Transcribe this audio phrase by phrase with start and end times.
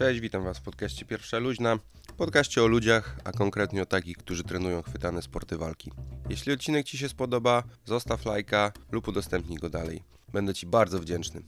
[0.00, 1.78] Cześć, witam Was w podcaście Pierwsza Luźna.
[2.16, 5.92] Podcaście o ludziach, a konkretnie o takich, którzy trenują chwytane sporty walki.
[6.28, 10.02] Jeśli odcinek Ci się spodoba, zostaw lajka lub udostępnij go dalej.
[10.32, 11.42] Będę Ci bardzo wdzięczny.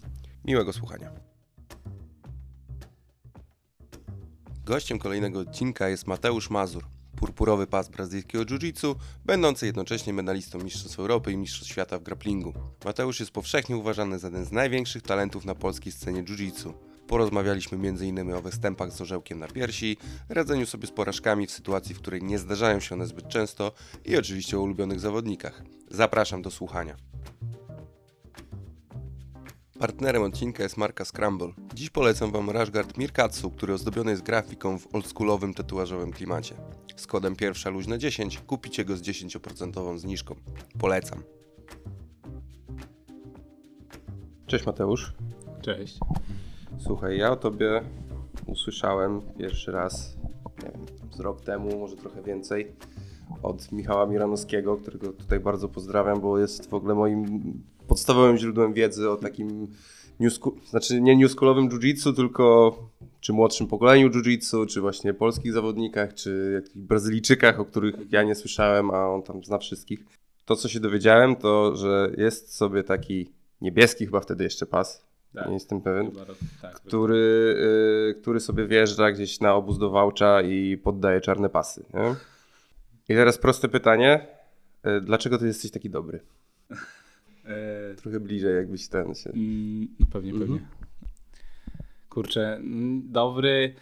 [0.45, 1.11] Miłego słuchania.
[4.65, 6.85] Gościem kolejnego odcinka jest Mateusz Mazur,
[7.17, 8.95] purpurowy pas brazylijskiego jiu-jitsu,
[9.25, 12.55] będący jednocześnie medalistą Mistrzostw Europy i Mistrzostw Świata w grapplingu.
[12.85, 16.92] Mateusz jest powszechnie uważany za jeden z największych talentów na polskiej scenie jiu-jitsu.
[17.13, 18.33] Porozmawialiśmy m.in.
[18.33, 19.97] o występach z orzełkiem na piersi,
[20.29, 23.73] radzeniu sobie z porażkami w sytuacji, w której nie zdarzają się one zbyt często
[24.05, 25.63] i oczywiście o ulubionych zawodnikach.
[25.91, 26.97] Zapraszam do słuchania.
[29.79, 31.53] Partnerem odcinka jest marka Scramble.
[31.75, 36.55] Dziś polecam Wam Rashguard Mirkatsu, który ozdobiony jest grafiką w oldschoolowym tatuażowym klimacie.
[36.97, 40.35] Z kodem pierwsza luźna 10 kupicie go z 10% zniżką.
[40.79, 41.23] Polecam.
[44.47, 45.13] Cześć Mateusz.
[45.63, 45.99] Cześć.
[46.85, 47.83] Słuchaj, ja o tobie
[48.47, 50.17] usłyszałem pierwszy raz,
[50.63, 52.73] nie wiem, z rok temu, może trochę więcej,
[53.43, 57.43] od Michała Miranowskiego, którego tutaj bardzo pozdrawiam, bo jest w ogóle moim
[57.89, 59.69] podstawowym źródłem wiedzy o takim
[60.21, 62.77] new school, znaczy nie newschoolowym jiu-jitsu, tylko
[63.21, 68.35] czy młodszym pokoleniu jiu-jitsu, czy właśnie polskich zawodnikach, czy jakichś Brazylijczykach, o których ja nie
[68.35, 70.05] słyszałem, a on tam zna wszystkich.
[70.45, 73.29] To, co się dowiedziałem, to, że jest sobie taki
[73.61, 75.47] niebieski chyba wtedy jeszcze pas, Tak.
[75.49, 77.17] nie jestem pewien, rok- tak, który,
[78.11, 81.85] y, który sobie wjeżdża gdzieś na obóz do Wałcza i poddaje czarne pasy.
[81.95, 82.15] Nie?
[83.09, 84.27] I teraz proste pytanie.
[84.87, 86.21] y, Dlaczego ty jesteś taki dobry?
[87.47, 89.31] E, Trochę bliżej jakbyś ten się...
[89.31, 90.51] mm, pewnie, Mhm.
[90.51, 90.67] pewnie.
[92.09, 93.75] Kurczę, mm, dobry.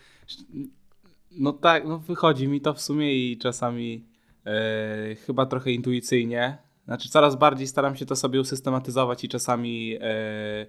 [1.31, 4.05] No tak, no wychodzi mi to w sumie i czasami
[4.47, 6.59] e, chyba trochę intuicyjnie.
[6.85, 10.67] Znaczy coraz bardziej staram się to sobie usystematyzować i czasami e,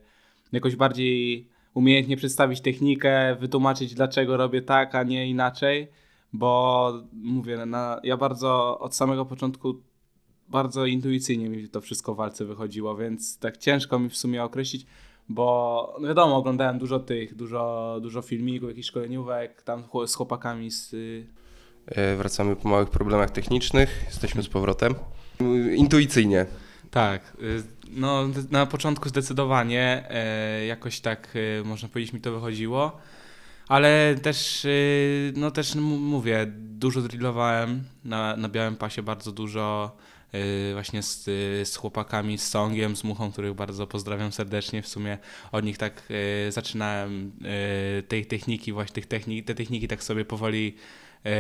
[0.52, 5.88] jakoś bardziej umiejętnie przedstawić technikę, wytłumaczyć dlaczego robię tak, a nie inaczej,
[6.34, 9.82] bo mówię, na, ja bardzo od samego początku
[10.48, 14.86] bardzo intuicyjnie mi to wszystko w walce wychodziło, więc tak ciężko mi w sumie określić,
[15.30, 20.94] bo no wiadomo, oglądałem dużo tych, dużo, dużo filmików, jakichś szkoleniówek, tam z chłopakami z...
[20.94, 21.26] Y,
[22.18, 24.04] Wracamy po małych problemach technicznych.
[24.06, 24.96] Jesteśmy z powrotem.
[25.76, 26.46] Intuicyjnie.
[26.92, 32.98] Tak, y, no na początku zdecydowanie e, jakoś tak e, można powiedzieć mi to wychodziło,
[33.68, 39.98] ale też y, no też mówię, dużo drillowałem na, na białym pasie bardzo dużo
[40.36, 41.24] y, właśnie z,
[41.70, 45.18] z chłopakami, z Songiem, z Muchą, których bardzo pozdrawiam serdecznie, w sumie
[45.52, 46.04] od nich tak
[46.50, 47.32] zaczynałem
[48.08, 50.76] tej techniki, właśnie tych technik, te techniki tak sobie powoli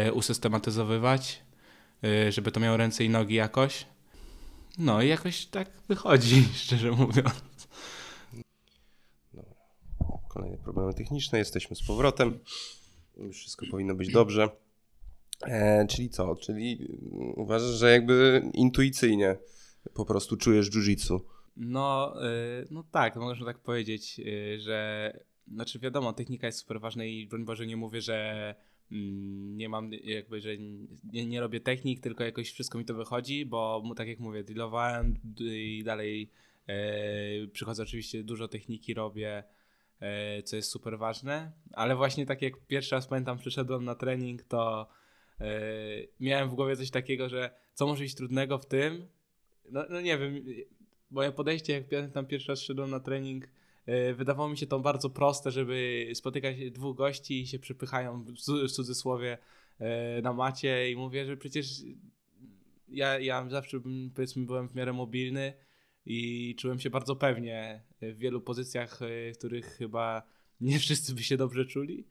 [0.07, 1.41] y, usystematyzowywać,
[2.29, 3.85] żeby to miało ręce i nogi jakoś.
[4.77, 7.67] No i jakoś tak wychodzi, szczerze mówiąc.
[10.29, 11.39] Kolejne problemy techniczne.
[11.39, 12.39] Jesteśmy z powrotem.
[13.17, 14.49] Już wszystko powinno być dobrze.
[15.41, 16.35] E, czyli co?
[16.35, 19.37] Czyli y, uważasz, że jakby intuicyjnie
[19.93, 21.19] po prostu czujesz jiu-jitsu.
[21.57, 25.11] No, y, no tak, można tak powiedzieć, y, że
[25.47, 28.15] znaczy wiadomo, technika jest super ważna i broń Boże nie mówię, że
[28.45, 28.55] mm,
[28.91, 30.57] nie mam jakby, że
[31.03, 35.15] nie, nie robię technik, tylko jakoś wszystko mi to wychodzi, bo tak jak mówię, dealowałem
[35.39, 36.29] i dalej
[36.67, 39.43] e, przychodzę oczywiście, dużo techniki robię,
[39.99, 44.43] e, co jest super ważne, ale właśnie tak jak pierwszy raz pamiętam, przyszedłem na trening,
[44.43, 44.87] to
[45.39, 45.51] e,
[46.19, 49.07] miałem w głowie coś takiego, że co może być trudnego w tym,
[49.71, 50.45] no, no nie wiem,
[51.11, 53.47] moje podejście, jak pamiętam pierwszy raz szedłem na trening,
[54.15, 58.67] wydawało mi się to bardzo proste, żeby spotykać dwóch gości i się przypychają w cu-
[58.67, 59.37] w cudzysłowie
[59.79, 61.67] e, na macie i mówię, że przecież
[62.89, 63.79] ja, ja zawsze
[64.15, 65.53] powiedzmy byłem w miarę mobilny
[66.05, 70.23] i czułem się bardzo pewnie w wielu pozycjach, e, w których chyba
[70.61, 72.07] nie wszyscy by się dobrze czuli.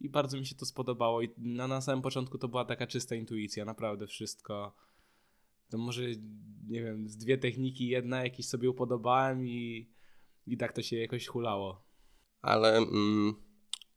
[0.00, 1.22] I bardzo mi się to spodobało.
[1.22, 4.74] I na, na samym początku to była taka czysta intuicja, naprawdę wszystko.
[5.68, 6.02] To może,
[6.68, 9.88] nie wiem, z dwie techniki, jedna jakieś sobie upodobałem i,
[10.52, 11.82] i tak to się jakoś hulało.
[12.42, 13.34] ale mm,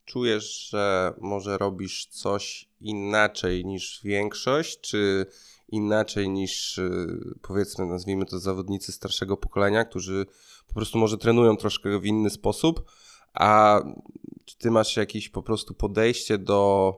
[0.06, 5.25] czujesz, że może robisz coś inaczej niż większość, czy
[5.68, 7.07] inaczej niż y,
[7.42, 10.25] powiedzmy, nazwijmy to zawodnicy starszego pokolenia, którzy
[10.68, 12.92] po prostu może trenują troszkę w inny sposób,
[13.33, 13.81] a
[14.45, 16.94] czy ty masz jakieś po prostu podejście do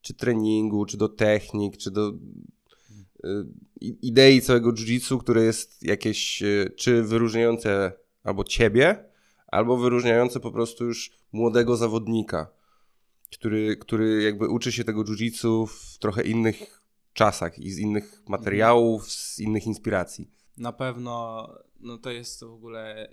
[0.00, 3.46] czy treningu, czy do technik, czy do y,
[3.80, 7.92] idei całego jiu-jitsu, które jest jakieś y, czy wyróżniające
[8.26, 9.04] albo ciebie,
[9.46, 12.50] albo wyróżniające po prostu już młodego zawodnika,
[13.32, 16.82] który, który jakby uczy się tego jiu-jitsu w trochę innych
[17.12, 20.30] czasach i z innych materiałów, z innych inspiracji.
[20.56, 21.48] Na pewno
[21.80, 23.08] no to jest w ogóle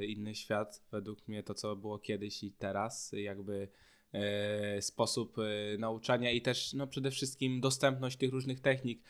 [0.00, 3.68] y, inny świat według mnie to co było kiedyś i teraz jakby
[4.12, 9.02] e, sposób e, nauczania i też no, przede wszystkim dostępność tych różnych technik.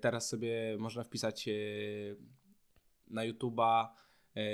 [0.00, 1.48] Teraz sobie można wpisać
[3.06, 3.86] na YouTube'a,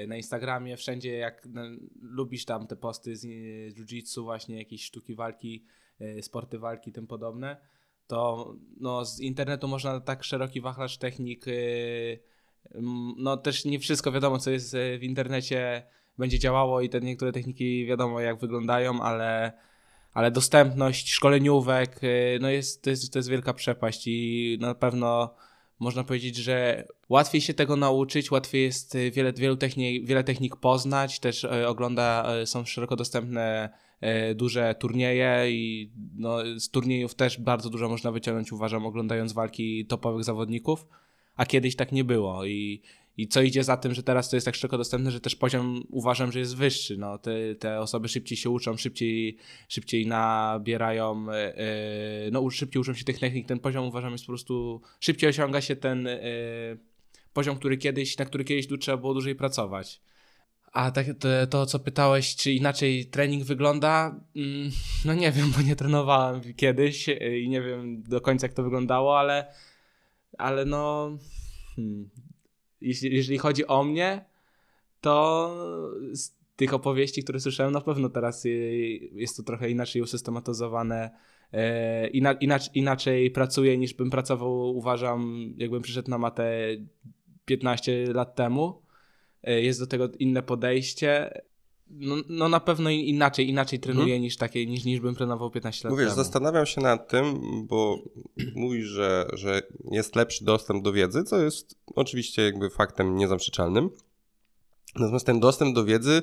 [0.09, 1.63] na Instagramie, wszędzie jak no,
[2.03, 5.65] lubisz tam te posty z, z jiu-jitsu, właśnie jakieś sztuki walki,
[6.01, 7.57] e, sporty walki, tym podobne,
[8.07, 11.53] to no, z internetu można tak szeroki wachlarz technik, e,
[13.17, 15.83] no też nie wszystko wiadomo, co jest e, w internecie
[16.19, 19.53] będzie działało i te niektóre techniki wiadomo jak wyglądają, ale,
[20.13, 22.01] ale dostępność szkoleniówek,
[22.41, 25.35] no jest, to, jest, to jest wielka przepaść i na pewno
[25.79, 30.57] można powiedzieć, że łatwiej się tego nauczyć, łatwiej jest y, wiele, wielu technik, wiele technik
[30.57, 33.71] poznać, też y, ogląda, y, są szeroko dostępne
[34.35, 40.25] duże turnieje i no, z turniejów też bardzo dużo można wyciągnąć, uważam, oglądając walki topowych
[40.25, 40.87] zawodników,
[41.37, 42.83] a kiedyś tak nie było i
[43.19, 45.83] i co idzie za tym, że teraz to jest tak szeroko dostępne, że też poziom
[45.91, 46.97] uważam, że jest wyższy.
[46.97, 49.37] No, te, te osoby szybciej się uczą, szybciej,
[49.69, 53.47] szybciej nabierają, yy, no szybciej uczą się tych technik.
[53.49, 56.79] Ten poziom uważam jest po prostu, szybciej osiąga się ten yy,
[57.33, 60.01] poziom, który kiedyś, na który kiedyś trzeba było dłużej pracować.
[60.73, 64.21] A tak, to, to, co pytałeś, czy inaczej trening wygląda?
[64.37, 64.71] Mm,
[65.05, 67.09] no nie wiem, bo nie trenowałem kiedyś
[67.43, 69.53] i nie wiem do końca, jak to wyglądało, ale,
[70.39, 71.11] ale no.
[71.77, 72.11] Hmm,
[72.81, 74.25] jeśli, jeżeli chodzi o mnie,
[75.01, 75.57] to
[76.13, 78.45] z tych opowieści, które słyszałem, na pewno teraz
[79.13, 81.11] jest to trochę inaczej usystematyzowane.
[81.53, 86.69] E, inaczej, inaczej pracuję niż bym pracował, uważam, jakbym przyszedł na matę
[87.45, 88.83] 15 lat temu.
[89.43, 91.41] E, jest do tego inne podejście.
[91.91, 94.23] No, no na pewno inaczej, inaczej trenuję hmm.
[94.23, 96.17] niż, takie, niż, niż bym trenował 15 lat Mówisz, temu.
[96.17, 97.99] zastanawiam się nad tym, bo
[98.55, 103.91] mówisz, że, że jest lepszy dostęp do wiedzy, co jest oczywiście jakby faktem niezaprzeczalnym.
[104.95, 106.23] Natomiast ten dostęp do wiedzy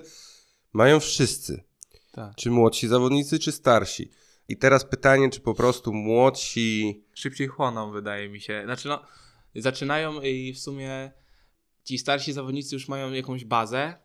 [0.73, 1.63] mają wszyscy.
[2.11, 2.35] Tak.
[2.35, 4.11] Czy młodsi zawodnicy, czy starsi.
[4.47, 7.03] I teraz pytanie, czy po prostu młodsi...
[7.13, 8.61] Szybciej chłoną, wydaje mi się.
[8.65, 9.01] Znaczy no,
[9.55, 11.11] zaczynają i w sumie
[11.83, 14.04] ci starsi zawodnicy już mają jakąś bazę,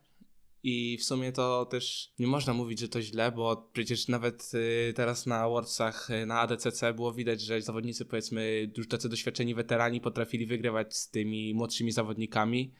[0.63, 4.93] i w sumie to też nie można mówić, że to źle, bo przecież nawet y,
[4.97, 10.01] teraz na Worldsach, y, na ADCC było widać, że zawodnicy powiedzmy już tacy doświadczeni weterani
[10.01, 12.73] potrafili wygrywać z tymi młodszymi zawodnikami.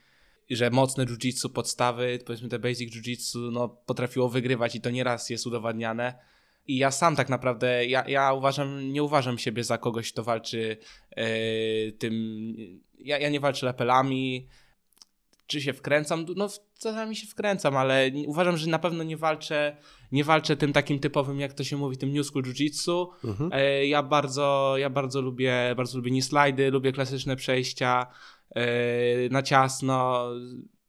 [0.51, 5.47] Że mocne jiu-jitsu, podstawy, powiedzmy te basic jiu-jitsu, no potrafiło wygrywać i to nieraz jest
[5.47, 6.15] udowadniane.
[6.67, 10.77] I ja sam tak naprawdę, ja, ja uważam, nie uważam siebie za kogoś, kto walczy
[11.17, 12.13] yy, tym.
[12.99, 14.49] Ja, ja nie walczę lepelami,
[15.51, 16.27] czy się wkręcam?
[16.37, 16.49] No
[16.79, 19.77] czasami się wkręcam, ale uważam, że na pewno nie walczę,
[20.13, 23.07] nie walczę tym takim typowym, jak to się mówi, tym new school jiu-jitsu.
[23.25, 23.51] Mhm.
[23.53, 28.07] E, ja bardzo, ja bardzo lubię, bardzo lubię nie slajdy, lubię klasyczne przejścia
[28.55, 28.65] e,
[29.31, 30.29] na ciasno.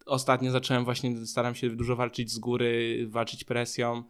[0.06, 4.04] Ostatnio zacząłem właśnie, staram się dużo walczyć z góry, walczyć presją.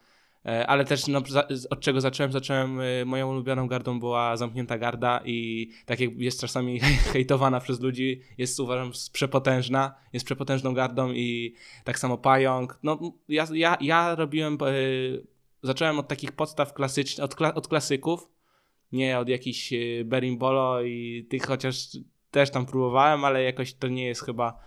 [0.45, 1.21] E, ale też no,
[1.69, 2.31] od czego zacząłem?
[2.31, 6.79] Zacząłem, e, moją ulubioną gardą była zamknięta garda i tak jak jest czasami
[7.13, 12.79] hejtowana przez ludzi, jest uważam przepotężna, jest przepotężną gardą i tak samo pająk.
[12.83, 14.67] No ja, ja, ja robiłem, e,
[15.63, 18.29] zacząłem od takich podstaw klasycznych, od, kla, od klasyków,
[18.91, 19.73] nie od jakichś
[20.05, 21.87] berimbolo i tych chociaż
[22.31, 24.59] też tam próbowałem, ale jakoś to nie jest chyba,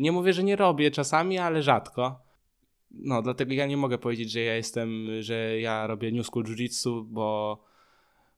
[0.00, 2.31] nie mówię, że nie robię czasami, ale rzadko
[2.94, 7.04] no, dlatego ja nie mogę powiedzieć, że ja jestem, że ja robię new school jiu-jitsu,
[7.04, 7.58] bo,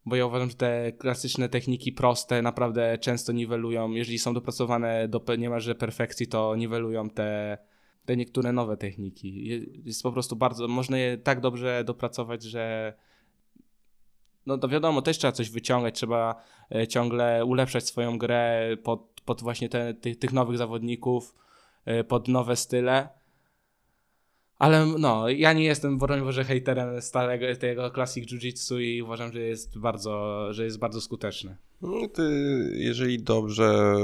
[0.06, 5.23] bo ja uważam, że te klasyczne techniki proste naprawdę często niwelują, jeżeli są dopracowane do
[5.38, 7.58] niemalże perfekcji, to niwelują te,
[8.04, 9.46] te niektóre nowe techniki.
[9.84, 12.94] Jest po prostu bardzo, można je tak dobrze dopracować, że
[14.46, 16.42] no to wiadomo, też trzeba coś wyciągać, trzeba
[16.75, 21.34] e, ciągle ulepszać swoją grę pod, pod właśnie te, tych, tych nowych zawodników,
[21.84, 23.08] e, pod nowe style
[24.58, 29.40] ale no, ja nie jestem, broń Boże, hejterem starego tego Classic Jiu-Jitsu i uważam, że
[29.40, 31.56] jest bardzo, że jest bardzo skuteczny.
[31.82, 32.23] No, ty,
[32.75, 33.96] jeżeli dobrze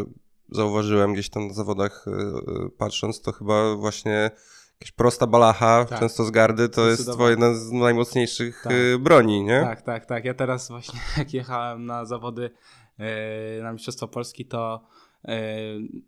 [0.50, 4.30] zauważyłem gdzieś tam na zawodach yy, patrząc, to chyba właśnie
[4.80, 6.00] jakaś prosta balacha, tak.
[6.00, 8.72] często z gardy, to jest twoja jedna z najmocniejszych tak.
[8.72, 9.60] yy, broni, nie?
[9.60, 10.24] Tak, tak, tak.
[10.24, 12.50] Ja teraz właśnie jak jechałem na zawody
[13.62, 14.86] na Mistrzostwo Polski, to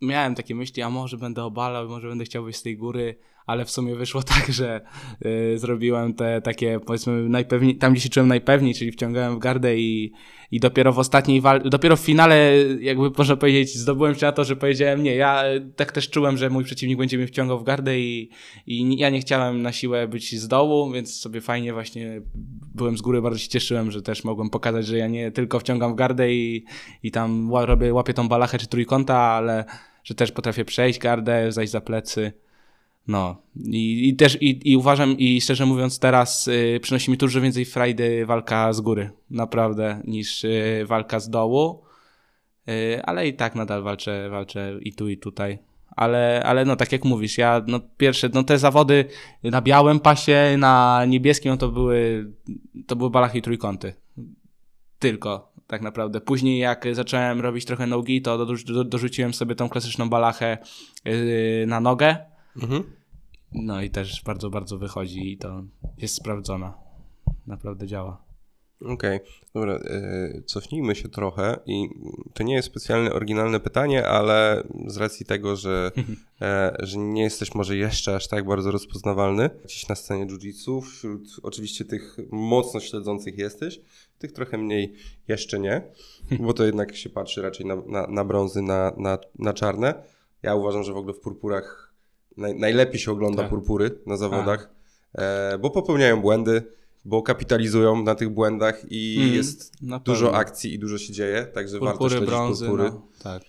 [0.00, 3.64] miałem takie myśli, a może będę obalał, może będę chciał wyjść z tej góry, ale
[3.64, 4.80] w sumie wyszło tak, że
[5.26, 9.78] y, zrobiłem te takie, powiedzmy, najpewniej, tam gdzie się czułem najpewniej, czyli wciągałem w gardę
[9.78, 10.12] i,
[10.50, 14.44] i dopiero w ostatniej walce, dopiero w finale, jakby można powiedzieć, zdobyłem się na to,
[14.44, 15.14] że powiedziałem nie.
[15.14, 15.44] Ja
[15.76, 18.30] tak też czułem, że mój przeciwnik będzie mnie wciągał w gardę i,
[18.66, 22.22] i ja nie chciałem na siłę być z dołu, więc sobie fajnie właśnie
[22.74, 25.92] byłem z góry, bardzo się cieszyłem, że też mogłem pokazać, że ja nie tylko wciągam
[25.92, 26.64] w gardę i,
[27.02, 29.64] i tam robię, łapię tą balachę czy trójkąta, ale
[30.04, 32.32] że też potrafię przejść gardę, zajść za plecy.
[33.08, 37.40] No i, i też i, i uważam i szczerze mówiąc teraz y, przynosi mi dużo
[37.40, 41.82] więcej frajdy walka z góry, naprawdę, niż y, walka z dołu,
[42.68, 45.58] y, ale i tak nadal walczę, walczę i tu i tutaj.
[45.96, 49.04] Ale, ale no tak jak mówisz, ja no pierwsze, no te zawody
[49.42, 52.30] na białym pasie, na niebieskim no to były,
[52.86, 53.94] to były balachy i trójkąty.
[54.98, 56.20] Tylko tak naprawdę.
[56.20, 60.58] Później jak zacząłem robić trochę nogi, to do, do, dorzuciłem sobie tą klasyczną balachę
[61.04, 62.31] yy, na nogę.
[62.56, 62.82] Mhm.
[63.52, 65.64] No i też bardzo, bardzo wychodzi i to
[65.98, 66.74] jest sprawdzona.
[67.46, 68.32] Naprawdę działa.
[68.80, 69.28] Okej, okay.
[69.54, 71.88] dobra, yy, cofnijmy się trochę i
[72.34, 75.90] to nie jest specjalnie oryginalne pytanie, ale z racji tego, że,
[76.40, 81.40] e, że nie jesteś może jeszcze aż tak bardzo rozpoznawalny gdzieś na scenie jiu-jitsu, wśród
[81.42, 83.80] oczywiście tych mocno śledzących jesteś,
[84.18, 84.94] tych trochę mniej
[85.28, 85.82] jeszcze nie,
[86.44, 89.94] bo to jednak się patrzy raczej na, na, na brązy, na, na, na czarne.
[90.42, 91.91] Ja uważam, że w ogóle w purpurach
[92.36, 93.50] naj, najlepiej się ogląda tak.
[93.50, 94.70] purpury na zawodach,
[95.14, 96.62] e, bo popełniają błędy,
[97.04, 99.72] bo kapitalizują na tych błędach i mm, jest
[100.04, 102.90] dużo akcji i dużo się dzieje, także purpury, warto śledzić brązy, purpury.
[102.90, 103.42] No, tak.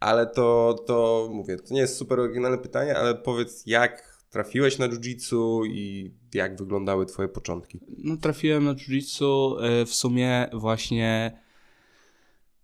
[0.00, 4.88] Ale to, to mówię, to nie jest super oryginalne pytanie, ale powiedz jak trafiłeś na
[4.88, 7.80] jiu-jitsu i jak wyglądały twoje początki?
[7.98, 11.38] No trafiłem na jiu-jitsu e, w sumie właśnie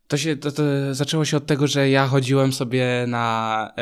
[0.08, 0.62] to się to, to
[0.92, 3.72] zaczęło się od tego, że ja chodziłem sobie na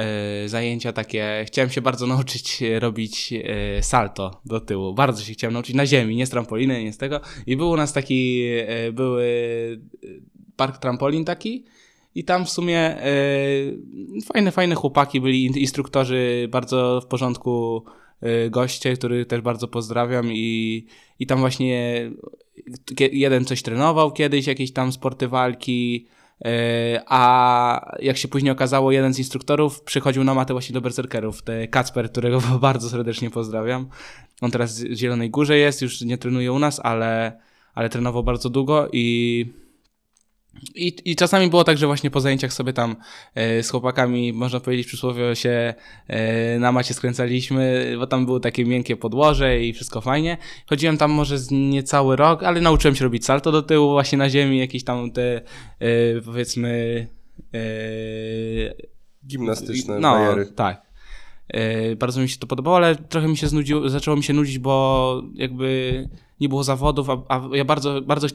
[0.45, 1.45] y, zajęcia takie.
[1.47, 4.95] Chciałem się bardzo nauczyć robić y, salto do tyłu.
[4.95, 7.21] Bardzo się chciałem nauczyć na ziemi, nie z trampoliny, nie z tego.
[7.47, 8.42] I był u nas taki,
[8.88, 9.26] y, były
[10.56, 11.64] park trampolin taki.
[12.14, 12.97] I tam w sumie
[14.33, 17.85] fajne, fajne chłopaki byli, instruktorzy bardzo w porządku
[18.50, 20.87] goście, których też bardzo pozdrawiam i,
[21.18, 22.11] i tam właśnie
[22.99, 26.15] jeden coś trenował kiedyś, jakieś tam sporty walki, E,
[27.07, 32.11] a jak się później okazało, jeden z instruktorów przychodził na matę właśnie do berserkerów, Kacper,
[32.11, 33.88] którego bardzo serdecznie pozdrawiam.
[34.40, 37.40] On teraz w Zielonej Górze jest, już nie trenuje u nas, ale,
[37.75, 39.65] ale trenował bardzo długo i
[40.75, 42.96] i, I czasami było tak, że właśnie po zajęciach sobie tam
[43.34, 45.75] e, z chłopakami, można powiedzieć przysłowie się
[46.08, 50.36] e, na macie skręcaliśmy, bo tam było takie miękkie podłoże i wszystko fajnie.
[50.66, 54.30] Chodziłem tam może z niecały rok, ale nauczyłem się robić salto do tyłu właśnie na
[54.30, 55.40] ziemi, jakieś tam te
[55.80, 57.06] e, powiedzmy...
[57.54, 57.58] E,
[59.26, 60.46] Gimnastyczne no, bariery.
[60.46, 60.86] tak.
[61.48, 64.58] E, bardzo mi się to podobało, ale trochę mi się znudziło, zaczęło mi się nudzić,
[64.58, 66.08] bo jakby
[66.40, 68.26] nie było zawodów, a, a, ja bardzo, bardzo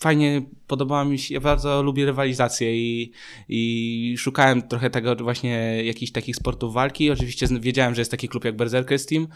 [0.00, 3.12] fajnie podobała mi się, ja bardzo lubię rywalizację i,
[3.48, 7.10] i szukałem trochę tego właśnie jakichś takich sportów walki.
[7.10, 9.28] Oczywiście wiedziałem, że jest taki klub jak Berserker Team.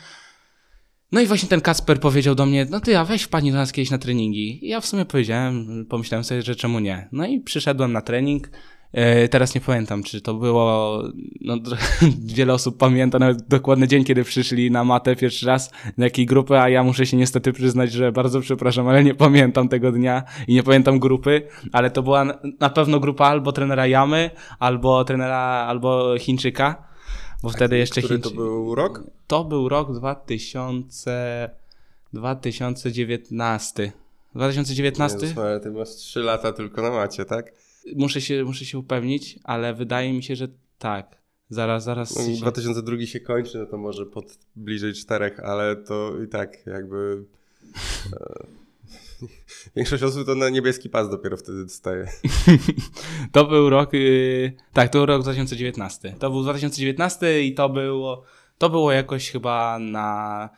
[1.12, 3.72] No i właśnie ten Kasper powiedział do mnie, no ty, a weź wpadnij do nas
[3.72, 4.66] kiedyś na treningi.
[4.66, 7.08] I ja w sumie powiedziałem, pomyślałem sobie, że czemu nie.
[7.12, 8.50] No i przyszedłem na trening.
[8.96, 11.02] E, teraz nie pamiętam, czy to było.
[11.40, 11.56] No,
[12.36, 16.58] wiele osób pamięta nawet dokładny dzień, kiedy przyszli na matę pierwszy raz, na jakiej grupy,
[16.58, 20.54] a ja muszę się niestety przyznać, że bardzo przepraszam, ale nie pamiętam tego dnia i
[20.54, 22.24] nie pamiętam grupy, ale to była
[22.60, 25.38] na pewno grupa albo trenera Jamy, albo trenera,
[25.68, 26.88] albo Chińczyka,
[27.42, 28.22] bo wtedy jeszcze Chińczyk...
[28.22, 29.02] to był rok?
[29.26, 31.50] To był rok 2000...
[32.12, 33.92] 2019.
[34.34, 35.18] 2019?
[35.26, 37.52] Nie, ty masz 3 lata tylko na macie, tak?
[37.94, 41.16] Muszę się, muszę się upewnić, ale wydaje mi się, że tak.
[41.50, 42.16] Zaraz, zaraz.
[42.16, 47.24] No, 2002 się kończy, no to może pod bliżej czterech, ale to i tak jakby.
[48.12, 48.46] E,
[49.76, 52.08] większość osób to na niebieski pas dopiero wtedy dostaje.
[53.32, 53.92] to był rok.
[53.92, 56.14] Yy, tak, to był rok 2019.
[56.18, 58.22] To był 2019 i to było.
[58.58, 60.48] To było jakoś chyba na.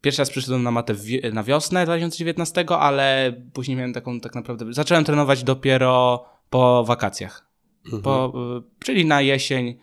[0.00, 0.94] Pierwszy raz przyszedłem na matę
[1.32, 4.72] na wiosnę 2019, ale później miałem taką tak naprawdę.
[4.72, 7.48] Zacząłem trenować dopiero po wakacjach.
[7.84, 8.02] Mhm.
[8.02, 8.32] Po,
[8.78, 9.78] czyli na jesień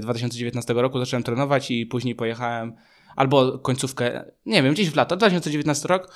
[0.00, 2.76] 2019 e, roku zacząłem trenować i później pojechałem
[3.16, 6.12] albo końcówkę, nie wiem, gdzieś w lato, 2019 rok.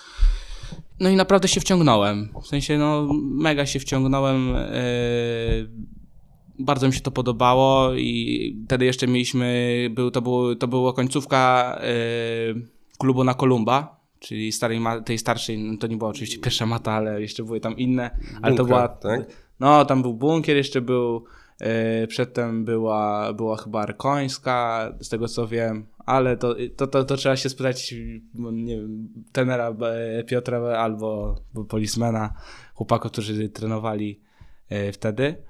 [1.01, 2.29] No i naprawdę się wciągnąłem.
[2.43, 4.49] W sensie, no, mega się wciągnąłem.
[4.49, 5.71] Yy,
[6.59, 11.81] bardzo mi się to podobało i wtedy jeszcze mieliśmy, był, to, był, to była końcówka
[12.55, 12.63] yy,
[12.99, 17.21] klubu na Kolumba, czyli starej, tej starszej, no to nie była oczywiście pierwsza mata, ale
[17.21, 19.48] jeszcze były tam inne, ale to była, tak?
[19.61, 21.25] No tam był bunkier, jeszcze był,
[21.61, 27.17] yy, przedtem była, była chyba Arkońska, z tego co wiem, ale to, to, to, to
[27.17, 27.95] trzeba się spytać,
[28.53, 29.75] nie wiem, tenera
[30.27, 31.37] Piotra albo
[31.69, 32.35] polismena,
[32.75, 34.21] chłopaków, którzy trenowali
[34.71, 35.43] yy, wtedy.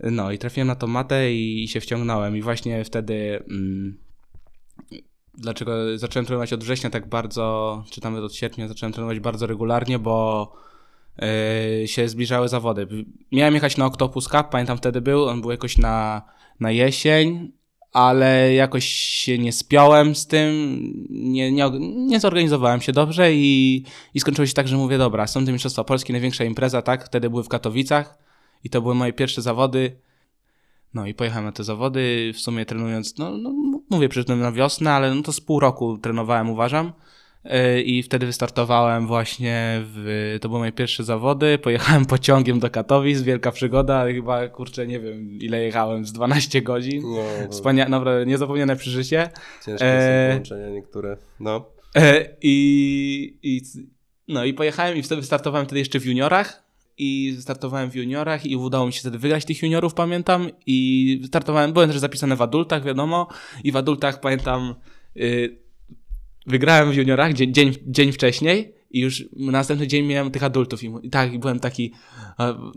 [0.00, 3.44] No i trafiłem na tą matę i, i się wciągnąłem i właśnie wtedy...
[3.50, 4.04] Mm,
[5.38, 9.98] dlaczego zacząłem trenować od września tak bardzo, czy nawet od sierpnia zacząłem trenować bardzo regularnie,
[9.98, 10.52] bo
[11.86, 12.86] się zbliżały zawody.
[13.32, 16.22] Miałem jechać na Octopus Cup, pamiętam wtedy był, on był jakoś na,
[16.60, 17.52] na jesień,
[17.92, 20.80] ale jakoś się nie spiąłem z tym,
[21.10, 25.46] nie, nie, nie zorganizowałem się dobrze i, i skończyło się tak, że mówię, dobra, są
[25.46, 27.06] te Mistrzostwa Polski, największa impreza, tak?
[27.06, 28.18] Wtedy były w Katowicach
[28.64, 29.96] i to były moje pierwsze zawody.
[30.94, 33.52] No i pojechałem na te zawody, w sumie trenując, no, no
[33.90, 36.92] mówię, przyszedłem na wiosnę, ale no to z pół roku trenowałem, uważam.
[37.44, 43.22] E, i wtedy wystartowałem właśnie w, to były moje pierwsze zawody, pojechałem pociągiem do Katowic,
[43.22, 48.76] wielka przygoda, chyba kurczę nie wiem ile jechałem, z 12 godzin, no, Wspania- naprawdę niezapomniane
[48.76, 49.30] przeżycie.
[49.66, 50.28] Ciężkie e...
[50.28, 51.66] są połączenia niektóre, no.
[51.96, 53.60] E, i, i,
[54.28, 56.64] no i pojechałem i wtedy wystartowałem wtedy jeszcze w juniorach.
[56.98, 60.50] I startowałem w juniorach i udało mi się wtedy wygrać tych juniorów, pamiętam.
[60.66, 63.28] I startowałem, byłem też zapisany w adultach, wiadomo,
[63.64, 64.74] i w adultach pamiętam
[65.16, 65.63] y,
[66.46, 70.92] wygrałem w juniorach dzień, dzień, dzień wcześniej i już następny dzień miałem tych adultów i,
[71.02, 71.92] i tak, i byłem taki,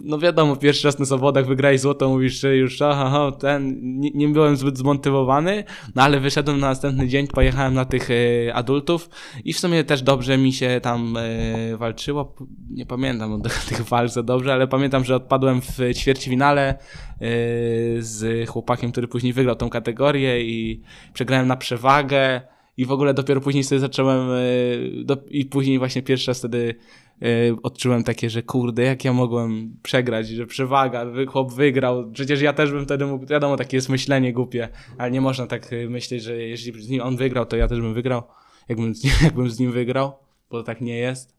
[0.04, 4.28] no wiadomo, pierwszy raz na zawodach wygrałeś złoto, mówisz, że już aha, ten, nie, nie,
[4.28, 5.64] byłem zbyt zmotywowany,
[5.96, 9.10] no ale wyszedłem na następny dzień, pojechałem na tych e, adultów
[9.46, 12.36] i w sumie też dobrze mi się tam e, walczyło,
[12.70, 16.78] nie pamiętam o tych walk za dobrze, ale pamiętam, że odpadłem w ćwierćfinale e,
[18.00, 20.82] z chłopakiem, który później wygrał tą kategorię i
[21.14, 22.42] przegrałem na przewagę,
[22.78, 26.76] i w ogóle dopiero później sobie zacząłem e, do, i później właśnie pierwszy raz wtedy
[27.22, 27.26] e,
[27.64, 32.72] odczułem takie, że kurde, jak ja mogłem przegrać, że przewaga, chłop wygrał, przecież ja też
[32.72, 36.38] bym wtedy mógł, wiadomo, takie jest myślenie głupie, ale nie można tak e, myśleć, że
[36.38, 38.24] jeśli z nim on wygrał, to ja też bym wygrał,
[38.70, 38.94] jakbym,
[39.24, 40.14] jakbym z nim wygrał,
[40.50, 41.38] bo tak nie jest.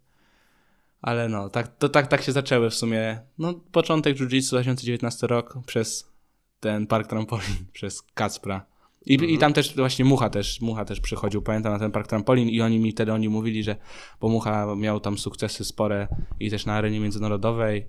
[1.03, 5.55] Ale no, tak, to tak, tak się zaczęły w sumie, no, początek Jiu-Jitsu 2019 rok
[5.67, 6.13] przez
[6.61, 8.67] ten park trampolin, przez Kacpra.
[9.09, 9.31] I, mhm.
[9.31, 12.61] I tam też właśnie Mucha też, Mucha też przychodził, pamiętam, na ten park trampolin i
[12.61, 13.77] oni mi wtedy oni mówili, że
[14.21, 16.09] bo Mucha miał tam sukcesy spore
[16.41, 17.89] i też na arenie międzynarodowej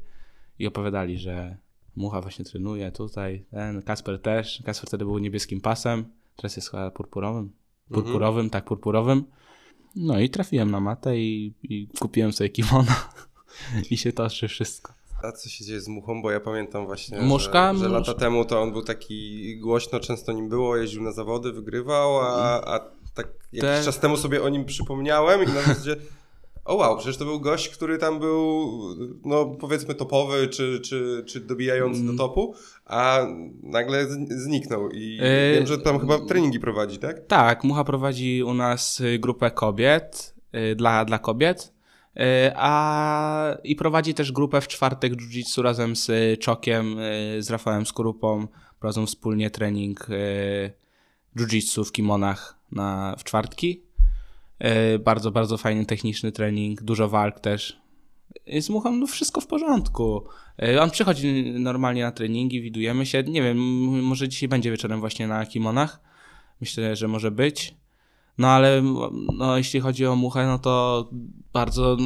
[0.60, 1.58] i opowiadali, że
[1.96, 6.92] Mucha właśnie trenuje tutaj, ten Kasper też, Kasper wtedy był niebieskim pasem, teraz jest chyba
[6.92, 7.52] purpurowym,
[7.89, 8.50] purpurowym, mhm.
[8.50, 9.24] tak, purpurowym.
[9.96, 12.91] No i trafiłem na matę i, i kupiłem sobie kimono
[13.91, 14.99] i się toczy wszystko.
[15.23, 16.21] A co się dzieje z muchą?
[16.21, 20.32] Bo ja pamiętam właśnie, Muszka, że, że lata temu to on był taki głośno, często
[20.32, 22.79] nim było, jeździł na zawody, wygrywał, a, a
[23.13, 23.86] tak jakiś Te...
[23.86, 25.95] czas temu sobie o nim przypomniałem i na zasadzie
[26.69, 28.69] o wow, przecież to był gość, który tam był,
[29.25, 32.17] no powiedzmy topowy, czy, czy, czy dobijający do mm.
[32.17, 32.53] topu,
[32.86, 33.27] a
[33.63, 37.27] nagle zniknął i yy, wiem, że tam chyba treningi prowadzi, tak?
[37.27, 41.73] Tak, Mucha prowadzi u nas grupę kobiet, yy, dla, dla kobiet,
[42.56, 48.48] a i prowadzi też grupę w czwartek jiu-jitsu razem z Czokiem, e, z Rafałem Skorupą.
[48.80, 50.72] Prowadzą wspólnie trening e,
[51.39, 53.84] jiu-jitsu w kimonach na, w czwartki.
[55.04, 57.82] Bardzo, bardzo fajny techniczny trening, dużo walk też.
[58.60, 60.24] Z Muchą no wszystko w porządku.
[60.80, 63.24] On przychodzi normalnie na treningi, widujemy się.
[63.24, 63.58] Nie wiem,
[64.04, 66.00] może dzisiaj będzie wieczorem właśnie na kimonach.
[66.62, 67.79] Myślę, że może być.
[68.39, 68.82] No ale
[69.38, 71.10] no, jeśli chodzi o muchę, no to
[71.54, 71.97] bardzo,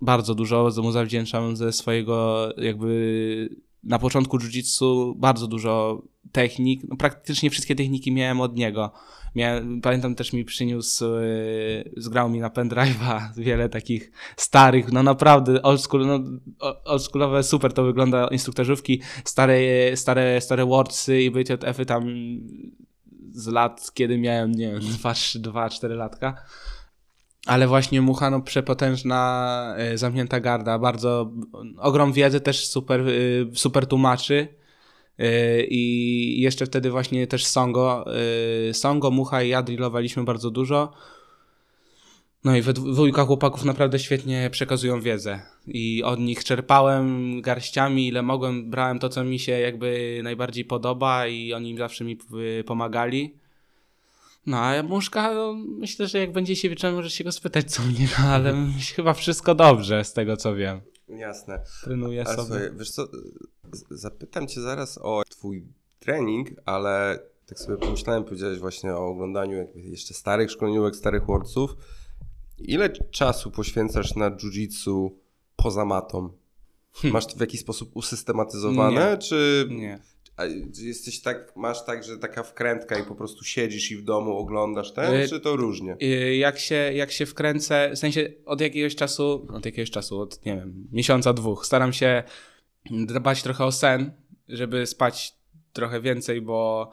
[0.00, 3.48] bardzo dużo mu zawdzięczam ze swojego jakby
[3.84, 6.02] na początku jiu-jitsu bardzo dużo
[6.32, 8.92] technik, no, praktycznie wszystkie techniki miałem od niego.
[9.34, 15.62] Miałem, pamiętam też mi przyniósł, yy, zgrał mi na pendrive'a wiele takich starych, no naprawdę
[15.62, 16.20] oldschool, no,
[16.84, 19.56] oldschoolowe, super to wygląda, instruktorzówki, stare,
[19.96, 22.04] stare, stare wordsy i WTF-y tam
[23.32, 24.80] z lat, kiedy miałem, nie wiem,
[25.42, 26.44] 2-4 latka.
[27.46, 31.30] Ale właśnie Mucha, no przepotężna, y, zamknięta garda, bardzo
[31.78, 34.48] ogrom wiedzy, też super, y, super tłumaczy.
[35.20, 38.04] Y, I jeszcze wtedy właśnie też Songo,
[38.72, 40.92] Songo, Mucha i ja drillowaliśmy bardzo dużo.
[42.44, 48.22] No i we dwójka chłopaków naprawdę świetnie przekazują wiedzę i od nich czerpałem garściami, ile
[48.22, 52.18] mogłem, brałem to, co mi się jakby najbardziej podoba i oni zawsze mi
[52.66, 53.34] pomagali.
[54.46, 57.82] No a muszka, no, myślę, że jak będzie się wieczorem, możesz się go spytać, co
[57.82, 58.54] mnie, no, ale
[58.96, 60.80] chyba wszystko dobrze z tego, co wiem.
[61.08, 61.62] Jasne.
[61.84, 62.48] Trenuję ale sobie.
[62.48, 63.08] Słuchaj, wiesz co,
[63.90, 65.64] zapytam cię zaraz o twój
[65.98, 71.76] trening, ale tak sobie pomyślałem, powiedziałeś właśnie o oglądaniu jeszcze starych szkoleniówek, starych worców.
[72.60, 75.10] Ile czasu poświęcasz na jiu-jitsu
[75.56, 76.32] poza matą?
[76.92, 77.12] Hm.
[77.12, 79.18] Masz to w jakiś sposób usystematyzowane, nie.
[79.18, 79.68] czy...
[79.70, 80.00] Nie.
[80.82, 84.92] Jesteś tak, masz tak, że taka wkrętka i po prostu siedzisz i w domu oglądasz
[84.92, 85.96] ten, y czy to różnie?
[86.02, 90.46] Y jak się, jak się wkręcę, w sensie od jakiegoś czasu, od jakiegoś czasu, od
[90.46, 92.22] nie wiem, miesiąca, dwóch, staram się
[92.90, 94.12] dbać trochę o sen,
[94.48, 95.34] żeby spać
[95.72, 96.90] trochę więcej, bo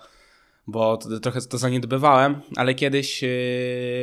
[0.68, 3.30] bo trochę to zaniedbywałem, ale kiedyś yy,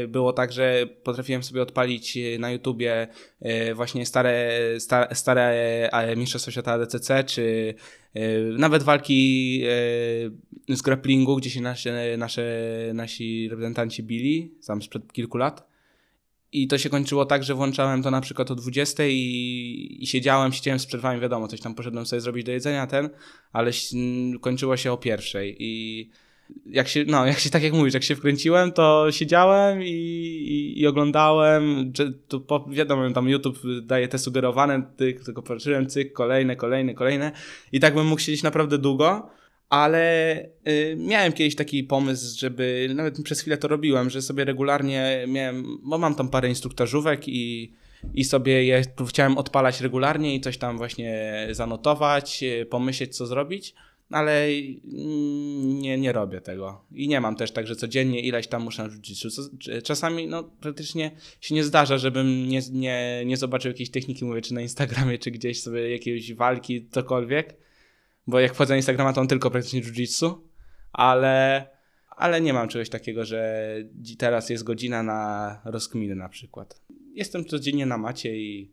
[0.09, 3.09] było tak, że potrafiłem sobie odpalić yy, na YouTubie
[3.41, 7.75] yy, właśnie stare, stare, stare Mistrzostwa Świata ADCC, czy
[8.59, 9.63] nawet walki
[10.69, 12.45] z grapplingu, gdzie się nasze, nasze,
[12.95, 15.75] nasi reprezentanci bili, tam sprzed kilku lat.
[16.53, 20.53] I to się kończyło tak, że włączałem to na przykład o 20 i, i siedziałem,
[20.53, 23.11] siedziałem z przerwami, wiadomo, coś tam poszedłem sobie zrobić do jedzenia, ten,
[23.53, 23.71] ale
[24.41, 26.11] kończyło się o pierwszej i
[26.67, 30.81] jak się, no, jak się, tak jak mówisz, jak się wkręciłem, to siedziałem i, i,
[30.81, 31.93] i oglądałem,
[32.29, 34.83] to po, wiadomo, tam YouTube daje te sugerowane,
[35.25, 37.33] tylko patrzyłem, cyk, kolejne, kolejne, kolejne
[37.73, 39.31] i tak bym mógł siedzieć naprawdę długo,
[39.69, 45.25] ale y, miałem kiedyś taki pomysł, żeby, nawet przez chwilę to robiłem, że sobie regularnie
[45.29, 47.73] miałem, bo mam tam parę instruktażówek i,
[48.15, 53.75] i sobie je chciałem odpalać regularnie i coś tam właśnie zanotować, pomyśleć co zrobić,
[54.11, 54.49] ale
[55.65, 56.85] nie, nie robię tego.
[56.93, 59.27] I nie mam też tak, że codziennie ileś tam muszę rzucić.
[59.85, 64.55] Czasami no, praktycznie się nie zdarza, żebym nie, nie, nie zobaczył jakiejś techniki, mówię, czy
[64.55, 67.57] na Instagramie, czy gdzieś sobie jakiejś walki, cokolwiek.
[68.27, 70.35] Bo jak wchodzę na Instagrama, to on tylko praktycznie jiu-jitsu,
[70.93, 71.67] ale,
[72.09, 73.77] ale nie mam czegoś takiego, że
[74.19, 76.81] teraz jest godzina na rozkminy na przykład.
[77.15, 78.73] Jestem codziennie na macie i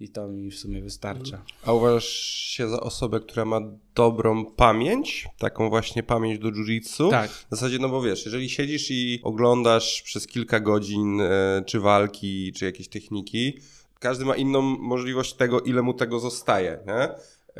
[0.00, 1.42] i to mi w sumie wystarcza.
[1.64, 3.60] A uważasz się za osobę, która ma
[3.94, 5.28] dobrą pamięć?
[5.38, 7.10] Taką właśnie pamięć do jiu-jitsu?
[7.10, 7.30] Tak.
[7.30, 12.52] W zasadzie, no bo wiesz, jeżeli siedzisz i oglądasz przez kilka godzin e, czy walki,
[12.52, 13.58] czy jakieś techniki,
[13.98, 17.08] każdy ma inną możliwość tego, ile mu tego zostaje, nie?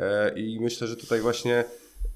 [0.03, 1.65] E, I myślę, że tutaj właśnie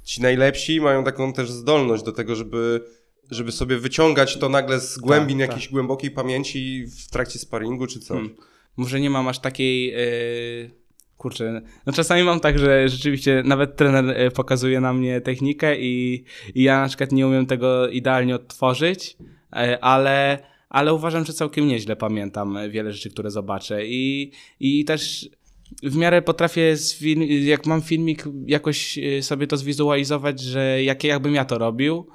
[0.04, 2.84] ci najlepsi mają taką też zdolność do tego, żeby
[3.30, 5.72] żeby sobie wyciągać to nagle z głębin tak, jakiejś tak.
[5.72, 8.08] głębokiej pamięci w trakcie sparingu czy coś.
[8.08, 9.86] Hmm może nie mam aż takiej.
[9.86, 10.82] Yy,
[11.16, 16.24] kurczę, no czasami mam tak, że rzeczywiście nawet trener e, pokazuje na mnie technikę i,
[16.54, 21.68] i ja na przykład nie umiem tego idealnie odtworzyć, yy, ale, ale uważam, że całkiem
[21.68, 25.30] nieźle pamiętam wiele rzeczy, które zobaczę i, i też
[25.82, 26.76] w miarę potrafię,
[27.44, 32.06] jak mam filmik, jakoś sobie to zwizualizować, że jak, jakbym ja to robił,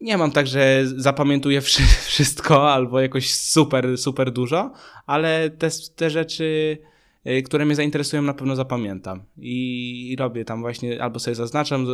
[0.00, 1.60] nie mam tak, że zapamiętuję
[2.06, 4.72] wszystko albo jakoś super, super dużo,
[5.06, 6.78] ale te, te rzeczy,
[7.26, 9.22] y, które mnie zainteresują, na pewno zapamiętam.
[9.36, 11.86] I, robię tam właśnie, albo sobie zaznaczam,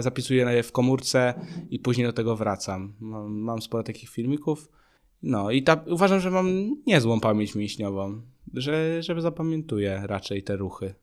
[0.00, 1.34] zapisuję je w komórce
[1.70, 2.94] i później do tego wracam.
[3.00, 4.68] Mam, mam sporo takich filmików.
[5.22, 8.22] No i ta, uważam, że mam niezłą pamięć mięśniową,
[8.54, 10.94] że, że zapamiętuję raczej te ruchy.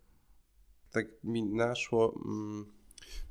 [0.91, 2.21] Tak mi naszło.
[2.25, 2.80] Mm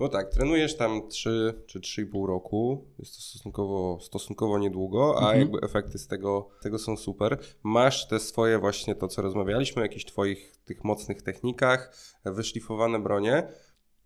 [0.00, 2.84] no tak, trenujesz tam 3 czy 3,5 roku.
[2.98, 5.38] Jest to stosunkowo, stosunkowo niedługo, a mhm.
[5.40, 7.38] jakby efekty z tego, tego są super.
[7.62, 13.48] Masz te swoje właśnie to, co rozmawialiśmy, o jakichś twoich tych mocnych technikach, wyszlifowane bronie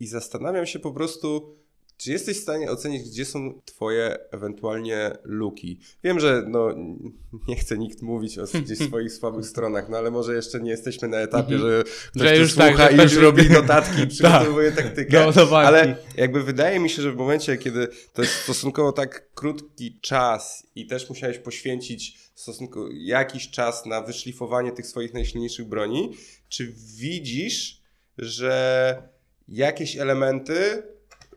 [0.00, 1.56] i zastanawiam się po prostu,
[1.96, 5.80] czy jesteś w stanie ocenić, gdzie są twoje ewentualnie luki?
[6.04, 6.68] Wiem, że no,
[7.48, 11.08] nie chce nikt mówić o gdzieś swoich słabych stronach, no ale może jeszcze nie jesteśmy
[11.08, 11.60] na etapie, mhm.
[11.60, 14.84] że ktoś że już tak, słucha tak, i już robi notatki i przygotowuje tak.
[14.84, 15.26] taktykę.
[15.36, 19.98] No, ale jakby wydaje mi się, że w momencie, kiedy to jest stosunkowo tak krótki
[20.00, 26.10] czas i też musiałeś poświęcić stosunkowo jakiś czas na wyszlifowanie tych swoich najsilniejszych broni,
[26.48, 27.82] czy widzisz,
[28.18, 29.14] że
[29.48, 30.82] jakieś elementy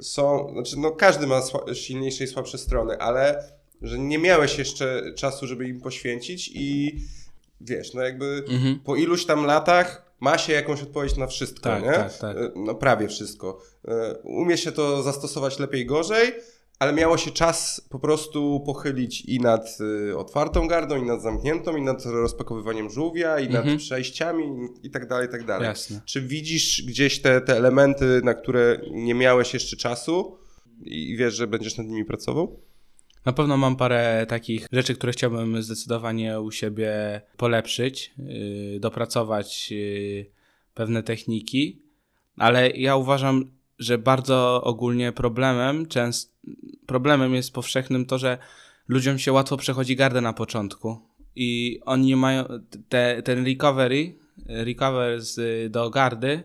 [0.01, 1.41] są, znaczy no każdy ma
[1.73, 3.43] silniejsze i słabsze strony, ale
[3.81, 6.95] że nie miałeś jeszcze czasu, żeby im poświęcić i
[7.61, 8.79] wiesz, no jakby mhm.
[8.79, 11.91] po iluś tam latach ma się jakąś odpowiedź na wszystko, tak, nie?
[11.91, 12.37] Tak, tak.
[12.37, 13.61] E, no prawie wszystko.
[13.87, 16.33] E, umie się to zastosować lepiej, gorzej,
[16.79, 19.77] ale miało się czas po prostu pochylić i nad
[20.09, 23.77] y, otwartą gardą, i nad zamkniętą, i nad rozpakowywaniem żółwia, i nad mhm.
[23.77, 24.43] przejściami,
[24.83, 25.67] i tak dalej, i tak dalej.
[25.67, 26.01] Jasne.
[26.05, 30.37] Czy widzisz gdzieś te, te elementy, na które nie miałeś jeszcze czasu
[30.81, 32.59] i wiesz, że będziesz nad nimi pracował?
[33.25, 40.25] Na pewno mam parę takich rzeczy, które chciałbym zdecydowanie u siebie polepszyć, yy, dopracować yy,
[40.73, 41.81] pewne techniki,
[42.37, 46.37] ale ja uważam, że bardzo ogólnie problemem, częst,
[46.85, 48.37] problemem jest powszechnym to, że
[48.87, 51.01] ludziom się łatwo przechodzi gardę na początku
[51.35, 52.43] i oni mają
[52.89, 54.15] te, ten recovery,
[54.47, 56.43] recover z, do gardy,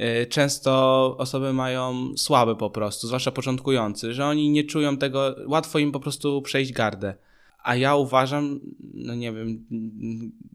[0.00, 0.70] y, często
[1.18, 6.00] osoby mają słabe po prostu, zwłaszcza początkujący, że oni nie czują tego, łatwo im po
[6.00, 7.14] prostu przejść gardę.
[7.64, 8.60] A ja uważam,
[8.94, 9.66] no nie wiem,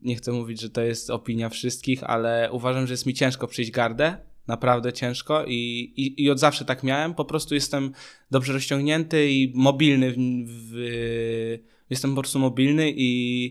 [0.01, 3.71] nie chcę mówić, że to jest opinia wszystkich, ale uważam, że jest mi ciężko przejść
[3.71, 7.13] gardę, naprawdę ciężko i, i, i od zawsze tak miałem.
[7.13, 7.91] Po prostu jestem
[8.31, 10.11] dobrze rozciągnięty i mobilny.
[10.11, 11.57] W, w,
[11.89, 13.45] jestem po prostu mobilny i,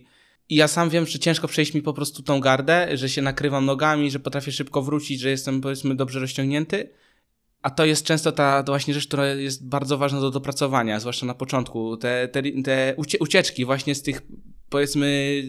[0.48, 3.66] i ja sam wiem, że ciężko przejść mi po prostu tą gardę, że się nakrywam
[3.66, 6.90] nogami, że potrafię szybko wrócić, że jestem powiedzmy dobrze rozciągnięty.
[7.62, 11.34] A to jest często ta właśnie rzecz, która jest bardzo ważna do dopracowania, zwłaszcza na
[11.34, 11.96] początku.
[11.96, 14.22] Te, te, te ucieczki właśnie z tych
[14.68, 15.42] powiedzmy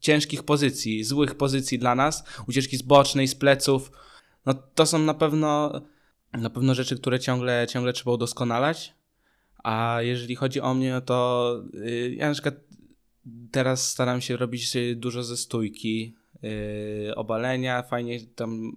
[0.00, 3.90] ciężkich pozycji, złych pozycji dla nas, ucieczki z bocznej, z pleców,
[4.46, 5.80] no to są na pewno
[6.32, 8.94] na pewno rzeczy, które ciągle, ciągle trzeba udoskonalać.
[9.64, 12.54] A jeżeli chodzi o mnie, to y, ja na przykład
[13.50, 18.76] teraz staram się robić dużo ze stójki, yy, obalenia, fajnie tam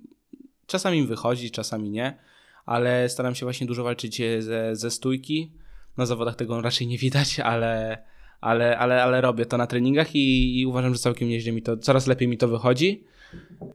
[0.67, 2.17] czasami mi wychodzi, czasami nie,
[2.65, 5.51] ale staram się właśnie dużo walczyć ze, ze stójki.
[5.97, 8.03] Na zawodach tego raczej nie widać, ale,
[8.41, 11.77] ale, ale, ale robię to na treningach i, i uważam, że całkiem nieźle mi to,
[11.77, 13.03] coraz lepiej mi to wychodzi.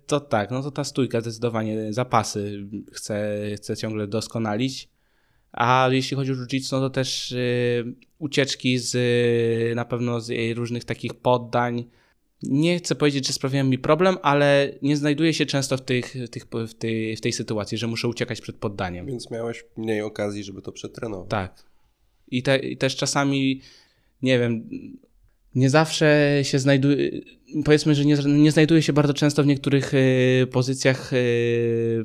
[0.06, 4.88] To tak, no to ta stójka zdecydowanie, zapasy chcę, chcę ciągle doskonalić.
[5.52, 8.96] A jeśli chodzi o jiu-jitsu, no to też y, ucieczki z
[9.76, 11.84] na pewno z różnych takich poddań.
[12.42, 16.44] Nie chcę powiedzieć, że sprawiają mi problem, ale nie znajduję się często w, tych, tych,
[16.68, 19.06] w, tej, w tej sytuacji, że muszę uciekać przed poddaniem.
[19.06, 21.30] Więc miałeś mniej okazji, żeby to przetrenować.
[21.30, 21.64] Tak.
[22.28, 23.60] I, te, i też czasami,
[24.22, 24.68] nie wiem,
[25.54, 27.10] nie zawsze się znajduje,
[27.64, 32.02] powiedzmy, że nie, nie znajduje się bardzo często w niektórych y, pozycjach, y,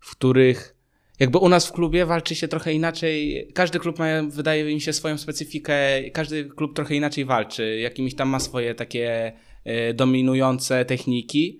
[0.00, 0.80] w których
[1.20, 3.46] jakby u nas w klubie walczy się trochę inaczej.
[3.54, 5.74] Każdy klub ma, wydaje mi się, swoją specyfikę,
[6.12, 9.32] każdy klub trochę inaczej walczy, jakimiś tam ma swoje takie
[9.64, 11.58] e, dominujące techniki.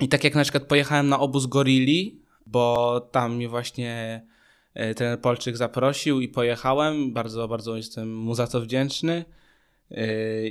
[0.00, 4.22] I tak jak na przykład pojechałem na obóz Gorilli, bo tam mnie właśnie
[4.74, 7.12] e, ten Polczyk zaprosił i pojechałem.
[7.12, 9.24] Bardzo, bardzo jestem mu za to wdzięczny.
[9.90, 9.98] Yy,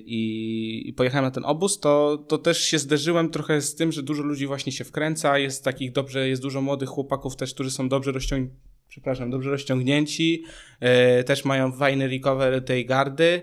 [0.05, 4.03] i, i pojechałem na ten obóz, to, to też się zderzyłem trochę z tym, że
[4.03, 7.89] dużo ludzi właśnie się wkręca, jest takich dobrze, jest dużo młodych chłopaków też, którzy są
[7.89, 8.55] dobrze rozciągnięci,
[8.89, 10.43] przepraszam, dobrze rozciągnięci,
[10.81, 13.41] yy, też mają fajny recover tej gardy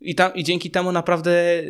[0.00, 1.62] i, tam, i dzięki temu naprawdę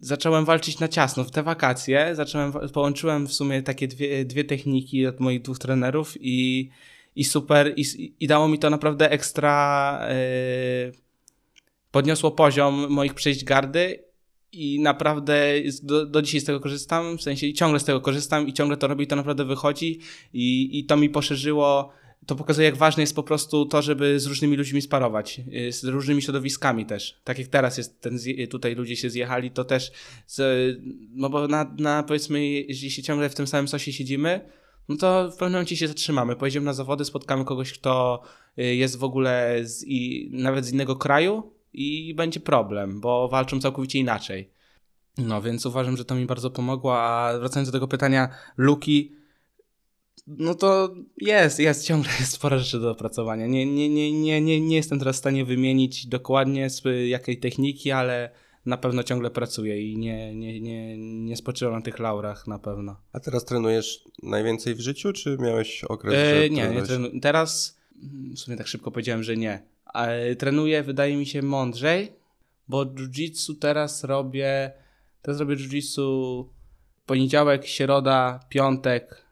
[0.00, 1.24] zacząłem walczyć na ciasno.
[1.24, 6.14] W te wakacje zacząłem, połączyłem w sumie takie dwie, dwie techniki od moich dwóch trenerów
[6.20, 6.70] i,
[7.16, 10.06] i super, i, i dało mi to naprawdę ekstra...
[10.86, 11.02] Yy,
[11.92, 14.04] podniosło poziom moich przejść gardy
[14.52, 15.52] i naprawdę
[15.82, 18.86] do, do dzisiaj z tego korzystam, w sensie ciągle z tego korzystam i ciągle to
[18.86, 20.00] robię i to naprawdę wychodzi
[20.32, 21.92] i, i to mi poszerzyło,
[22.26, 25.84] to pokazuje jak ważne jest po prostu to, żeby z różnymi ludźmi sparować, y, z
[25.84, 27.20] różnymi środowiskami też.
[27.24, 28.18] Tak jak teraz jest ten,
[28.50, 29.92] tutaj ludzie się zjechali, to też,
[30.26, 30.78] z,
[31.14, 34.40] no bo na, na powiedzmy, jeśli się ciągle w tym samym sosie siedzimy,
[34.88, 36.36] no to w pewnym momencie się zatrzymamy.
[36.36, 38.22] Pojedziemy na zawody, spotkamy kogoś, kto
[38.58, 43.60] y, jest w ogóle z, i, nawet z innego kraju, i będzie problem, bo walczą
[43.60, 44.50] całkowicie inaczej.
[45.18, 49.12] No więc uważam, że to mi bardzo pomogło, a wracając do tego pytania Luki,
[50.26, 53.46] no to jest, jest, ciągle jest sporo rzeczy do opracowania.
[53.46, 57.90] Nie, nie, nie, nie, nie, nie jestem teraz w stanie wymienić dokładnie z jakiej techniki,
[57.90, 58.30] ale
[58.66, 62.96] na pewno ciągle pracuję i nie, nie, nie, nie spoczywam na tych laurach na pewno.
[63.12, 67.78] A teraz trenujesz najwięcej w życiu, czy miałeś okres, e, Nie, nie trenu- teraz
[68.34, 69.71] w sumie tak szybko powiedziałem, że nie
[70.38, 72.12] trenuję, wydaje mi się, mądrzej,
[72.68, 74.72] bo jiu-jitsu teraz robię,
[75.22, 76.44] teraz robię jiu-jitsu
[77.06, 79.26] poniedziałek, środa, piątek,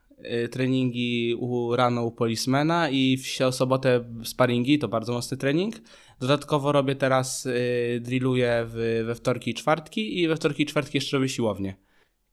[0.45, 5.75] y, treningi u, rano u polismena i w sobotę sparingi, to bardzo mocny trening.
[6.21, 10.97] Dodatkowo robię teraz, y, drilluję w, we wtorki i czwartki i we wtorki i czwartki
[10.97, 11.75] jeszcze robię siłownię.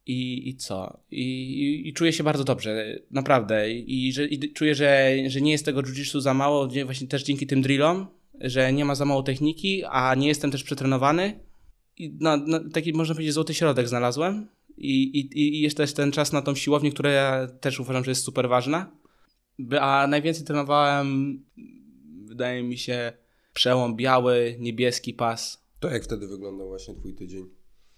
[0.05, 0.99] I, i co?
[1.11, 3.71] I, i, I, czuję się bardzo dobrze, naprawdę.
[3.71, 7.61] I, że, czuję, że, że nie jest tego jiu za mało, właśnie też dzięki tym
[7.61, 8.07] drillom,
[8.41, 11.39] że nie ma za mało techniki, a nie jestem też przetrenowany.
[11.97, 12.19] I
[12.73, 14.47] taki, można powiedzieć, złoty środek znalazłem.
[14.77, 18.11] I, i, I jest też ten czas na tą siłownię, która ja też uważam, że
[18.11, 18.91] jest super ważna.
[19.79, 21.39] A najwięcej trenowałem,
[22.25, 23.13] wydaje mi się,
[23.53, 25.63] przełom biały, niebieski pas.
[25.79, 27.49] To jak wtedy wyglądał właśnie twój tydzień?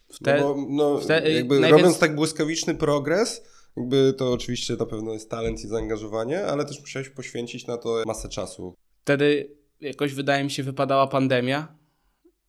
[0.08, 1.84] Wte, no, bo, no wte, jakby najwięcej...
[1.84, 3.43] robiąc tak błyskawiczny progres,
[3.78, 8.04] jakby to oczywiście na pewno jest talent i zaangażowanie, ale też musiałeś poświęcić na to
[8.06, 8.73] masę czasu.
[9.02, 11.68] Wtedy jakoś wydaje mi się wypadała pandemia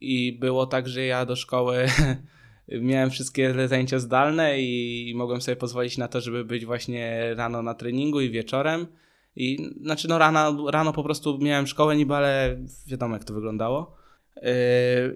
[0.00, 1.86] i było tak, że ja do szkoły
[2.80, 7.74] miałem wszystkie zajęcia zdalne i mogłem sobie pozwolić na to, żeby być właśnie rano na
[7.74, 8.86] treningu i wieczorem.
[9.36, 13.96] I znaczy no rano, rano po prostu miałem szkołę niby, ale wiadomo jak to wyglądało.
[14.36, 14.42] Yy,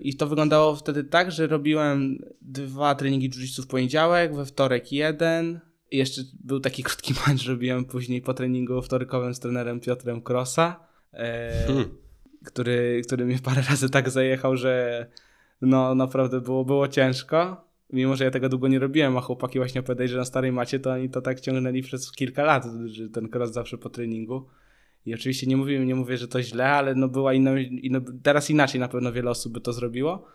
[0.00, 5.61] I to wyglądało wtedy tak, że robiłem dwa treningi jiu w poniedziałek, we wtorek jeden.
[5.90, 10.81] I jeszcze był taki krótki mecz, robiłem później po treningu wtorkowym z trenerem Piotrem Krosa.
[11.12, 11.18] Yy,
[11.66, 12.03] hmm
[12.44, 15.07] który, który mnie parę razy tak zajechał, że
[15.61, 17.64] no naprawdę było, było ciężko.
[17.92, 20.80] Mimo, że ja tego długo nie robiłem, a chłopaki właśnie opowiadali, że na starej macie
[20.80, 24.46] to oni to tak ciągnęli przez kilka lat, że ten cross zawsze po treningu.
[25.07, 28.50] I oczywiście nie mówię, nie mówię, że to źle, ale no była inna, inna, teraz
[28.50, 30.26] inaczej na pewno wiele osób by to zrobiło.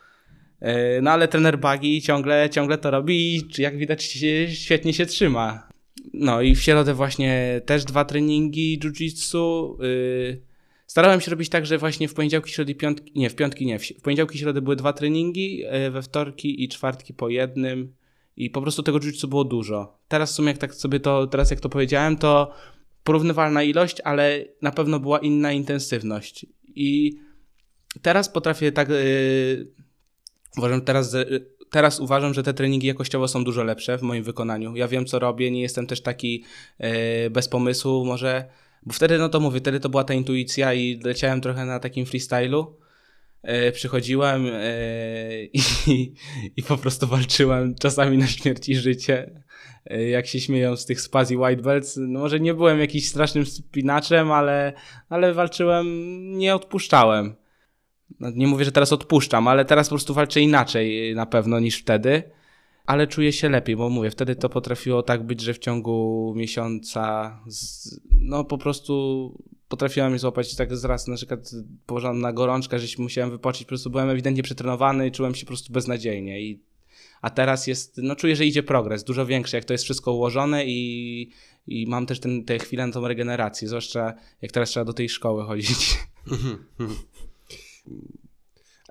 [0.60, 4.04] E, no ale trener Bagi ciągle, ciągle to robi i jak widać
[4.48, 5.70] świetnie się trzyma.
[6.14, 9.76] No i w środę właśnie też dwa treningi jiu-jitsu.
[9.84, 10.49] Yy,
[10.90, 14.02] Starałem się robić tak, że właśnie w poniedziałki, środy, piątki, nie, w piątki nie, w
[14.02, 17.94] poniedziałki, środy były dwa treningi, e, we wtorki i czwartki po jednym
[18.38, 19.98] i po prostu tego jiu było dużo.
[20.08, 22.52] Teraz w sumie jak tak sobie to, teraz jak to powiedziałem, to
[23.04, 26.46] porównywalna ilość, ale na pewno była inna intensywność.
[26.76, 27.20] I
[28.02, 28.90] teraz potrafię tak.
[28.90, 29.72] Yy,
[30.58, 31.16] uważam, teraz,
[31.70, 34.76] teraz uważam, że te treningi jakościowo są dużo lepsze w moim wykonaniu.
[34.76, 36.44] Ja wiem, co robię, nie jestem też taki
[36.80, 36.90] yy,
[37.30, 38.50] bez pomysłu, może.
[38.86, 42.06] Bo wtedy, no to mówię, wtedy to była ta intuicja i leciałem trochę na takim
[42.06, 42.78] freestylu.
[43.44, 44.62] E, przychodziłem e,
[45.88, 46.14] i,
[46.58, 49.44] i po prostu walczyłem czasami na śmierć i życie.
[49.86, 53.46] E, jak się śmieją z tych spazi white belts, no może nie byłem jakimś strasznym
[53.46, 54.74] spinaczem, ale,
[55.10, 55.88] ale walczyłem,
[56.38, 57.36] nie odpuszczałem.
[58.20, 61.78] No, nie mówię, że teraz odpuszczam, ale teraz po prostu walczę inaczej na pewno niż
[61.78, 62.24] wtedy.
[62.90, 67.40] Ale czuję się lepiej, bo mówię, wtedy to potrafiło tak być, że w ciągu miesiąca
[67.48, 69.34] z, no po prostu
[69.68, 71.52] potrafiła mnie złapać tak zraz, na przykład
[71.86, 75.48] położoną na gorączkę, że musiałem wypocząć, po prostu byłem ewidentnie przetrenowany i czułem się po
[75.48, 76.64] prostu beznadziejnie i
[77.22, 80.66] a teraz jest, no czuję, że idzie progres, dużo większy, jak to jest wszystko ułożone
[80.66, 81.32] i,
[81.68, 85.10] i mam też ten, te chwile na tą regenerację, zwłaszcza jak teraz trzeba do tej
[85.10, 85.98] szkoły chodzić.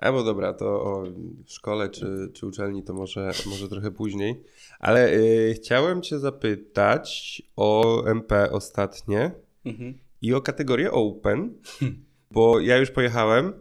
[0.01, 1.03] A bo dobra, to o
[1.45, 4.43] szkole czy, czy uczelni to może, może trochę później.
[4.79, 9.31] Ale y, chciałem Cię zapytać o MP ostatnie.
[9.65, 11.53] Mhm i o kategorię Open,
[12.31, 13.53] bo ja już pojechałem,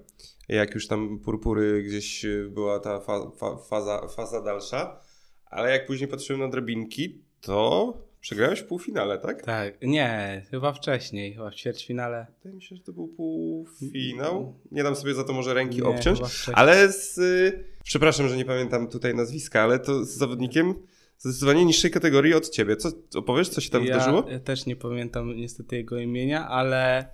[0.49, 5.01] jak już tam purpury gdzieś y, była ta fa fa faza, faza dalsza,
[5.47, 9.43] ale jak później patrzyłem na drabinki, to przegrałeś w półfinale, tak?
[9.43, 12.27] Tak, nie, chyba wcześniej, chyba w ćwierćfinale.
[12.39, 14.55] Wydaje mi się, że to był półfinał.
[14.71, 16.21] Nie dam sobie za to może ręki nie, obciąć,
[16.53, 17.19] ale z...
[17.19, 20.75] Y, przepraszam, że nie pamiętam tutaj nazwiska, ale to z zawodnikiem
[21.19, 22.77] zdecydowanie niższej kategorii od ciebie.
[22.77, 24.25] Co opowiesz, co się tam ja, wydarzyło?
[24.31, 27.09] Ja też nie pamiętam niestety jego imienia, ale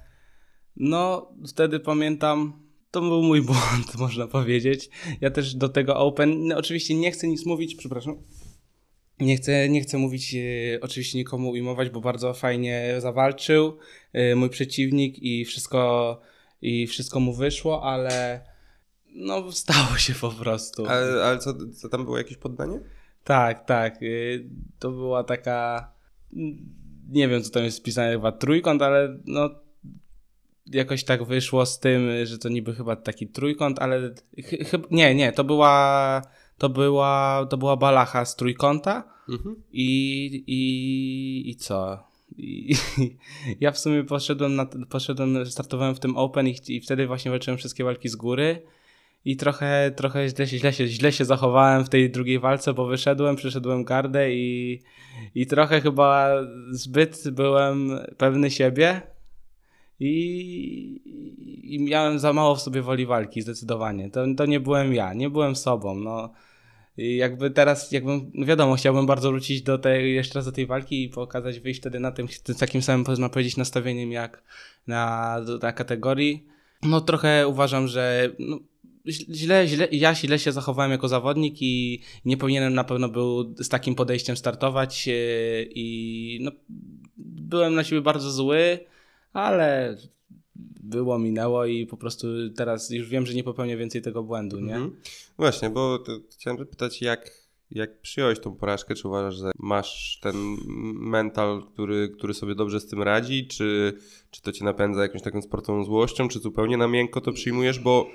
[0.77, 4.91] no wtedy pamiętam, to był mój błąd, można powiedzieć.
[5.21, 8.17] Ja też do tego Open, no, oczywiście nie chcę nic mówić, przepraszam.
[9.21, 13.79] Nie chcę, nie chcę mówić, e, oczywiście nikomu ujmować, bo bardzo fajnie zawalczył
[14.13, 16.21] e, mój przeciwnik i wszystko,
[16.63, 18.41] i wszystko mu wyszło, ale
[19.15, 20.87] no stało się po prostu.
[20.87, 22.81] Ale, ale co, co tam było jakieś poddanie?
[23.25, 24.03] Tak, tak.
[24.03, 24.49] Y,
[24.79, 25.91] to była taka.
[27.09, 29.51] Nie wiem, co tam jest wpisane, chyba trójkąt, ale no.
[30.67, 34.15] Jakoś tak wyszło z tym, że to niby chyba taki trójkąt, ale
[34.71, 34.89] chyba.
[34.91, 36.23] Nie, nie, to była.
[36.59, 39.57] To była, to była balacha z trójkąta mhm.
[39.73, 41.99] i, i, i co?
[42.37, 42.75] I,
[43.61, 47.59] ja w sumie poszedłem, na, poszedłem, startowałem w tym Open i, i wtedy właśnie walczyłem
[47.59, 48.63] wszystkie walki z góry
[49.25, 53.37] i trochę, trochę źle, źle, się, źle się zachowałem w tej drugiej walce, bo wyszedłem,
[53.37, 54.81] przyszedłem gardę i,
[55.35, 56.31] i trochę chyba
[56.71, 59.14] zbyt byłem pewny siebie
[60.05, 64.11] i, i miałem za mało w sobie woli walki, zdecydowanie.
[64.11, 65.95] To, to nie byłem ja, nie byłem sobą.
[65.95, 66.33] No.
[66.97, 70.67] I jakby teraz, jakbym, no wiadomo, chciałbym bardzo wrócić do tej, jeszcze raz do tej
[70.67, 74.43] walki i pokazać, wyjść wtedy na tym, takim samym, można powiedzieć, nastawieniem jak
[74.87, 76.47] na, na kategorii.
[76.83, 78.59] No trochę uważam, że no,
[79.09, 83.69] źle, źle, ja źle się zachowałem jako zawodnik i nie powinienem na pewno był z
[83.69, 85.13] takim podejściem startować e,
[85.63, 86.51] i no,
[87.17, 88.79] byłem na siebie bardzo zły,
[89.35, 89.97] ale
[90.83, 94.75] było, minęło i po prostu teraz już wiem, że nie popełnię więcej tego błędu, nie?
[94.75, 94.97] Mhm.
[95.39, 95.99] Właśnie, bo
[96.31, 97.31] chciałem zapytać, jak,
[97.71, 98.95] jak przyjąłeś tą porażkę?
[98.95, 100.37] Czy uważasz, że masz ten
[100.95, 103.47] mental, który, który sobie dobrze z tym radzi?
[103.47, 103.99] Czy,
[104.31, 106.29] czy to cię napędza jakąś taką sportową złością?
[106.29, 107.79] Czy zupełnie na miękko to przyjmujesz?
[107.79, 108.07] Bo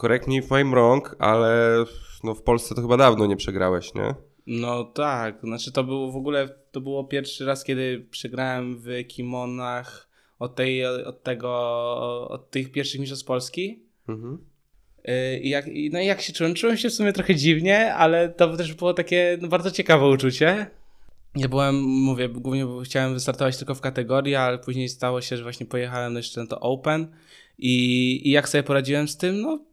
[0.00, 1.84] correct me if I'm ale
[2.24, 4.14] no w Polsce to chyba dawno nie przegrałeś, nie?
[4.46, 10.08] No tak, znaczy to było w ogóle, to było pierwszy raz, kiedy przegrałem w kimonach
[10.38, 11.50] od, tej, od tego,
[12.28, 13.82] od tych pierwszych mistrzostw Polski.
[14.08, 14.38] Mhm.
[15.08, 16.54] Y, I jak, no i jak się czułem?
[16.54, 20.66] Czułem się w sumie trochę dziwnie, ale to też było takie no, bardzo ciekawe uczucie.
[21.36, 25.66] Ja byłem, mówię, głównie chciałem wystartować tylko w kategorii, ale później stało się, że właśnie
[25.66, 27.06] pojechałem jeszcze na to Open
[27.58, 29.64] i, i jak sobie poradziłem z tym, no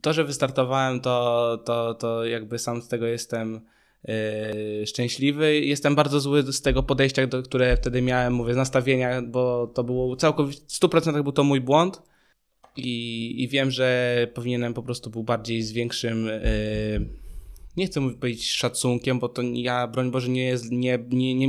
[0.00, 3.60] to, że wystartowałem, to, to, to jakby sam z tego jestem
[4.86, 5.60] szczęśliwy.
[5.60, 10.16] Jestem bardzo zły z tego podejścia, które wtedy miałem, mówię, z nastawienia, bo to było
[10.16, 12.02] całkowicie, w 100% był to mój błąd.
[12.76, 16.26] I, I wiem, że powinienem po prostu był bardziej z większym.
[16.26, 17.08] Yy,
[17.76, 20.70] nie chcę powiedzieć szacunkiem, bo to ja, broń Boże, nie jest.
[20.70, 21.48] Nie, nie, nie,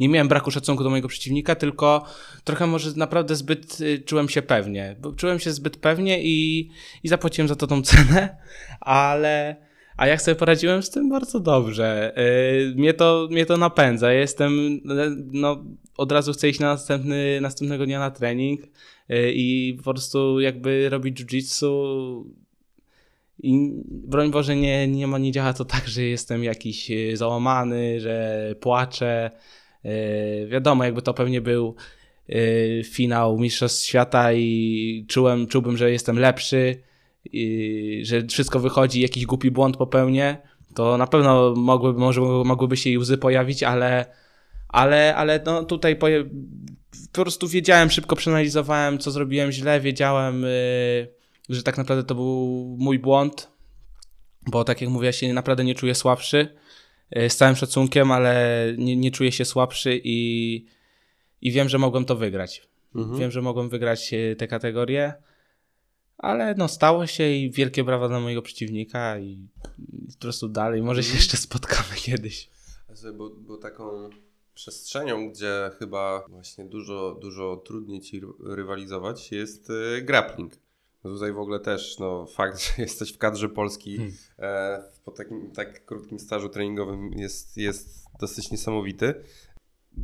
[0.00, 2.04] nie miałem braku szacunku do mojego przeciwnika, tylko
[2.44, 4.96] trochę może naprawdę zbyt y, czułem się pewnie.
[5.00, 6.70] Bo czułem się zbyt pewnie i,
[7.02, 8.36] i zapłaciłem za to tą cenę,
[8.80, 9.56] ale.
[9.96, 11.08] A jak sobie poradziłem z tym?
[11.08, 12.14] Bardzo dobrze.
[12.16, 14.12] Yy, mnie, to, mnie to napędza.
[14.12, 14.80] jestem,
[15.32, 15.64] no,
[15.96, 18.60] od razu chcę iść na następny, następnego dnia na trening
[19.08, 22.24] yy, i po prostu jakby robić jiu-jitsu.
[23.42, 28.00] I broń Boże, nie, nie, ma, nie działa to tak, że jestem jakiś y, załamany,
[28.00, 29.30] że płaczę.
[29.84, 31.74] Yy, wiadomo, jakby to pewnie był
[32.28, 36.82] yy, finał Mistrzostw Świata i czułem, czułbym, że jestem lepszy,
[37.32, 40.38] yy, że wszystko wychodzi, jakiś głupi błąd popełnię,
[40.74, 44.06] to na pewno mogłyby, może mogłyby się i łzy pojawić, ale,
[44.68, 46.06] ale, ale no tutaj po,
[47.12, 51.08] po prostu wiedziałem, szybko przeanalizowałem, co zrobiłem źle, wiedziałem, yy,
[51.48, 53.50] że tak naprawdę to był mój błąd,
[54.46, 56.48] bo tak jak mówię, ja się naprawdę nie czuję słabszy,
[57.10, 60.66] yy, z całym szacunkiem, ale nie, nie czuję się słabszy i,
[61.42, 62.68] i wiem, że mogłem to wygrać.
[62.94, 63.18] Mhm.
[63.18, 65.12] Wiem, że mogłem wygrać yy, tę kategorię,
[66.18, 69.48] ale no stało się i wielkie brawa dla mojego przeciwnika i,
[69.78, 72.50] i po prostu dalej, może się jeszcze spotkamy kiedyś.
[73.14, 74.10] Bo, bo taką
[74.54, 80.52] przestrzenią, gdzie chyba właśnie dużo, dużo trudniej ci rywalizować jest y, grappling.
[81.04, 84.14] No tutaj w ogóle też no, fakt, że jesteś w kadrze Polski hmm.
[84.38, 89.14] e, po takim tak krótkim stażu treningowym jest, jest dosyć niesamowity.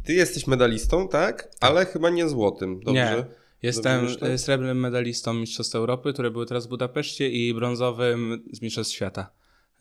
[0.05, 1.51] Ty jesteś medalistą, tak?
[1.61, 3.27] Ale chyba nie złotym, dobrze?
[3.29, 3.40] Nie.
[3.63, 8.95] Jestem dobrze srebrnym medalistą Mistrzostw Europy, które były teraz w Budapeszcie i brązowym z Mistrzostw
[8.95, 9.31] Świata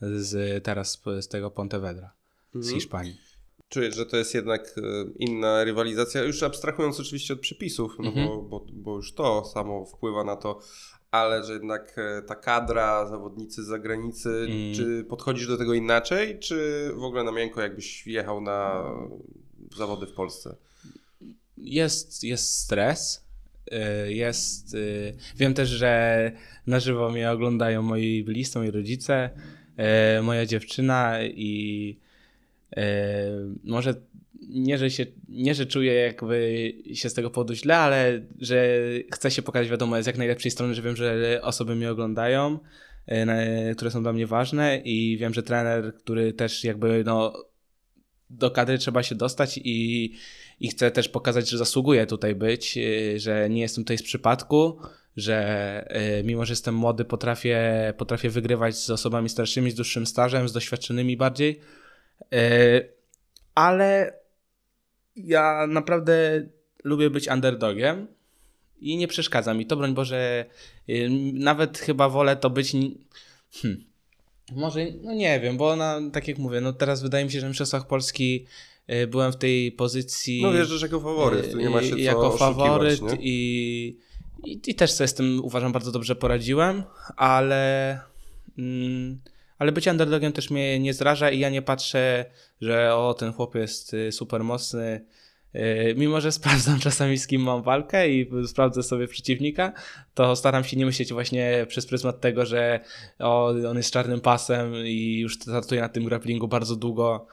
[0.00, 2.12] z, teraz z tego Pontevedra
[2.52, 2.74] z mhm.
[2.74, 3.30] Hiszpanii
[3.70, 4.82] czuję, że to jest jednak e,
[5.18, 8.26] inna rywalizacja, już abstrahując oczywiście od przepisów, no mhm.
[8.28, 10.60] bo, bo, bo już to samo wpływa na to,
[11.10, 14.74] ale że jednak e, ta kadra, zawodnicy z zagranicy, mm.
[14.74, 18.84] czy podchodzisz do tego inaczej, czy w ogóle na miękko jakbyś jechał na
[19.76, 20.56] zawody w Polsce?
[21.56, 23.24] Jest, jest stres,
[24.08, 24.76] jest...
[25.36, 26.32] Wiem też, że
[26.66, 29.30] na żywo mnie oglądają moi bliscy, moi rodzice,
[30.22, 31.96] moja dziewczyna i
[33.64, 33.94] może
[34.48, 38.78] nie że, się, nie, że czuję jakby się z tego powodu źle, ale że
[39.12, 42.58] chcę się pokazać, wiadomo, z jak najlepszej strony, że wiem, że osoby mnie oglądają,
[43.76, 47.44] które są dla mnie ważne i wiem, że trener, który też jakby no
[48.30, 50.14] do kadry trzeba się dostać i,
[50.60, 54.78] i chcę też pokazać, że zasługuję tutaj być, e, że nie jestem tutaj z przypadku,
[55.16, 60.52] że mimo, że jestem młody, potrafię, potrafię wygrywać z osobami starszymi, z dłuższym stażem, z
[60.52, 61.60] doświadczonymi bardziej,
[62.34, 62.80] E,
[63.54, 64.12] ale
[65.16, 66.46] ja naprawdę
[66.84, 68.06] lubię być underdogiem
[68.78, 70.44] i nie przeszkadza mi to, broń Boże,
[70.88, 72.72] y, nawet chyba wolę to być...
[73.52, 73.84] Hmm.
[74.52, 75.76] Może, no nie wiem, bo
[76.12, 79.72] tak jak mówię, no teraz wydaje mi się, że Mistrzostwach Polski y, byłem w tej
[79.72, 80.42] pozycji...
[80.42, 83.96] No że jako faworyt, tu nie ma się co Jako faworyt i,
[84.44, 86.82] i, i, też sobie z tym uważam bardzo dobrze poradziłem,
[87.16, 88.00] ale...
[88.58, 89.20] Mm,
[89.60, 92.24] ale być underdogiem też mnie nie zraża i ja nie patrzę,
[92.60, 95.04] że o, ten chłop jest y, super mocny.
[95.54, 99.72] Y, mimo, że sprawdzam czasami z kim mam walkę i sprawdzę sobie przeciwnika,
[100.14, 102.80] to staram się nie myśleć właśnie przez pryzmat tego, że
[103.18, 107.26] o, on jest czarnym pasem i już startuję na tym grapplingu bardzo długo,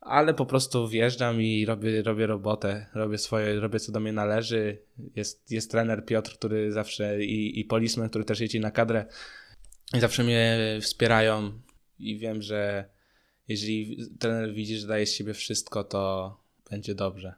[0.00, 4.78] ale po prostu wjeżdżam i robię, robię robotę, robię swoje, robię co do mnie należy.
[5.16, 9.06] Jest, jest trener Piotr, który zawsze i, i policeman, który też jedzie na kadrę
[9.94, 11.52] i zawsze mnie wspierają
[11.98, 12.90] i wiem, że
[13.48, 16.36] jeżeli trener widzi, że daje z siebie wszystko, to
[16.70, 17.34] będzie dobrze.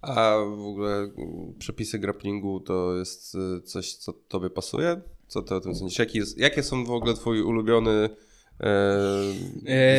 [0.00, 1.10] A w ogóle
[1.58, 5.00] przepisy grapplingu to jest y, coś, co tobie pasuje?
[5.26, 5.98] Co ty o tym sądzisz?
[5.98, 8.08] Jaki jest, jakie są w ogóle twój ulubiony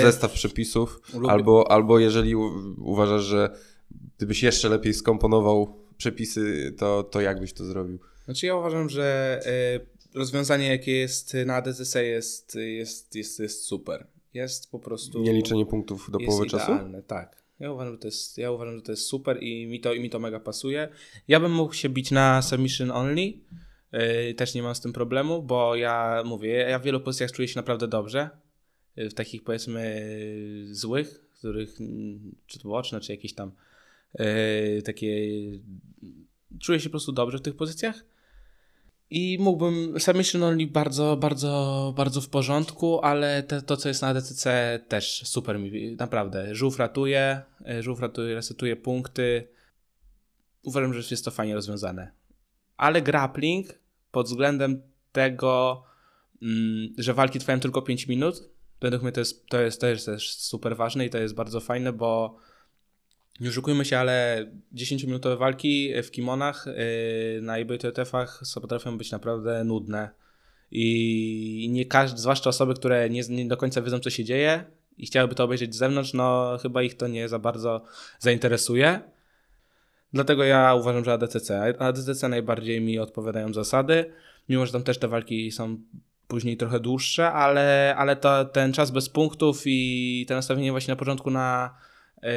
[0.01, 1.01] zestaw przepisów?
[1.29, 2.35] Albo, albo jeżeli
[2.77, 3.49] uważasz, że
[4.17, 7.99] gdybyś jeszcze lepiej skomponował przepisy, to, to jak byś to zrobił?
[8.25, 14.07] Znaczy ja uważam, że e, rozwiązanie, jakie jest na DCC jest, jest, jest, jest super.
[14.33, 15.21] Jest po prostu...
[15.21, 16.71] Nie liczenie punktów do połowy czasu?
[16.71, 17.43] idealne, tak.
[17.59, 19.99] Ja uważam, że to jest, ja uważam, że to jest super i mi to, i
[19.99, 20.89] mi to mega pasuje.
[21.27, 23.33] Ja bym mógł się bić na submission only.
[24.37, 27.59] Też nie mam z tym problemu, bo ja mówię, ja w wielu pozycjach czuję się
[27.59, 28.29] naprawdę dobrze.
[28.99, 30.11] W takich powiedzmy
[30.71, 31.77] złych, których
[32.47, 33.51] czy to boczne, czy jakieś tam
[34.19, 35.31] yy, takie
[36.59, 38.03] czuję się po prostu dobrze w tych pozycjach.
[39.11, 44.13] I mógłbym, submission only bardzo, bardzo, bardzo w porządku, ale te, to, co jest na
[44.13, 46.55] DCC też super mi, naprawdę.
[46.55, 49.47] Żółw ratuje, e, żółw ratuje, resetuje punkty.
[50.63, 52.11] Uważam, że jest to fajnie rozwiązane.
[52.77, 53.79] Ale grappling
[54.11, 54.81] pod względem
[55.11, 55.83] tego,
[56.41, 58.49] mm, że walki trwają tylko 5 minut,
[58.81, 61.93] według mnie to jest, to jest, jest też super ważne i to jest bardzo fajne,
[61.93, 62.37] bo
[63.39, 70.09] nie oszukujmy się, ale 10-minutowe walki w kimonach yy, na IBTF-ach potrafią być naprawdę nudne.
[70.71, 74.63] I nie każdy, zwłaszcza osoby, które nie, nie do końca wiedzą, co się dzieje
[74.97, 77.83] i chciałyby to obejrzeć z zewnątrz, no chyba ich to nie za bardzo
[78.19, 78.99] zainteresuje.
[80.13, 81.75] Dlatego ja uważam, że ADCC.
[81.79, 84.13] ADCC najbardziej mi odpowiadają zasady,
[84.49, 85.77] mimo że tam też te walki są
[86.29, 90.95] później trochę dłuższe, ale, ale to, ten czas bez punktów i te nastawienie właśnie na
[90.95, 91.75] początku na,
[92.23, 92.29] yy,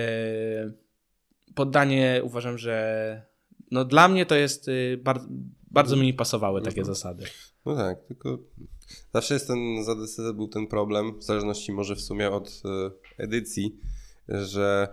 [1.54, 3.22] poddanie uważam, że
[3.70, 5.20] no dla mnie to jest y, bar
[5.70, 6.94] bardzo mi pasowały takie Mhm.
[6.94, 7.24] zasady.
[7.66, 8.38] No tak, tylko
[9.14, 12.90] zawsze jest ten, za DCD był ten problem, w zależności może w sumie od e,
[13.24, 13.76] edycji,
[14.28, 14.88] że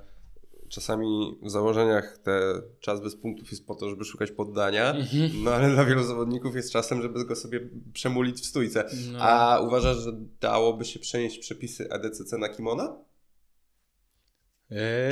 [0.70, 4.96] czasami w założeniach te czas bez punktów jest po to, żeby szukać poddania,
[5.44, 8.86] no ale dla wielu zawodników jest czasem, żeby go sobie przemulić w stójce.
[9.12, 9.20] No.
[9.22, 10.12] A uważasz, że
[10.42, 12.98] dałoby się przenieść przepisy EDCC na kimona?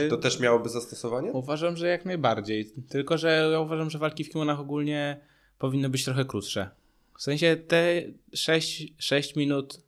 [0.05, 1.31] Y, To też miałoby zastosowanie?
[1.31, 2.71] Uważam, że jak najbardziej.
[2.89, 5.21] Tylko, że ja uważam, że walki w kimonach ogólnie
[5.59, 6.69] powinny być trochę krótsze.
[7.17, 8.01] W sensie te
[8.33, 9.79] 6, 6 minut,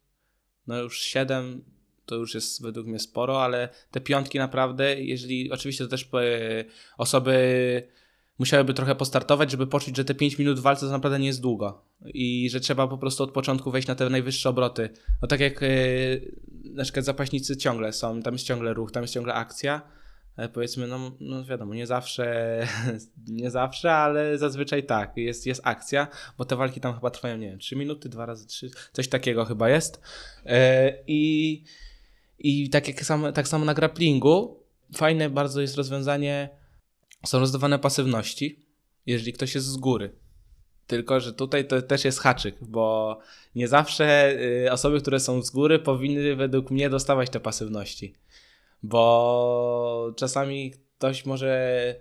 [0.67, 1.63] no już 7
[2.09, 6.65] to już jest według mnie sporo, ale te piątki naprawdę, jeżeli oczywiście to też e,
[6.97, 7.33] osoby
[8.39, 11.41] musiałyby trochę postartować, żeby poczuć, że te 5 minut w walce to naprawdę nie jest
[11.41, 14.89] długo i że trzeba po prostu od początku wejść na te najwyższe obroty.
[15.21, 15.67] No tak jak e,
[16.63, 19.81] na przykład zapaśnicy ciągle są, tam jest ciągle ruch, tam jest ciągle akcja,
[20.39, 22.67] ale powiedzmy, no, no wiadomo, nie zawsze,
[23.27, 26.07] nie zawsze, ale zazwyczaj tak, jest, jest akcja,
[26.37, 29.45] bo te walki tam chyba trwają, nie wiem, 3 minuty, 2 razy 3, coś takiego
[29.45, 30.01] chyba jest.
[30.45, 31.63] E, I,
[32.39, 34.63] i tak, jak sam, tak samo na grapplingu,
[34.95, 36.49] fajne bardzo jest rozwiązanie,
[37.25, 38.65] są rozdawane pasywności,
[39.05, 40.15] jeżeli ktoś jest z góry.
[40.87, 43.17] Tylko, że tutaj to też jest haczyk, bo
[43.55, 44.35] nie zawsze
[44.65, 48.15] y, osoby, które są z góry, powinny według mnie dostawać te pasywności.
[48.83, 51.95] Bo czasami ktoś może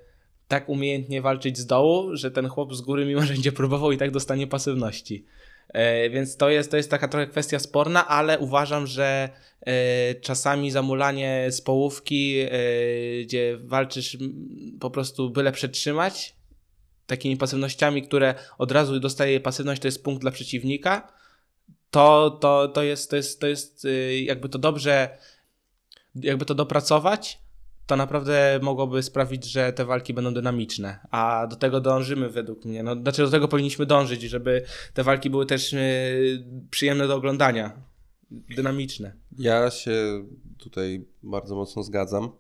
[0.49, 3.99] tak umiejętnie walczyć z dołu, że ten chłop z góry, mimo że będzie próbował, i
[3.99, 5.24] tak dostanie pasywności.
[5.68, 9.28] E, więc to jest, to jest taka trochę kwestia sporna, ale uważam, że
[9.60, 12.50] e, czasami zamulanie z połówki, e,
[13.24, 14.16] gdzie walczysz
[14.80, 16.36] po prostu byle przetrzymać,
[17.06, 21.12] takimi pasywnościami, które od razu dostaje pasywność, to jest punkt dla przeciwnika,
[21.90, 23.86] to, to, to jest, to jest, to jest
[24.22, 25.18] jakby to dobrze,
[26.14, 27.38] jakby to dopracować,
[27.89, 32.82] to naprawdę mogłoby sprawić, że te walki będą dynamiczne, a do tego dążymy według mnie.
[32.82, 34.64] No, znaczy do tego powinniśmy dążyć, żeby
[34.95, 37.72] te walki były też y, przyjemne do oglądania,
[38.30, 39.12] dynamiczne.
[39.39, 40.24] Ja się
[40.59, 42.30] tutaj bardzo mocno zgadzam.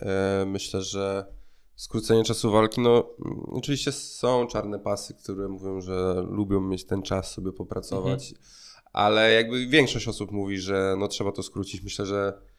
[0.00, 1.26] E, Myślę, że
[1.76, 7.02] skrócenie czasu walki, no mm, oczywiście są czarne pasy, które mówią, że lubią mieć ten
[7.02, 8.34] czas sobie popracować,
[8.92, 11.82] ale jakby większość osób mówi, że no trzeba to skrócić.
[11.82, 12.49] Myślę, że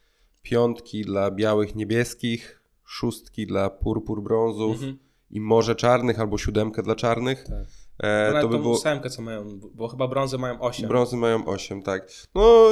[0.42, 4.98] piątki dla białych, niebieskich, szóstki dla purpur, brązów Mhm.
[5.32, 7.44] i może czarnych albo siódemkę dla czarnych.
[7.44, 7.66] Tak.
[8.00, 8.74] E, to to by było...
[8.78, 10.88] ósemkę, co mają, bo chyba brązy mają 8.
[10.88, 12.12] Brązy mają 8, tak.
[12.36, 12.70] No,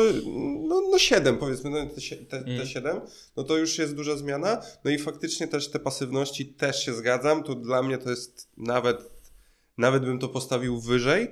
[0.68, 2.68] no, no 7 powiedzmy, no te, te, te Mm.
[2.68, 3.02] 7,
[3.38, 4.62] no to już jest duża zmiana.
[4.84, 7.44] No i faktycznie też te pasywności też się zgadzam.
[7.44, 8.98] To dla mnie to jest nawet,
[9.78, 11.28] nawet bym to postawił wyżej.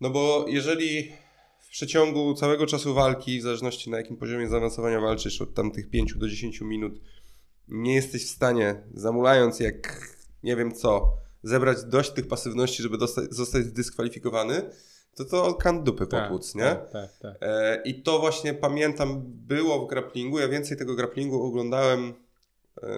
[0.00, 1.12] No bo jeżeli
[1.70, 6.14] w przeciągu całego czasu walki, w zależności na jakim poziomie zaawansowania walczysz, od tamtych 5
[6.14, 7.00] do 10 minut,
[7.68, 10.08] nie jesteś w stanie, zamulając jak
[10.42, 12.98] nie wiem co, zebrać dość tych pasywności, żeby
[13.30, 14.62] zostać zdyskwalifikowany,
[15.14, 16.62] to to kan dupy popłuc, nie?
[16.62, 17.36] Tak, tak, tak.
[17.40, 20.38] E, I to właśnie pamiętam było w grapplingu.
[20.38, 22.14] Ja więcej tego grapplingu oglądałem
[22.82, 22.88] e,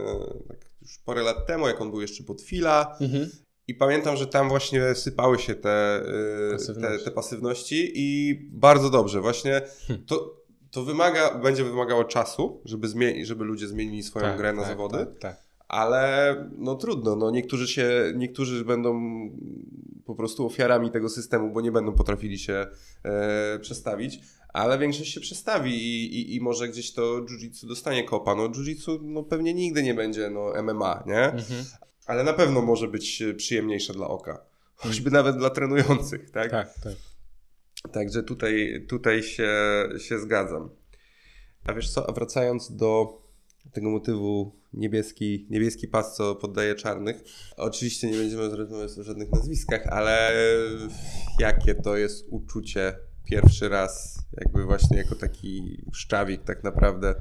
[0.48, 2.96] tak już parę lat temu, jak on był jeszcze pod fila.
[3.00, 3.30] Mhm.
[3.68, 7.04] I pamiętam, że tam właśnie sypały się te, y, te, Pasywności.
[7.04, 9.20] te pasywności i bardzo dobrze.
[9.20, 10.04] Właśnie Hm.
[10.06, 10.36] to,
[10.70, 14.70] to wymaga, będzie wymagało czasu, żeby, zmieni- żeby ludzie zmienili swoją Tak, grę na tak,
[14.70, 15.42] zawody, Tak, tak.
[15.68, 17.16] ale no trudno.
[17.16, 19.00] No, niektórzy, się, niektórzy będą
[20.04, 22.66] po prostu ofiarami tego systemu, bo nie będą potrafili się
[23.04, 24.20] e, przestawić.
[24.52, 28.34] Ale większość się przestawi i, i, i może gdzieś to jiu-jitsu dostanie kopa.
[28.34, 31.24] No jiu-jitsu no, pewnie nigdy nie będzie no, MMA, nie?
[31.24, 31.64] Mhm.
[32.06, 34.44] Ale na pewno może być e, przyjemniejsza dla oka.
[34.74, 36.50] Choćby nawet dla trenujących, tak?
[36.50, 36.94] tak, tak.
[37.92, 39.52] Także tutaj, tutaj się,
[39.98, 40.70] się zgadzam.
[41.64, 43.22] A wiesz co, a wracając do
[43.72, 47.16] tego motywu niebieski, niebieski pas, co poddaje czarnych.
[47.56, 50.32] Oczywiście nie będziemy rozmawiać o żadnych nazwiskach, ale
[51.38, 52.94] jakie to jest uczucie
[53.24, 57.14] pierwszy raz, jakby właśnie jako taki szczawik tak naprawdę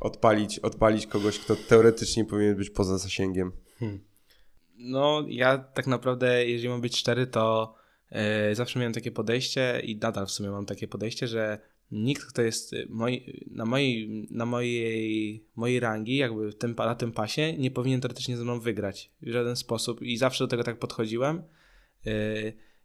[0.00, 3.52] odpalić, odpalić kogoś, kto teoretycznie powinien być poza zasięgiem.
[4.78, 7.74] No, ja tak naprawdę, jeżeli mam być szczery, to
[8.10, 11.58] e, zawsze miałem takie podejście i nadal w sumie mam takie podejście, że
[11.90, 17.12] nikt, kto jest e, moi, na, mojej, na mojej, mojej rangi, jakby tym, na tym
[17.12, 20.02] pasie, nie powinien teoretycznie ze mną wygrać w żaden sposób.
[20.02, 21.42] I zawsze do tego tak podchodziłem.
[22.06, 22.12] E,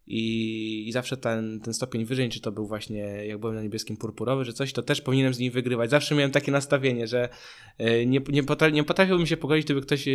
[0.07, 3.97] i, I zawsze ten, ten stopień wyżej, czy to był właśnie, jak byłem na niebieskim
[3.97, 5.89] purpurowy, że coś, to też powinienem z nim wygrywać.
[5.89, 7.29] Zawsze miałem takie nastawienie, że
[7.77, 10.11] e, nie, nie, potra- nie potrafiłbym się pogodzić, gdyby ktoś e,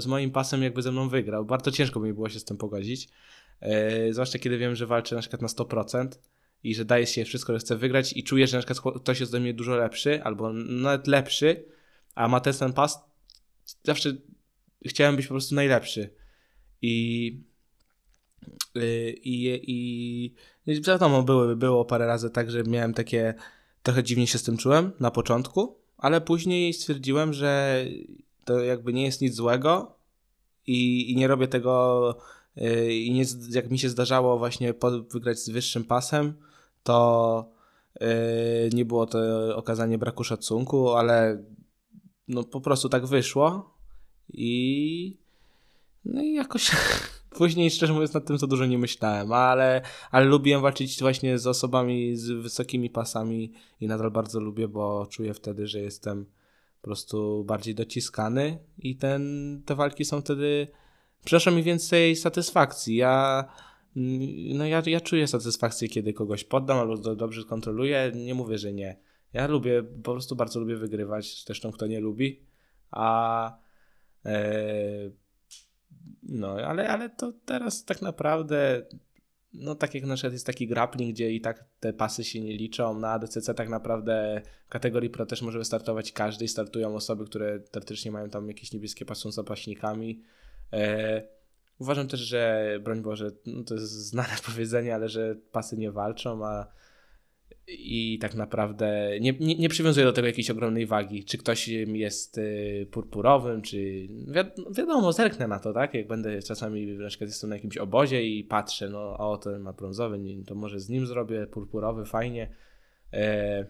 [0.00, 1.44] z moim pasem jakby ze mną wygrał.
[1.44, 3.08] Bardzo ciężko by mi było się z tym pogodzić.
[3.60, 6.08] E, Zwłaszcza kiedy wiem, że walczę na przykład na 100%
[6.62, 9.32] i że daje się wszystko, że chcę wygrać i czuję, że na przykład ktoś jest
[9.32, 11.64] ode mnie dużo lepszy albo nawet lepszy,
[12.14, 12.98] a ma ten sam pas,
[13.82, 14.12] zawsze
[14.86, 16.14] chciałem być po prostu najlepszy.
[16.82, 17.53] I
[18.74, 20.34] i, i,
[20.66, 23.34] i wiadomo, były, było parę razy tak, że miałem takie,
[23.82, 27.84] trochę dziwnie się z tym czułem na początku, ale później stwierdziłem, że
[28.44, 29.96] to jakby nie jest nic złego
[30.66, 32.16] i, i nie robię tego
[32.58, 34.74] y, i nie, jak mi się zdarzało właśnie
[35.12, 36.34] wygrać z wyższym pasem,
[36.82, 37.48] to
[38.00, 38.06] yy,
[38.72, 39.18] nie było to
[39.56, 41.44] okazanie braku szacunku, ale
[42.28, 43.74] no po prostu tak wyszło
[44.32, 45.16] i
[46.04, 46.70] no i jakoś
[47.34, 51.46] później szczerze mówiąc nad tym za dużo nie myślałem, ale, ale lubiłem walczyć właśnie z
[51.46, 56.26] osobami z wysokimi pasami i nadal bardzo lubię, bo czuję wtedy, że jestem
[56.80, 60.68] po prostu bardziej dociskany i ten, te walki są wtedy
[61.24, 62.96] przynoszą mi więcej satysfakcji.
[62.96, 63.44] Ja
[64.54, 68.12] no ja, ja czuję satysfakcję, kiedy kogoś poddam albo dobrze kontroluję.
[68.14, 68.96] Nie mówię, że nie.
[69.32, 72.40] Ja lubię, po prostu bardzo lubię wygrywać, zresztą kto nie lubi.
[72.90, 73.58] A
[74.24, 75.10] e,
[76.22, 78.82] no, ale, ale to teraz tak naprawdę
[79.52, 82.56] no tak jak na przykład jest taki grappling, gdzie i tak te pasy się nie
[82.56, 87.24] liczą, na ADCC tak naprawdę w kategorii pro też może wystartować każdy i startują osoby,
[87.24, 90.22] które teoretycznie mają tam jakieś niebieskie pasy są zapaśnikami.
[90.72, 91.22] E,
[91.78, 96.46] Uważam też, że broń Boże, no to jest znane powiedzenie, ale że pasy nie walczą,
[96.46, 96.66] a
[97.68, 102.38] i tak naprawdę nie, nie, nie przywiązuję do tego jakiejś ogromnej wagi, czy ktoś jest
[102.38, 104.34] y, purpurowym, czy wi
[104.76, 105.94] wiadomo, zerknę na to, tak?
[105.94, 109.72] Jak będę czasami, na przykład jestem na jakimś obozie i patrzę, no o, ten ma
[109.72, 112.54] brązowy, to może z nim zrobię purpurowy, fajnie.
[113.12, 113.66] E,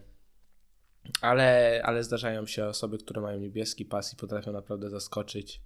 [1.21, 5.61] ale, ale zdarzają się osoby, które mają niebieski pas i potrafią naprawdę zaskoczyć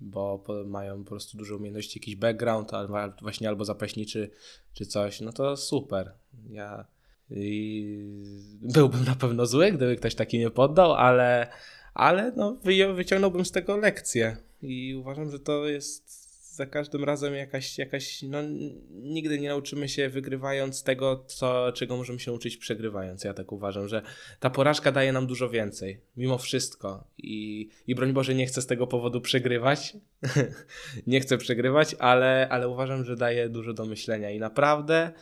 [0.00, 4.30] bo mają po prostu dużo umiejętności, jakiś background, albo właśnie albo zapaśniczy,
[4.72, 6.12] czy coś, no to super.
[6.50, 6.93] Ja
[8.60, 11.46] byłbym na pewno zły, gdyby ktoś taki nie poddał, ale,
[11.94, 12.58] ale no,
[12.94, 18.38] wyciągnąłbym z tego lekcję i uważam, że to jest za każdym razem jakaś, jakaś no
[18.90, 23.24] nigdy nie nauczymy się wygrywając tego, co, czego możemy się uczyć przegrywając.
[23.24, 24.02] Ja tak uważam, że
[24.40, 27.04] ta porażka daje nam dużo więcej, mimo wszystko.
[27.18, 29.96] I, i broń Boże, nie chcę z tego powodu przegrywać.
[31.06, 35.12] nie chcę przegrywać, ale, ale uważam, że daje dużo do myślenia i naprawdę,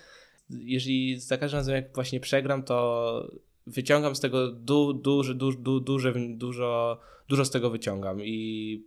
[0.60, 3.30] jeżeli za każdym razem jak właśnie przegram, to
[3.66, 8.84] wyciągam z tego du, duży, du, du, duże, dużo, dużo z tego wyciągam i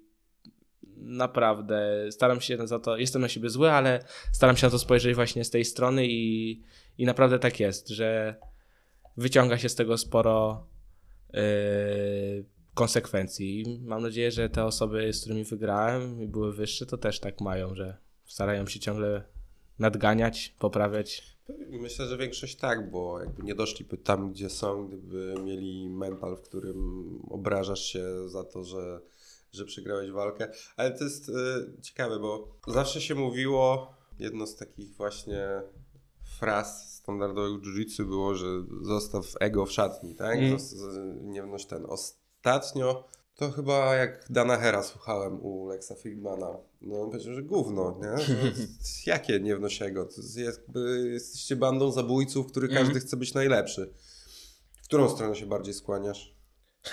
[0.97, 5.16] naprawdę staram się za to, jestem na siebie zły, ale staram się na to spojrzeć
[5.16, 6.61] właśnie z tej strony i,
[6.97, 8.36] i naprawdę tak jest, że
[9.18, 10.68] wyciąga się z tego sporo
[11.34, 11.41] yy,
[12.74, 13.80] konsekwencji.
[13.82, 17.76] Mam nadzieję, że te osoby, z którymi wygrałem i były wyższe, to też tak mają,
[17.76, 19.24] że starają się ciągle
[19.80, 21.36] nadganiać, poprawiać.
[21.69, 26.41] Myślę, że większość tak, bo jakby nie doszliby tam, gdzie są, gdyby mieli mental, w
[26.41, 29.01] którym obrażasz się za to, że
[29.55, 30.51] że przegrałeś walkę.
[30.78, 31.34] Ale to jest y,
[31.82, 35.61] ciekawe, bo zawsze się mówiło, jedno z takich właśnie
[36.39, 38.47] fraz standardowych jiu było, że
[38.82, 40.38] zostaw ego w szatni, tak?
[40.38, 40.57] Mm.
[41.21, 41.86] nie wnoś ten.
[41.86, 46.57] Ostatnio to chyba jak Dana Hera słuchałem u Lexa Friedmana.
[46.81, 48.36] No on powiedział, że gówno, nie?
[49.11, 50.05] jakie nie wnoś ego?
[50.05, 52.99] To jest jakby, jesteście bandą zabójców, który każdy mm.
[53.01, 53.93] chce być najlepszy.
[54.81, 56.36] W którą stronę się bardziej skłaniasz?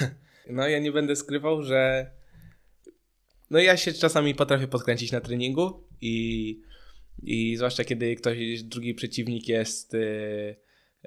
[0.50, 2.10] No ja nie będę skrywał, że
[3.50, 6.60] no ja się czasami potrafię podkręcić na treningu i,
[7.22, 10.56] i zwłaszcza kiedy ktoś, drugi przeciwnik jest y,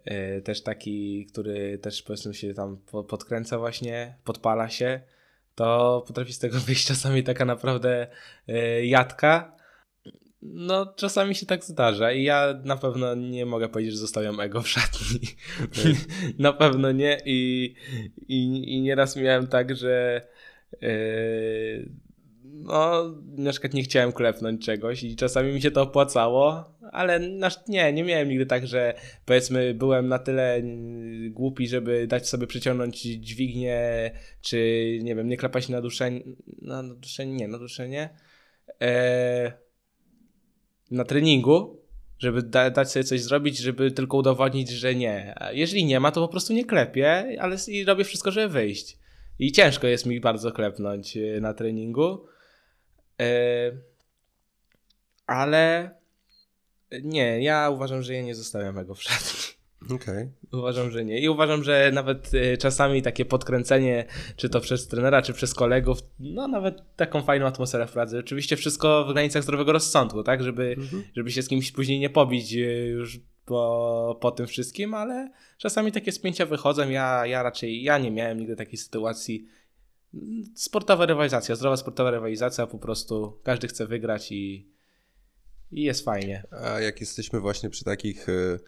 [0.07, 2.77] y, też taki, który też powiedzmy się tam
[3.07, 5.01] podkręca właśnie, podpala się,
[5.55, 8.07] to potrafi z tego wyjść czasami taka naprawdę
[8.49, 9.55] y, jadka.
[10.41, 14.61] No, czasami się tak zdarza i ja na pewno nie mogę powiedzieć, że zostawiam ego
[14.61, 15.19] w szatni.
[16.39, 17.73] na pewno nie i,
[18.27, 20.21] i, i nieraz miałem tak, że
[20.81, 21.89] yy,
[22.51, 23.03] no,
[23.37, 27.19] na przykład nie chciałem klepnąć czegoś i czasami mi się to opłacało, ale
[27.67, 28.93] nie, nie miałem nigdy tak, że
[29.25, 30.61] powiedzmy byłem na tyle
[31.29, 34.57] głupi, żeby dać sobie przyciągnąć dźwignię, czy
[35.03, 36.21] nie wiem, nie klepać na duszenie,
[36.61, 38.09] na duszenie, nie, na duszenie,
[38.79, 39.51] eee,
[40.91, 41.81] na treningu,
[42.19, 45.33] żeby da, dać sobie coś zrobić, żeby tylko udowodnić, że nie.
[45.35, 48.97] A jeżeli nie ma, to po prostu nie klepię, ale i robię wszystko, żeby wyjść.
[49.39, 52.25] I ciężko jest mi bardzo klepnąć e, na treningu.
[53.21, 53.71] E,
[55.27, 55.89] ale
[57.03, 59.55] nie, ja uważam, że ja nie zostawiam mego w szatni.
[59.95, 60.31] Okay.
[60.51, 61.19] Uważam, że nie.
[61.19, 64.05] I uważam, że nawet e, czasami takie podkręcenie,
[64.35, 68.17] czy to przez trenera, czy przez kolegów, no nawet taką fajną atmosferę wprowadza.
[68.19, 70.43] Oczywiście wszystko w granicach zdrowego rozsądku, tak?
[70.43, 71.03] Żeby, mhm.
[71.15, 75.91] żeby się z kimś później nie pobić e, już po, po tym wszystkim, ale czasami
[75.91, 76.89] takie spięcia wychodzą.
[76.89, 79.45] Ja, ja raczej, ja nie miałem nigdy takiej sytuacji
[80.55, 84.71] sportowa rywalizacja, zdrowa sportowa rywalizacja, po prostu każdy chce wygrać i,
[85.71, 86.43] i jest fajnie.
[86.51, 88.59] A jak jesteśmy właśnie przy takich y,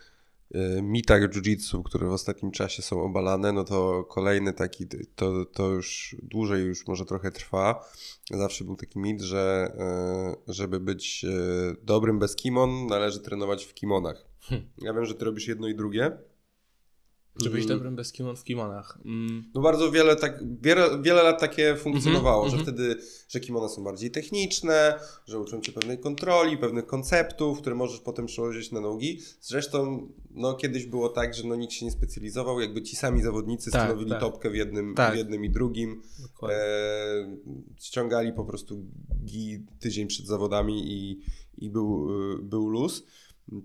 [0.56, 4.86] y, mitach jiu-jitsu, które w ostatnim czasie są obalane, no to kolejny taki,
[5.16, 7.86] to, to już dłużej już może trochę trwa.
[8.32, 9.72] Zawsze był taki mit, że
[10.48, 11.26] y, żeby być
[11.84, 14.26] dobrym bez kimon, należy trenować w kimonach.
[14.41, 14.70] Hm.
[14.78, 16.18] Ja wiem, że ty robisz jedno i drugie.
[17.43, 17.77] Żeby być mm.
[17.77, 18.99] dobrym bez kimon w kimonach.
[19.05, 19.43] Mm.
[19.55, 22.77] No bardzo wiele, tak, wiele, wiele lat takie funkcjonowało, mm -hmm, że mm -hmm.
[22.77, 27.99] wtedy, że kimona są bardziej techniczne, że uczą cię pewnej kontroli, pewnych konceptów, które możesz
[27.99, 29.21] potem przełożyć na nogi.
[29.41, 33.71] Zresztą, no kiedyś było tak, że no nikt się nie specjalizował, jakby ci sami zawodnicy
[33.71, 34.19] tak, stanowili tak.
[34.19, 35.13] topkę w jednym, tak.
[35.13, 36.01] w jednym i drugim.
[36.49, 37.39] E,
[37.79, 38.85] ściągali po prostu
[39.25, 41.19] gi tydzień przed zawodami i,
[41.57, 42.07] i był,
[42.41, 43.03] był luz.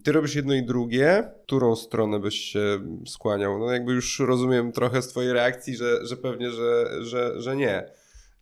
[0.05, 1.31] Ty robisz jedno i drugie.
[1.43, 3.59] Którą stronę byś się skłaniał?
[3.59, 7.91] No jakby już rozumiem trochę z twojej reakcji, że, że pewnie, że, że, że nie.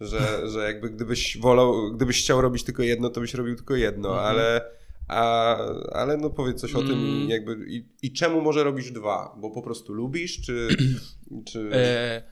[0.00, 0.20] Że,
[0.52, 4.28] że jakby gdybyś wolał, gdybyś chciał robić tylko jedno, to byś robił tylko jedno, mhm.
[4.28, 4.60] ale,
[5.08, 5.56] a,
[5.92, 7.28] ale no powiedz coś o tym mm.
[7.28, 9.36] jakby i, i czemu może robisz dwa?
[9.38, 10.68] Bo po prostu lubisz, czy...
[11.52, 11.70] czy...
[11.72, 12.22] E,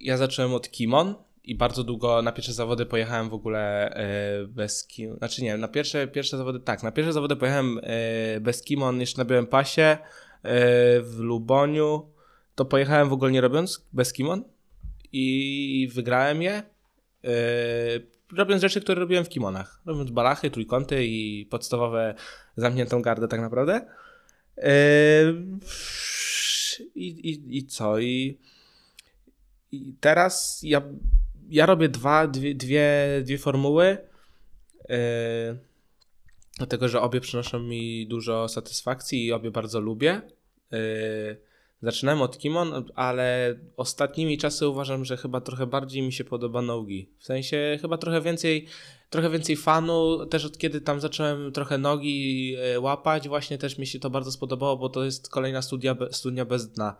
[0.00, 1.14] ja zacząłem od Kimon,
[1.46, 5.16] i bardzo długo na pierwsze zawody pojechałem w ogóle e, bez kim.
[5.16, 9.18] Znaczy nie, na pierwsze, pierwsze zawody tak, na pierwsze zawody pojechałem e, bez kimon jeszcze
[9.18, 9.98] na białym pasie e,
[11.00, 12.10] w Luboniu.
[12.54, 14.44] To pojechałem w ogóle nie robiąc bez kimon
[15.12, 16.62] i wygrałem je.
[18.36, 19.80] Robiąc rzeczy, które robiłem w kimonach.
[19.86, 22.14] Robiąc balachy, trójkąty i podstawowe
[22.56, 23.86] zamkniętą gardę tak naprawdę.
[26.94, 27.98] I, i, i co?
[27.98, 28.38] I,
[29.72, 30.82] I teraz ja
[31.48, 33.98] ja robię dwa, dwie, dwie, dwie formuły.
[34.88, 34.96] Yy,
[36.58, 40.22] dlatego, że obie przynoszą mi dużo satysfakcji i obie bardzo lubię.
[40.72, 40.78] Yy,
[41.82, 47.10] zaczynałem od Kimon, ale ostatnimi czasy uważam, że chyba trochę bardziej mi się podoba nogi.
[47.18, 48.66] W sensie chyba trochę więcej,
[49.10, 50.26] trochę więcej fanu.
[50.26, 54.32] Też od kiedy tam zacząłem trochę nogi yy, łapać, właśnie też mi się to bardzo
[54.32, 56.96] spodobało, bo to jest kolejna studia, studnia bez dna.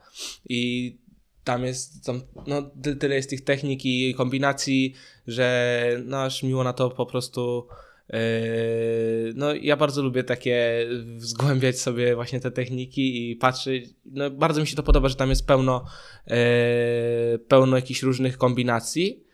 [0.48, 1.05] I
[1.46, 2.70] tam jest, tam, no
[3.00, 4.94] tyle jest tych technik i kombinacji,
[5.26, 7.66] że no aż miło na to po prostu
[8.12, 8.18] yy,
[9.34, 10.86] no ja bardzo lubię takie
[11.16, 15.30] zgłębiać sobie właśnie te techniki i patrzeć, no bardzo mi się to podoba, że tam
[15.30, 15.84] jest pełno
[16.26, 16.36] yy,
[17.38, 19.24] pełno jakichś różnych kombinacji.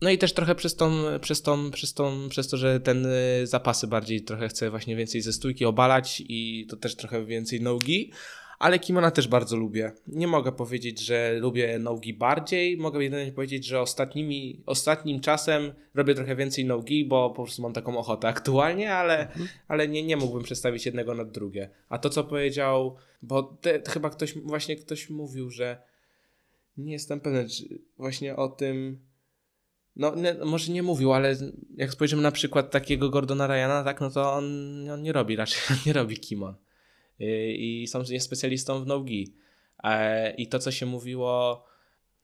[0.00, 0.90] No i też trochę przez, tą,
[1.20, 3.06] przez, tą, przez, tą, przez to, że ten
[3.40, 7.60] yy, zapasy bardziej trochę chcę właśnie więcej ze stójki obalać i to też trochę więcej
[7.60, 8.10] nogi
[8.58, 9.92] ale kimona też bardzo lubię.
[10.06, 16.14] Nie mogę powiedzieć, że lubię nogi bardziej, mogę jedynie powiedzieć, że ostatnimi, ostatnim czasem robię
[16.14, 19.48] trochę więcej nogi, bo po prostu mam taką ochotę aktualnie, ale, mhm.
[19.68, 21.70] ale nie, nie mógłbym przestawić jednego nad drugie.
[21.88, 25.82] A to, co powiedział, bo te, chyba ktoś, właśnie ktoś mówił, że
[26.76, 27.48] nie jestem pewien,
[27.98, 29.00] właśnie o tym,
[29.96, 31.36] no nie, może nie mówił, ale
[31.76, 34.44] jak spojrzymy na przykład takiego Gordona Ryana, tak, no to on,
[34.90, 36.54] on nie robi raczej, nie robi kimon.
[37.20, 39.34] Y, i są specjalistą w nogi.
[39.84, 41.64] E, I to, co się mówiło,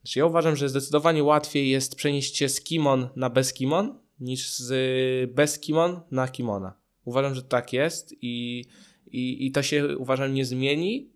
[0.03, 4.55] znaczy ja uważam, że zdecydowanie łatwiej jest przenieść się z kimon na bez kimon, niż
[4.55, 6.75] z bez kimon na kimona.
[7.05, 8.65] Uważam, że tak jest i,
[9.07, 11.11] i, i to się uważam nie zmieni,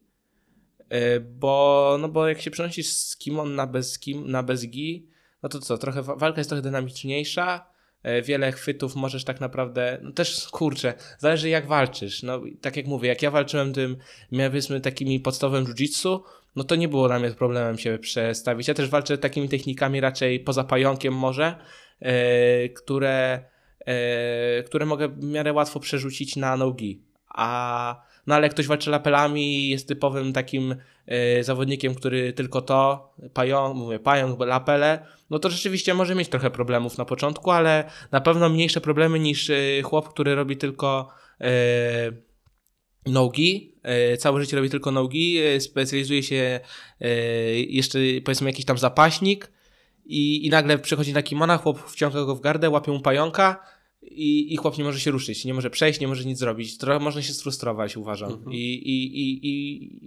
[0.89, 5.09] e, bo, no bo jak się przenosisz z kimon na bez, kim, na bez gi,
[5.43, 7.74] no to co, trochę walka jest trochę dynamiczniejsza,
[8.23, 12.23] wiele chwytów możesz tak naprawdę, no też kurczę, zależy jak walczysz.
[12.23, 13.97] No tak jak mówię, jak ja walczyłem tym,
[14.31, 16.21] powiedzmy takimi podstawowym jiu-jitsu,
[16.57, 18.69] no to nie było dla mnie problemem się przestawić.
[18.69, 21.55] Ja też walczę takimi technikami raczej poza pająkiem może,
[22.01, 23.45] e, które,
[23.87, 27.03] e, które mogę w miarę łatwo przerzucić na nogi.
[27.29, 30.77] A no ale ktoś walczy lapelami jest typowym takim
[31.39, 36.51] y, zawodnikiem, który tylko to, pająk, mówię pająk, lapele, no to rzeczywiście może mieć trochę
[36.51, 41.09] problemów na początku, ale na pewno mniejsze problemy niż y, chłop, który robi tylko
[41.41, 41.45] y,
[43.07, 43.75] nogi,
[44.19, 46.61] całe życie robi tylko nogi, specjalizuje się
[47.69, 49.53] jeszcze powiedzmy jakiś tam zapaśnik
[50.05, 53.74] i, i nagle przychodzi na kimona, chłop wciąga go w gardę, łapie mu pająka,
[54.11, 56.79] i, i chłop nie może się ruszyć, nie może przejść, nie może nic zrobić.
[56.79, 58.33] Trochę można się sfrustrować, uważam.
[58.33, 58.53] Mhm.
[58.53, 59.47] I, i, i,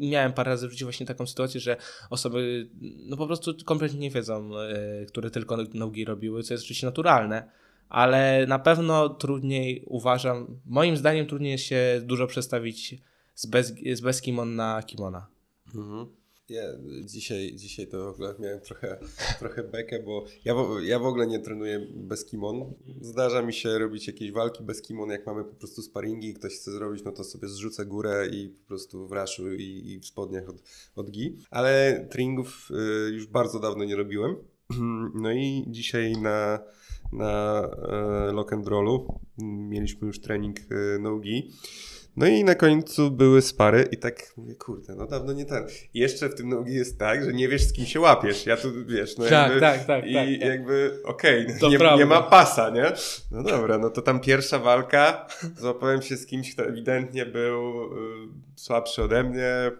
[0.06, 1.78] I miałem parę razy w życiu właśnie taką sytuację, że
[2.10, 6.88] osoby no po prostu kompletnie nie wiedzą, e, które tylko nogi robiły, co jest oczywiście
[6.88, 7.52] naturalne,
[7.90, 12.96] ale na pewno trudniej uważam, moim zdaniem trudniej się dużo przestawić
[13.36, 15.28] z bez, z bez kimon na kimona.
[15.76, 16.08] Mhm.
[16.50, 16.64] Ja
[17.04, 18.98] dzisiaj, dzisiaj to w ogóle miałem trochę,
[19.40, 22.74] trochę bekę, bo ja ja w ogóle nie trenuję bez kimon.
[23.02, 26.56] Zdarza mi się robić jakieś walki bez kimon, jak mamy po prostu sparingi i ktoś
[26.56, 30.06] chce zrobić, no to sobie zrzucę górę i po prostu w raszu i, i w
[30.06, 30.64] spodniach od,
[30.96, 31.38] od gi.
[31.52, 32.70] Ale treningów
[33.08, 34.36] y, już bardzo dawno nie robiłem.
[35.22, 36.60] No i dzisiaj na,
[37.14, 39.20] na e, lock and rollu
[39.70, 41.52] mieliśmy już trening e, nogi.
[42.18, 45.68] No i na końcu były spary i tak mówię, kurde, no dawno nie ten.
[45.94, 48.46] I jeszcze w tym nogi jest tak, że nie wiesz z kim się łapiesz.
[48.46, 49.60] Ja tu, wiesz, no Tak, jakby...
[49.60, 50.50] tak, tak, I tak, tak.
[50.50, 52.92] jakby, okej, To nie, nie ma pasa, nie?
[53.32, 57.98] No dobra, no to tam pierwsza walka, złapałem się z kimś, kto ewidentnie był y,
[58.56, 59.72] słabszy ode mnie.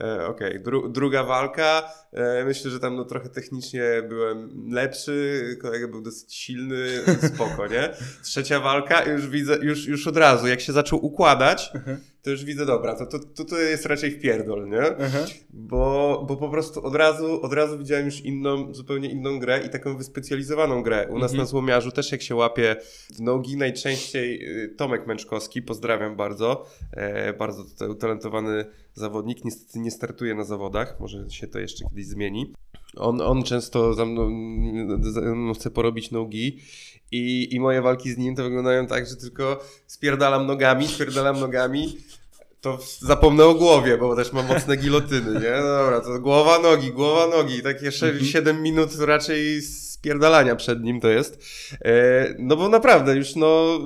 [0.00, 1.82] E, Okej, Dru- druga walka.
[2.12, 6.86] E, myślę, że tam no, trochę technicznie byłem lepszy, kolega był dosyć silny,
[7.34, 7.90] spoko, nie?
[8.24, 11.72] Trzecia walka, już widzę, już, już od razu, jak się zaczął układać,
[12.22, 14.82] to już widzę, dobra, to, to, to, to jest raczej wpierdol, nie?
[15.00, 15.18] Aha.
[15.50, 19.68] Bo, bo po prostu od razu, od razu widziałem już inną, zupełnie inną grę i
[19.68, 21.06] taką wyspecjalizowaną grę.
[21.10, 21.38] U nas Mhm.
[21.38, 22.76] na Złomiarzu też jak się łapie
[23.16, 28.64] w nogi, najczęściej y, Tomek Męczkowski, pozdrawiam bardzo, e, bardzo tutaj utalentowany
[28.94, 32.52] zawodnik, niestety nie startuje na zawodach, może się to jeszcze kiedyś zmieni.
[32.96, 34.30] On, on często za mną,
[35.00, 36.58] za mną chce porobić nogi
[37.12, 41.96] i, i moje walki z nim to wyglądają tak, że tylko spierdalam nogami, spierdalam nogami,
[42.60, 45.50] to zapomnę o głowie, bo też mam mocne gilotyny, nie?
[45.50, 47.62] No dobra, to głowa, nogi, głowa, nogi.
[47.62, 48.24] Takie Mhm.
[48.24, 51.44] 7 minut raczej spierdalania przed nim to jest.
[51.84, 53.78] E, no bo naprawdę już no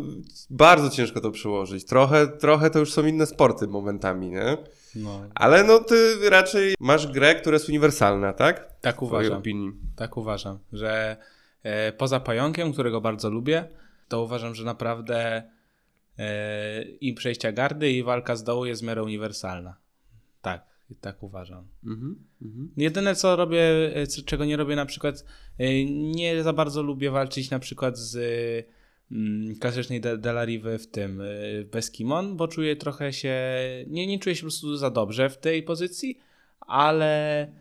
[0.51, 1.85] bardzo ciężko to przyłożyć.
[1.85, 4.57] Trochę, trochę to już są inne sporty momentami, nie?
[4.95, 8.71] No, Ale no ty raczej masz grę, która jest uniwersalna, tak?
[8.81, 9.39] tak uważam.
[9.39, 9.73] opinii.
[9.97, 11.17] Tak uważam, że
[11.97, 13.69] poza pająkiem, którego bardzo lubię,
[14.09, 15.43] to uważam, że naprawdę
[16.19, 19.77] e, i przejścia gardy, i walka z dołu jest w miarę uniwersalna.
[20.43, 20.67] Tak,
[21.01, 21.69] tak uważam.
[21.85, 22.71] Mhm, mhm.
[22.77, 23.63] Jedyne co robię,
[23.97, 25.25] e, czego nie robię na przykład,
[25.59, 28.17] e, nie za bardzo lubię walczyć na przykład z
[29.13, 31.25] mm, klasycznej De- Delariwy w tym e,
[31.65, 33.35] bez kimon, bo czuję trochę się,
[33.87, 36.19] nie, nie czuję się po prostu za dobrze w tej pozycji,
[36.61, 37.53] ale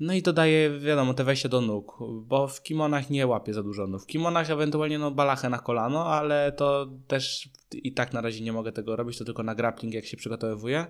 [0.00, 3.62] no i to daje, wiadomo, te wejście do nóg, bo w kimonach nie łapię za
[3.62, 4.02] dużo nóg.
[4.02, 8.52] W kimonach ewentualnie no balachę na kolano, ale to też i tak na razie nie
[8.52, 10.86] mogę tego robić, to tylko na grappling jak się przygotowuję.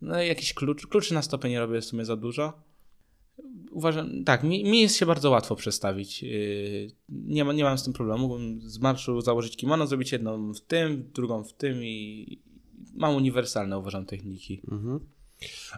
[0.00, 2.52] No i jakiś klucz, kluczy na stopę nie robię w sumie za dużo.
[3.70, 6.22] Uważam, tak, mi, mi jest się bardzo łatwo przestawić.
[6.22, 8.22] Yy, nie, ma, nie mam z tym problemu.
[8.22, 12.38] Mógłbym Z marszu założyć kimono, zrobić jedną w tym, drugą w tym i
[12.94, 14.62] mam uniwersalne, uważam, techniki.
[14.70, 15.00] Mhm.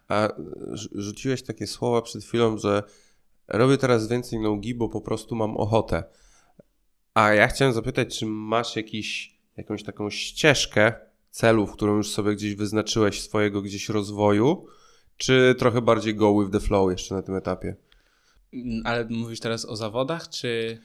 [0.09, 2.83] A rz- rzuciłeś takie słowa przed chwilą, że
[3.49, 6.05] robię teraz więcej nogi, bo po prostu mam ochotę.
[7.15, 10.93] A ja chciałem zapytać, czy masz jakiś, jakąś taką ścieżkę
[11.31, 14.67] celów, którą już sobie gdzieś wyznaczyłeś swojego gdzieś rozwoju,
[15.17, 17.77] czy trochę bardziej go with the flow jeszcze na tym etapie?
[18.53, 20.81] Mm, Ale mówisz teraz o zawodach, czy...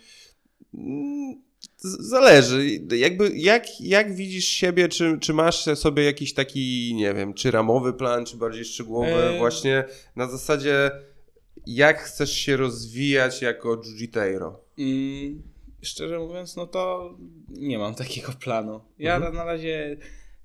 [1.85, 2.79] Zależy.
[2.97, 7.93] Jakby jak, jak widzisz siebie, czy, czy masz sobie jakiś taki, nie wiem, czy ramowy
[7.93, 9.37] plan, czy bardziej szczegółowy, Eee.
[9.39, 9.83] właśnie
[10.15, 10.91] na zasadzie
[11.67, 14.53] jak chcesz się rozwijać jako jiu-jiteiro?
[14.79, 15.43] Mm,
[15.81, 17.13] szczerze mówiąc, no to
[17.49, 18.81] nie mam takiego planu.
[18.99, 19.35] Ja Mhm.
[19.35, 19.97] na razie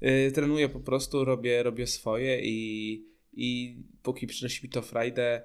[0.02, 5.42] y, trenuję po prostu, robię, robię swoje i, i póki przynosi mi to frajdę,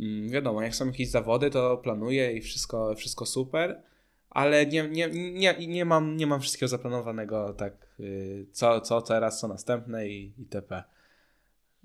[0.00, 3.82] mm, wiadomo, jak są jakieś zawody, to planuję i wszystko, wszystko super,
[4.30, 9.40] ale nie, nie, nie, nie, mam, nie mam wszystkiego zaplanowanego tak, y, co, co teraz,
[9.40, 10.84] co następne i itp.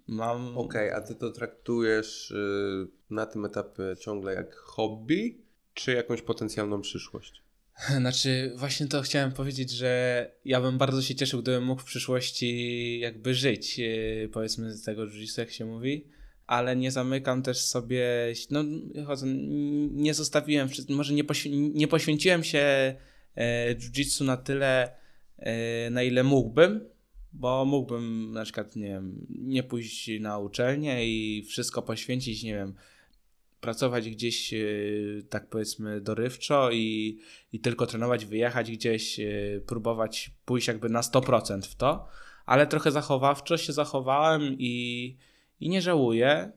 [0.07, 0.57] Mam...
[0.57, 5.37] Okej, a ty to traktujesz y, na tym etapie ciągle jak hobby,
[5.73, 7.43] czy jakąś potencjalną przyszłość?
[7.99, 12.99] Znaczy, właśnie to chciałem powiedzieć, że ja bym bardzo się cieszył, gdybym mógł w przyszłości
[12.99, 16.07] jakby żyć, yy, powiedzmy z tego jiu jak się mówi,
[16.47, 18.63] ale nie zamykam też sobie, no
[19.05, 19.27] chodzę,
[19.91, 22.59] nie zostawiłem, może nie, poświę- nie poświęciłem się
[23.35, 24.95] e, jiu-jitsu na tyle,
[25.37, 26.89] e, na ile mógłbym,
[27.33, 32.73] bo mógłbym na przykład, nie wiem, nie pójść na uczelnię i wszystko poświęcić, nie wiem,
[33.61, 34.57] pracować gdzieś, e,
[35.29, 37.19] tak powiedzmy, dorywczo i,
[37.53, 39.19] i tylko trenować, wyjechać gdzieś,
[39.67, 42.07] próbować pójść jakby na 100% w to,
[42.45, 45.15] ale trochę zachowawczo się zachowałem i,
[45.65, 46.51] i nie żałuję.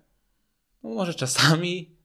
[0.83, 1.97] No może czasami,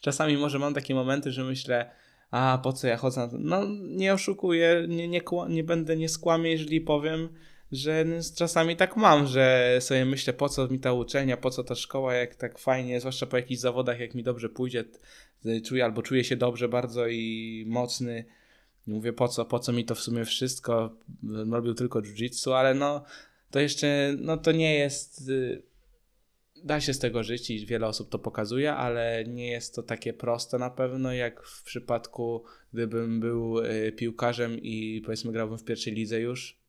[0.00, 1.90] czasami może mam takie momenty, że myślę,
[2.30, 3.36] a po co ja chodzę na to?
[3.38, 7.28] No nie oszukuję, nie, nie, nie będę, nie skłamię, jeżeli powiem,
[7.72, 8.04] że
[8.36, 12.14] czasami tak mam, że sobie myślę, po co mi ta uczelnia, po co ta szkoła,
[12.14, 16.24] jak tak fajnie, zwłaszcza po jakichś zawodach, jak mi dobrze pójdzie, t- czuję albo czuję
[16.24, 18.24] się dobrze bardzo i mocny.
[18.86, 20.96] Mówię, po co, po co mi to w sumie wszystko,
[21.50, 23.04] robił tylko jiu-jitsu, ale no,
[23.50, 25.71] to jeszcze, no to nie jest, y,
[26.64, 30.12] da się z tego żyć i wiele osób to pokazuje, ale nie jest to takie
[30.12, 35.92] proste na pewno, jak w przypadku, gdybym był y, piłkarzem i powiedzmy grałbym w pierwszej
[35.94, 36.62] lidze już,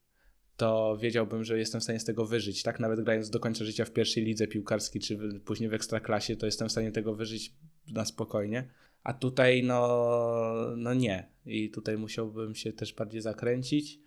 [0.57, 2.79] to wiedziałbym, że jestem w stanie z tego wyżyć, tak?
[2.79, 6.69] Nawet grając do końca życia w pierwszej lidze piłkarskiej, czy później w ekstraklasie, to jestem
[6.69, 7.53] w stanie tego wyżyć
[7.87, 8.69] na spokojnie.
[9.03, 9.87] a tutaj no,
[10.77, 11.27] no nie.
[11.45, 13.99] I tutaj musiałbym się też bardziej zakręcić.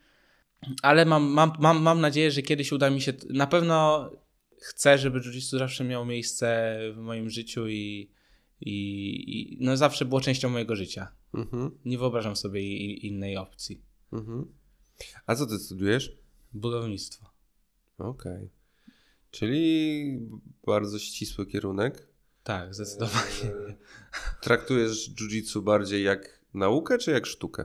[0.83, 3.13] Ale mam, mam, mam, mam nadzieję, że kiedyś uda mi się.
[3.31, 4.11] Na pewno
[4.61, 8.11] chcę, żeby jiu-jitsu zawsze miało miejsce w moim życiu i,
[8.61, 11.13] i, i no zawsze było częścią mojego życia.
[11.35, 11.79] Mhm.
[11.85, 13.83] Nie wyobrażam sobie innej opcji.
[14.13, 14.53] Mhm.
[15.27, 16.19] A co ty studujesz?
[16.53, 17.31] Budownictwo.
[17.99, 18.51] Okej.
[19.31, 20.21] Czyli
[20.67, 22.09] bardzo ścisły kierunek.
[22.43, 23.77] Tak, zdecydowanie.
[24.43, 27.65] Traktujesz jiu-jitsu bardziej jak naukę, czy jak sztukę?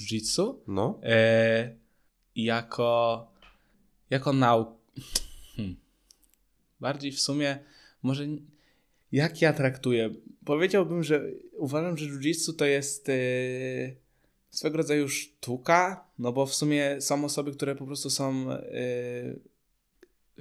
[0.00, 0.54] Jiu-jitsu?
[0.66, 1.00] No.
[1.02, 1.76] E,
[2.36, 3.36] jako
[4.10, 4.66] jako nau...
[5.56, 5.76] Hmm.
[6.80, 7.58] Bardziej w sumie
[8.02, 8.26] może
[9.12, 10.10] jak ja traktuję?
[10.44, 11.22] Powiedziałbym, że
[11.52, 13.12] uważam, że jiu-jitsu to jest e,
[14.50, 18.56] swego rodzaju sztuka, no bo w sumie są osoby, które po prostu są e,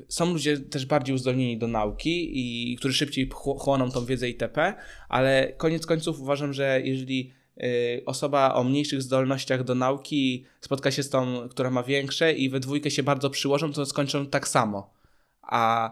[0.08, 4.74] są ludzie też bardziej uzdolnieni do nauki i którzy szybciej chł- chłoną tą wiedzę itp.,
[5.10, 11.04] ale koniec końców uważam, że jeżeli y, osoba o mniejszych zdolnościach do nauki spotka się
[11.04, 14.94] z tą, która ma większe i we dwójkę się bardzo przyłożą, to skończą tak samo.
[15.42, 15.92] A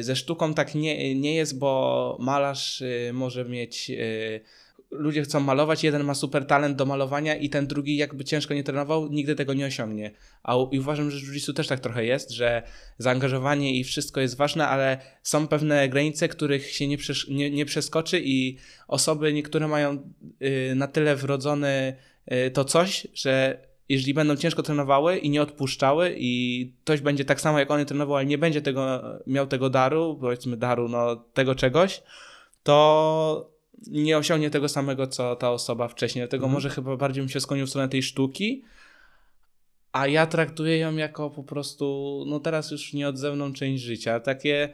[0.00, 3.90] ze sztuką tak nie, nie jest, bo malarz y, może mieć.
[3.90, 4.40] y,
[4.90, 8.64] Ludzie chcą malować, jeden ma super talent do malowania i ten drugi jakby ciężko nie
[8.64, 10.10] trenował, nigdy tego nie osiągnie.
[10.42, 12.62] A u- i uważam, że w jiu też tak trochę jest, że
[12.98, 17.64] zaangażowanie i wszystko jest ważne, ale są pewne granice, których się nie, przesz- nie, nie
[17.66, 18.56] przeskoczy i
[18.88, 20.12] osoby niektóre mają
[20.42, 21.96] y, na tyle wrodzone
[22.32, 27.40] y, to coś, że jeżeli będą ciężko trenowały i nie odpuszczały i ktoś będzie tak
[27.40, 31.54] samo jak one trenował, ale nie będzie tego, miał tego daru, powiedzmy daru, no tego
[31.54, 32.02] czegoś,
[32.62, 33.50] to
[33.86, 36.22] nie osiągnie tego samego, co ta osoba wcześniej.
[36.22, 36.54] Dlatego Mhm.
[36.54, 38.64] może chyba bardziej bym się skłonił w stronę tej sztuki,
[39.92, 44.20] a ja traktuję ją jako po prostu, no teraz już nieodzowną część życia.
[44.20, 44.72] Takie,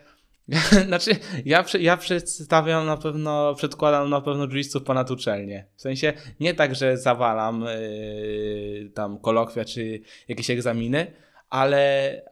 [0.86, 1.10] znaczy
[1.44, 5.66] ja, ja przedstawiam na pewno, przedkładam na pewno jiu ponad uczelnię.
[5.76, 11.06] W sensie nie tak, że zawalam yy, tam kolokwia czy jakieś egzaminy,
[11.50, 12.22] ale,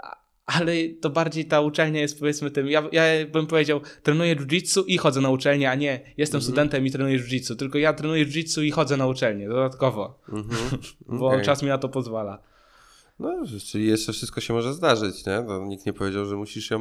[0.47, 3.03] ale to bardziej ta uczelnia jest powiedzmy tym, ja, ja
[3.33, 6.43] bym powiedział, trenuję jiu-jitsu i chodzę na uczelnię, a nie jestem Mhm.
[6.43, 10.81] studentem i trenuję jiu-jitsu, tylko ja trenuję jiu-jitsu i chodzę na uczelnię dodatkowo, Mhm.
[11.21, 12.50] bo czas mi na to pozwala.
[13.21, 15.45] No, czyli jeszcze wszystko się może zdarzyć, nie?
[15.47, 16.81] To nikt nie powiedział, że musisz ją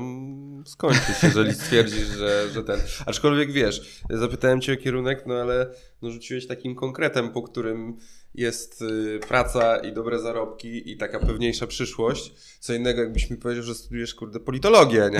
[0.65, 2.79] skończyć, jeżeli stwierdzisz, że, że ten.
[3.05, 7.97] Aczkolwiek wiesz, zapytałem cię o kierunek, no ale no, rzuciłeś takim konkretem, po którym
[8.33, 12.33] jest y, praca i dobre zarobki i taka pewniejsza przyszłość.
[12.59, 15.19] Co innego, jakbyś mi powiedział, że studiujesz, kurde, politologię, nie?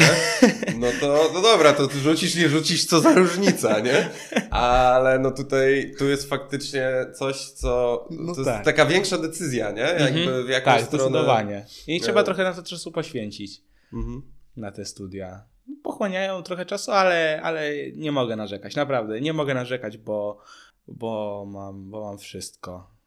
[0.80, 4.10] No to no dobra, to ty rzucisz, nie rzucisz, co za różnica, nie?
[4.52, 8.54] Ale no tutaj, tu jest faktycznie coś, co, No to tak.
[8.54, 9.82] jest taka większa decyzja, nie?
[9.82, 10.46] Jakby Mhm.
[10.46, 11.04] w jaką tak, stronę...
[11.04, 11.66] zdecydowanie.
[11.88, 12.00] I Nie.
[12.00, 13.62] trzeba trochę na to czasu poświęcić,
[13.94, 14.22] Mhm.
[14.58, 15.44] na te studia.
[15.84, 19.22] Pochłaniają trochę czasu, ale, ale nie mogę narzekać, naprawdę.
[19.22, 20.42] Nie mogę narzekać, bo,
[20.88, 22.99] bo, mam, bo mam wszystko.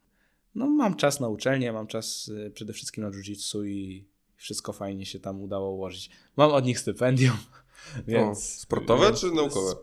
[0.54, 4.04] No mam czas na uczelnię, mam czas y, przede wszystkim na jiu-jitsu i
[4.36, 6.10] wszystko fajnie się tam udało ułożyć.
[6.36, 7.36] Mam od nich stypendium,
[8.08, 8.28] więc...
[8.38, 9.74] O, sportowe więc- czy naukowe?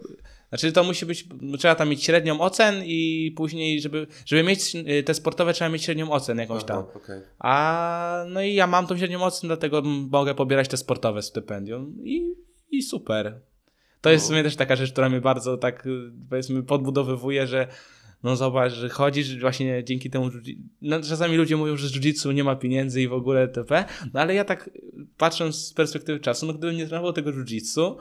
[0.49, 1.27] Znaczy to musi być,
[1.59, 5.83] trzeba tam mieć średnią ocen i później, żeby, żeby mieć y, te sportowe, trzeba mieć
[5.83, 6.77] średnią ocen jakąś tam.
[6.77, 7.21] Aha, okej.
[7.39, 12.33] A no i ja mam tą średnią ocen, dlatego mogę pobierać te sportowe stypendium i,
[12.71, 13.41] i super.
[14.01, 14.33] To jest w No.
[14.33, 17.67] sumie też taka rzecz, która mnie bardzo tak y, powiedzmy podbudowywuje, że
[18.23, 20.29] no zobacz, że chodzisz właśnie dzięki temu,
[20.81, 24.33] no czasami ludzie mówią, że jiu-jitsu nie ma pieniędzy i w ogóle itp., no ale
[24.33, 24.69] ja tak
[25.17, 27.95] patrząc z perspektywy czasu, no gdybym nie trenował tego jiu-jitsu,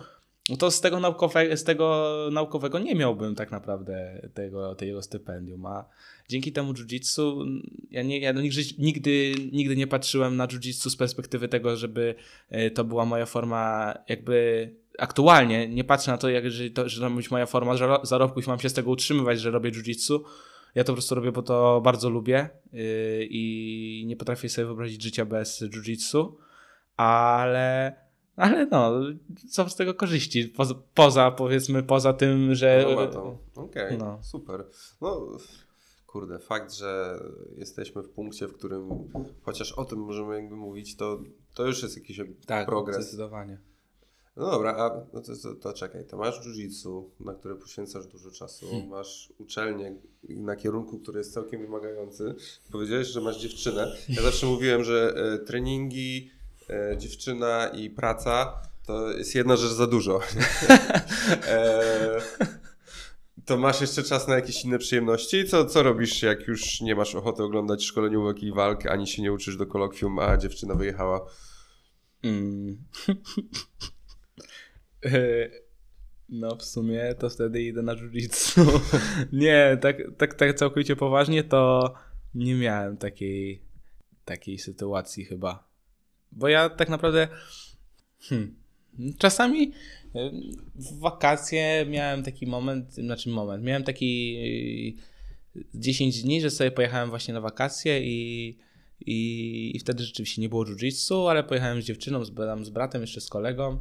[0.48, 5.66] no to z tego, naukowe, z tego naukowego nie miałbym tak naprawdę tego, tego stypendium,
[5.66, 5.84] a
[6.28, 7.44] dzięki temu jiu-jitsu
[7.90, 12.14] ja, nie, ja nigdy, nigdy, nigdy nie patrzyłem na jiu-jitsu z perspektywy tego, żeby
[12.48, 17.00] e, to była moja forma jakby aktualnie, nie patrzę na to, jak, że, to, że
[17.00, 19.70] to ma być moja forma zaro- zarobku i mam się z tego utrzymywać, że robię
[19.70, 20.20] jiu-jitsu.
[20.74, 22.80] Ja to po prostu robię, bo to bardzo lubię yy,
[23.30, 26.32] i nie potrafię sobie wyobrazić życia bez jiu-jitsu,
[26.96, 27.94] ale,
[28.36, 28.92] ale no,
[29.48, 32.84] są z tego korzyści, poza, poza powiedzmy, poza tym, że...
[32.96, 33.38] No to.
[33.54, 34.18] Okej, No.
[34.22, 34.64] super.
[35.00, 35.26] No,
[36.06, 37.18] kurde, fakt, że
[37.56, 38.88] jesteśmy w punkcie, w którym
[39.42, 41.20] chociaż o tym możemy jakby mówić, to,
[41.54, 42.96] to już jest jakiś tak, progres.
[42.96, 43.58] zdecydowanie.
[44.38, 48.30] No dobra, a no to, to, to czekaj, to masz jiu-jitsu, na które poświęcasz dużo
[48.30, 48.88] czasu, Hmm.
[48.88, 49.96] masz uczelnię
[50.28, 52.34] na kierunku, który jest całkiem wymagający.
[52.72, 53.96] Powiedziałeś, że masz dziewczynę.
[54.08, 56.30] Ja zawsze mówiłem, że e, treningi,
[56.70, 60.20] e, dziewczyna i praca to jest jedna rzecz za dużo.
[61.48, 62.20] e,
[63.44, 65.44] to masz jeszcze czas na jakieś inne przyjemności?
[65.44, 69.32] Co, co robisz, jak już nie masz ochoty oglądać szkoleniówek i walk, ani się nie
[69.32, 71.26] uczysz do kolokwium, a dziewczyna wyjechała?
[72.22, 72.78] Mm.
[76.28, 78.80] No w sumie to wtedy idę na jiu-jitsu.
[79.32, 81.94] nie, tak, tak, tak całkowicie poważnie to
[82.34, 83.62] nie miałem takiej,
[84.24, 85.68] takiej sytuacji chyba.
[86.32, 87.28] Bo ja tak naprawdę
[88.20, 88.54] hmm,
[89.18, 89.72] czasami y,
[90.74, 94.38] w wakacje miałem taki moment, znaczy moment, miałem taki
[95.74, 98.58] 10 dni, że sobie pojechałem właśnie na wakacje i,
[99.00, 102.32] i, i wtedy rzeczywiście nie było jiu-jitsu, ale pojechałem z dziewczyną, z,
[102.62, 103.80] z bratem, jeszcze z kolegą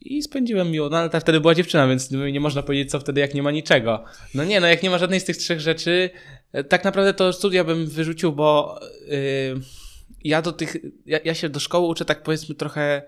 [0.00, 0.88] i spędziłem miło.
[0.88, 3.50] No ale ta wtedy była dziewczyna, więc nie można powiedzieć, co wtedy, jak nie ma
[3.50, 4.04] niczego.
[4.34, 6.10] No nie, no jak nie ma żadnej z tych trzech rzeczy,
[6.52, 9.60] e, tak naprawdę to studia bym wyrzucił, bo yy,
[10.24, 13.02] ja do tych, ja, ja, się do szkoły uczę tak powiedzmy trochę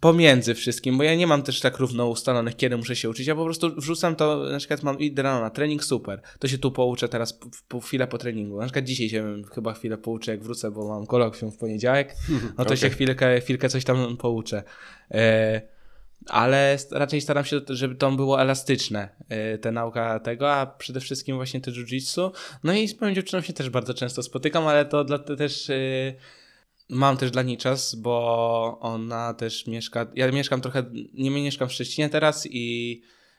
[0.00, 3.26] pomiędzy wszystkim, bo ja nie mam też tak równo ustalonych, kiedy muszę się uczyć.
[3.26, 6.20] Ja po prostu wrzucam to, na przykład mam idę rano na trening, super.
[6.38, 8.58] To się tu pouczę teraz po, po chwilę po treningu.
[8.58, 12.14] Na przykład dzisiaj się chyba chwilę pouczę, jak wrócę, bo mam kolokwium w poniedziałek.
[12.58, 12.76] No to okay.
[12.76, 14.62] się chwilkę, chwilkę coś tam pouczę.
[15.10, 15.62] E,
[16.26, 21.36] ale raczej staram się, żeby to było elastyczne, e, ta nauka tego, a przede wszystkim
[21.36, 22.30] właśnie te jiu-jitsu.
[22.64, 25.70] No i z moją dziewczyną się też bardzo często spotykam, ale to dla, też...
[25.70, 26.14] E,
[26.88, 30.06] Mam też dla niej czas, bo ona też mieszka.
[30.14, 30.84] Ja mieszkam trochę,
[31.14, 32.90] nie mieszkam w Szczecinie teraz i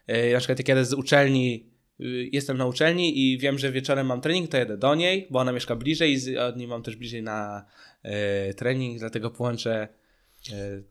[0.07, 1.69] yy, na przykład jak jadę z uczelni,
[1.99, 5.39] yy, jestem na uczelni i wiem, że wieczorem mam trening, to jedę do niej, bo
[5.39, 7.65] ona mieszka bliżej i od niej mam też bliżej na
[8.03, 8.11] yy,
[8.53, 9.87] trening, dlatego połączę.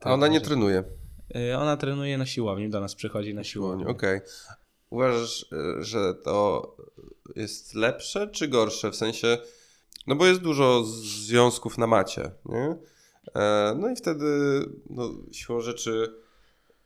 [0.00, 0.84] A ona nie trenuje?
[1.59, 3.86] ona trenuje na siłowni, do nas przychodzi na siłownię.
[3.86, 4.16] Okej.
[4.16, 4.28] Okay.
[4.90, 5.46] Uważasz,
[5.80, 6.76] że to
[7.36, 8.90] jest lepsze czy gorsze?
[8.90, 9.38] W sensie
[10.09, 12.76] no bo jest dużo związków na macie, nie?
[13.34, 14.24] E, no i wtedy
[14.90, 16.14] no, siłą rzeczy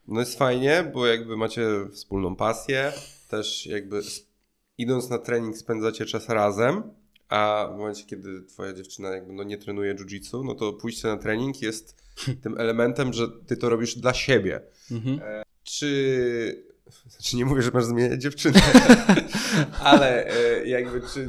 [0.08, 2.92] no jest fajnie, bo jakby macie wspólną pasję,
[3.28, 4.00] też jakby
[4.78, 6.82] idąc na trening spędzacie czas razem,
[7.28, 11.16] a w momencie, kiedy twoja dziewczyna jakby no nie trenuje jiu-jitsu, no to pójście na
[11.16, 12.02] trening jest
[12.42, 14.60] tym elementem, że ty to robisz dla siebie.
[14.90, 15.20] Mhm.
[15.22, 16.72] E, czy
[17.08, 18.60] znaczy nie mówię, że masz zmieniać dziewczynę,
[19.80, 21.28] ale e, jakby czy y,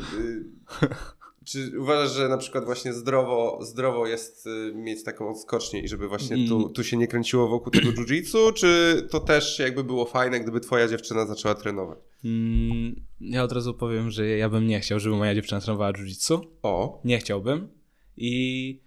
[1.45, 6.07] czy uważasz, że na przykład właśnie zdrowo, zdrowo jest y, mieć taką odskocznię i żeby
[6.07, 6.73] właśnie tu, mm.
[6.73, 10.87] tu się nie kręciło wokół tego jiu-jitsu, czy to też jakby było fajne, gdyby twoja
[10.87, 11.99] dziewczyna zaczęła trenować?
[12.25, 16.41] Mm, ja od razu powiem, że ja bym nie chciał, żeby moja dziewczyna trenowała jiu-jitsu.
[16.61, 17.01] O.
[17.05, 17.67] Nie chciałbym.
[18.17, 18.81] I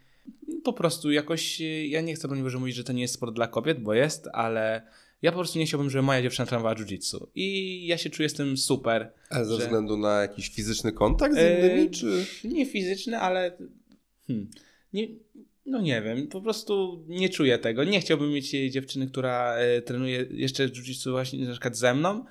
[0.64, 3.34] po prostu jakoś, y, ja nie chcę broń Boże mówić, że to nie jest sport
[3.34, 4.82] dla kobiet, bo jest, ale
[5.22, 7.26] ja po prostu nie chciałbym, żeby moja dziewczyna trenowała jiu-jitsu.
[7.34, 9.12] I ja się czuję z tym super.
[9.30, 9.62] Ale ze że...
[9.62, 12.26] względu na jakiś fizyczny kontakt z innymi, e, czy...
[12.44, 13.56] Nie fizyczny, ale...
[14.26, 14.50] Hmm.
[14.92, 15.08] Nie,
[15.66, 17.84] no nie wiem, po prostu nie czuję tego.
[17.84, 22.24] Nie chciałbym mieć dziewczyny, która e, trenuje jeszcze jiu-jitsu właśnie na przykład ze mną.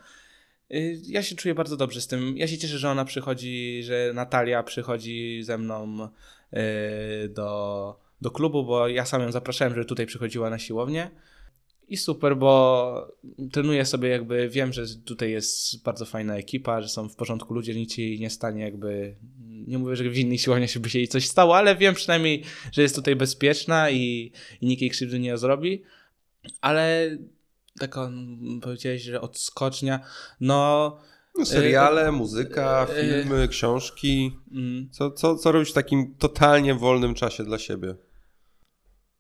[0.71, 2.37] E, ja się czuję bardzo dobrze z tym.
[2.37, 6.09] Ja się cieszę, że ona przychodzi, że Natalia przychodzi ze mną
[6.51, 11.11] e, do, do klubu, bo ja sam ją zapraszałem, żeby tutaj przychodziła na siłownię.
[11.87, 13.15] I super, bo
[13.51, 17.75] trenuję sobie jakby, wiem, że tutaj jest bardzo fajna ekipa, że są w porządku ludzie,
[17.75, 19.15] nic jej nie stanie jakby,
[19.67, 22.43] nie mówię, że w innej siłowni się by się jej coś stało, ale wiem przynajmniej,
[22.71, 24.31] że jest tutaj bezpieczna i,
[24.61, 25.83] i nikt jej krzywdy nie zrobi,
[26.61, 27.17] ale
[27.79, 28.11] taka
[28.61, 29.99] powiedziałeś, że odskocznia,
[30.39, 30.97] no...
[31.37, 34.31] No, seriale, muzyka, e, filmy, e, książki.
[34.51, 34.89] Mm.
[34.91, 37.95] Co, co, co robisz w takim totalnie wolnym czasie dla siebie?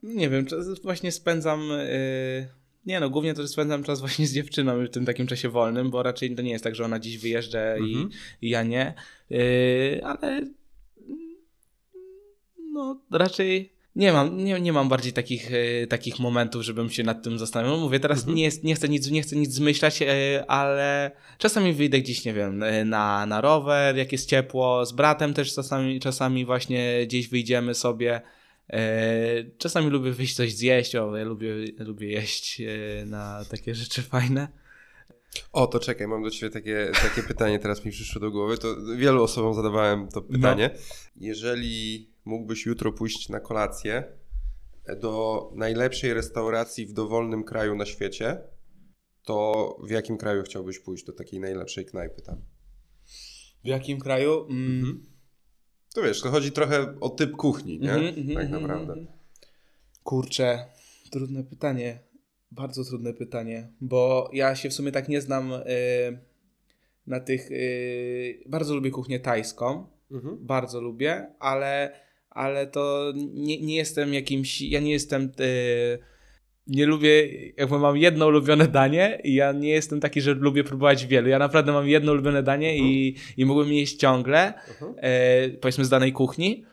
[0.05, 0.45] Nie wiem,
[0.83, 1.69] właśnie spędzam.
[1.69, 2.47] Yy,
[2.85, 6.03] nie no, głównie to spędzam czas właśnie z dziewczyną w tym takim czasie wolnym, bo
[6.03, 8.09] raczej to nie jest tak, że ona dziś wyjeżdża mhm.
[8.41, 8.93] i, i, ja nie.
[9.29, 10.41] Yy, ale
[12.71, 17.23] no raczej nie mam, nie, nie mam bardziej takich, e, takich momentów, żebym się nad
[17.23, 17.79] tym zastanawiał.
[17.79, 18.37] Mówię, teraz mhm.
[18.37, 22.63] nie, nie, chcę nic, nie chcę nic zmyślać, e, ale czasami wyjdę gdzieś, nie wiem,
[22.63, 27.73] e, na, na rower, jak jest ciepło, z bratem też czasami, czasami właśnie gdzieś wyjdziemy
[27.73, 28.21] sobie.
[28.69, 34.01] E, czasami lubię wyjść coś zjeść, o, ja lubię, lubię jeść e, na takie rzeczy
[34.01, 34.47] fajne.
[35.51, 38.57] O, to czekaj, mam do Ciebie takie, takie pytanie, teraz mi przyszło do głowy.
[38.57, 40.69] To wielu osobom zadawałem to pytanie.
[40.73, 40.79] No.
[41.15, 44.03] Jeżeli mógłbyś jutro pójść na kolację
[45.01, 48.37] do najlepszej restauracji w dowolnym kraju na świecie,
[49.23, 52.41] to w jakim kraju chciałbyś pójść do takiej najlepszej knajpy tam?
[53.63, 54.45] W jakim kraju?
[54.49, 54.79] Mm.
[54.79, 55.14] Mhm.
[55.95, 57.91] To wiesz, to chodzi trochę o typ kuchni, nie?
[57.91, 58.93] Mm -hmm, tak naprawdę.
[58.93, 59.09] Mm -hmm.
[60.03, 60.65] Kurczę,
[61.11, 61.99] trudne pytanie.
[62.51, 65.59] Bardzo trudne pytanie, bo ja się w sumie tak nie znam y,
[67.07, 67.51] na tych.
[67.51, 69.87] Y, bardzo lubię kuchnię tajską.
[70.11, 70.37] -hmm.
[70.39, 71.99] Bardzo lubię, ale,
[72.29, 74.61] ale to nie, nie jestem jakimś.
[74.61, 75.31] Ja nie jestem.
[75.39, 75.99] Y,
[76.67, 81.05] nie lubię, jakby mam jedno ulubione danie i ja nie jestem taki, że lubię próbować
[81.05, 81.27] wielu.
[81.27, 82.85] Ja naprawdę mam jedno ulubione danie -huh.
[82.85, 83.33] i, mhm.
[83.37, 84.93] i mógłbym jeść ciągle, -huh.
[84.97, 86.65] e, powiedzmy z danej kuchni,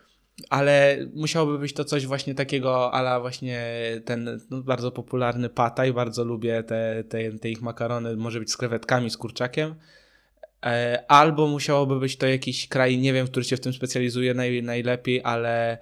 [0.51, 3.61] ale musiałoby być to coś właśnie takiego, ala właśnie
[4.05, 8.57] ten no, bardzo popularny pataj, bardzo lubię te, te, te ich makarony, może być z
[8.57, 9.75] krewetkami, z kurczakiem.
[10.67, 14.63] E, albo musiałoby być to jakiś kraj, nie wiem, który się w tym specjalizuje naj,
[14.63, 15.79] najlepiej, ale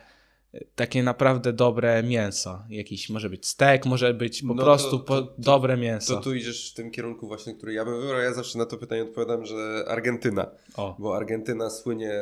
[0.74, 2.62] takie naprawdę dobre mięso.
[2.68, 6.14] Jakiś może być stek, może być po No prostu to- po, to- dobre mięso.
[6.16, 8.20] To tu idziesz w tym kierunku właśnie, który ja bym wybrał.
[8.20, 10.50] Ja zawsze na to pytanie odpowiadam, że Argentyna.
[10.76, 10.96] O.
[10.98, 12.12] Bo Argentyna słynie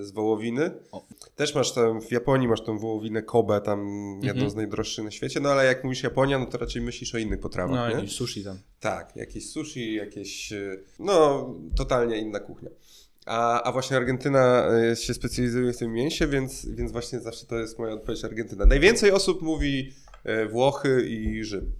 [0.00, 0.70] y, z wołowiny.
[0.92, 1.04] O.
[1.36, 3.78] Też masz tam, w Japonii masz tą wołowinę Kobe, tam
[4.14, 4.50] jedną Mhm.
[4.50, 7.40] z najdroższych na świecie, no ale jak mówisz Japonia, no to raczej myślisz o innych
[7.40, 7.94] potrawach, No, nie?
[7.94, 8.58] jakiś sushi tam.
[8.80, 11.46] Tak, jakieś sushi, jakieś, y, no
[11.76, 12.70] totalnie inna kuchnia.
[13.26, 17.58] A, a właśnie Argentyna y, się specjalizuje w tym mięsie, więc, więc właśnie zawsze to
[17.58, 18.66] jest moja odpowiedź Argentyna.
[18.66, 19.92] Najwięcej osób mówi
[20.44, 21.72] y, Włochy i Rzym.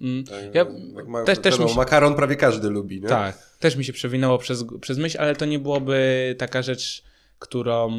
[0.00, 0.24] Mm.
[0.24, 0.66] Tak, Ja
[1.06, 3.08] ma, też- też mi się- Makaron prawie każdy lubi, nie?
[3.08, 7.04] Tak, też mi się przewinęło przez, przez myśl, ale to nie byłoby taka rzecz,
[7.38, 7.90] którą,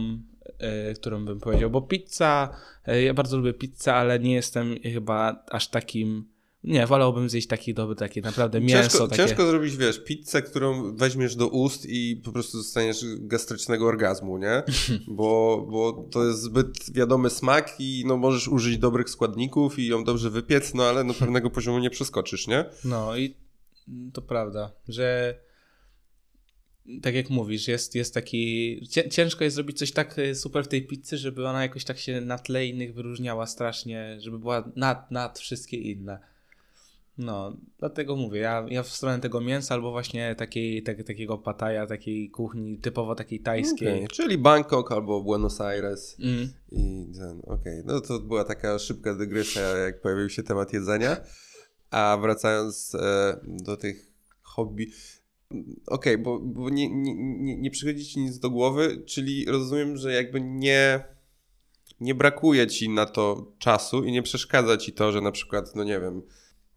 [0.60, 2.50] e, którą bym powiedział, bo pizza,
[2.88, 6.26] e, ja bardzo lubię pizzę, ale nie jestem chyba aż takim,
[6.64, 8.82] nie, wolałbym zjeść taki dobry, takie naprawdę mięso.
[8.90, 9.28] Ciężko, takie...
[9.28, 14.64] ciężko zrobić, wiesz, pizzę, którą weźmiesz do ust i po prostu dostaniesz gastrycznego orgazmu, nie?
[15.08, 20.04] Bo, bo to jest zbyt wiadomy smak i no możesz użyć dobrych składników i ją
[20.04, 22.66] dobrze wypiec, no ale no pewnego poziomu nie przeskoczysz, nie?
[22.86, 23.36] No i
[24.14, 25.36] to prawda, że
[27.02, 28.80] tak jak mówisz, jest, jest taki.
[28.90, 32.00] cię- Ciężko jest zrobić coś tak y, super w tej pizzy, żeby ona jakoś tak
[32.00, 36.31] się na tle innych wyróżniała strasznie, żeby była nad, nad wszystkie inne.
[37.22, 41.88] No, dlatego mówię, ja, ja w stronę tego mięsa albo właśnie takiej, tak, takiego pataja,
[41.88, 43.96] takiej kuchni typowo takiej tajskiej.
[43.96, 46.50] Okej, Czyli Bangkok albo Buenos Aires Mm.
[46.72, 47.82] i ten, okej.
[47.86, 51.18] No to była taka szybka dygresja, jak pojawił się temat jedzenia.
[51.92, 54.12] A wracając e, do tych
[54.42, 54.92] hobby.
[55.88, 60.14] Okej, bo, bo nie, nie, nie, nie przychodzi ci nic do głowy, czyli rozumiem, że
[60.14, 61.04] jakby nie,
[62.00, 65.84] nie brakuje ci na to czasu i nie przeszkadza ci to, że na przykład, no
[65.84, 66.22] nie wiem,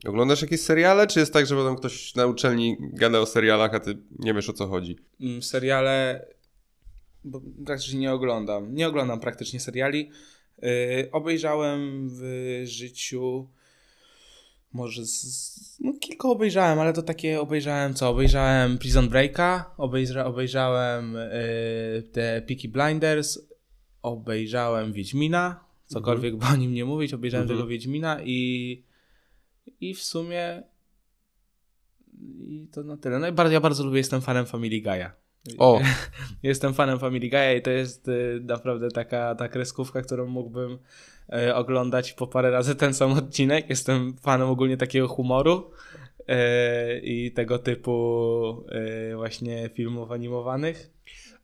[0.07, 3.81] oglądasz jakieś seriale, czy jest tak, że potem ktoś na uczelni gada o serialach, a
[3.81, 4.97] ty nie wiesz o co chodzi?
[5.21, 6.27] Mm, seriale
[7.25, 8.75] bo praktycznie nie oglądam.
[8.75, 10.11] Nie oglądam praktycznie seriali.
[10.63, 10.69] Yy,
[11.13, 12.23] obejrzałem w
[12.65, 13.49] życiu
[14.73, 18.09] może z, no kilka obejrzałem, ale to takie obejrzałem co?
[18.09, 23.39] Obejrzałem Prison Breaka, obejrza, obejrzałem yy, te Peaky Blinders,
[24.03, 27.59] obejrzałem Wiedźmina, cokolwiek by o nim nie mówić, obejrzałem Mhm.
[27.59, 28.83] tego Wiedźmina i
[29.81, 30.63] i w sumie
[32.49, 33.19] i to na tyle.
[33.19, 35.11] No i bardzo, ja bardzo lubię, jestem fanem Family Guy'a.
[35.59, 35.81] O.
[36.43, 40.79] Jestem fanem Family Guy'a i to jest y, naprawdę taka ta kreskówka, którą mógłbym
[41.49, 43.71] y, oglądać po parę razy ten sam odcinek.
[43.71, 45.71] Jestem fanem ogólnie takiego humoru
[46.21, 48.65] y, i tego typu
[49.13, 50.91] y, właśnie filmów animowanych.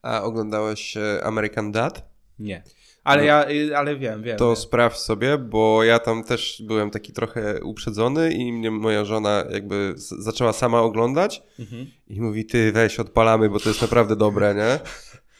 [0.03, 2.11] A oglądałeś e, American Dad?
[2.39, 2.63] Nie.
[3.11, 3.27] Ale No.
[3.29, 4.37] ja, y, ale wiem, wiem.
[4.39, 4.57] To wiem.
[4.57, 9.95] sprawdź sobie, bo ja tam też byłem taki trochę uprzedzony i mnie moja żona jakby
[9.97, 11.87] zaczęła sama oglądać Mhm.
[12.09, 14.79] i mówi, ty weź odpalamy, bo to jest naprawdę dobre, nie?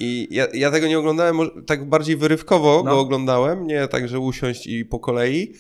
[0.03, 2.91] I ja, ja tego nie oglądałem tak bardziej wyrywkowo, No.
[2.91, 5.55] go oglądałem, nie tak, że usiąść i po kolei,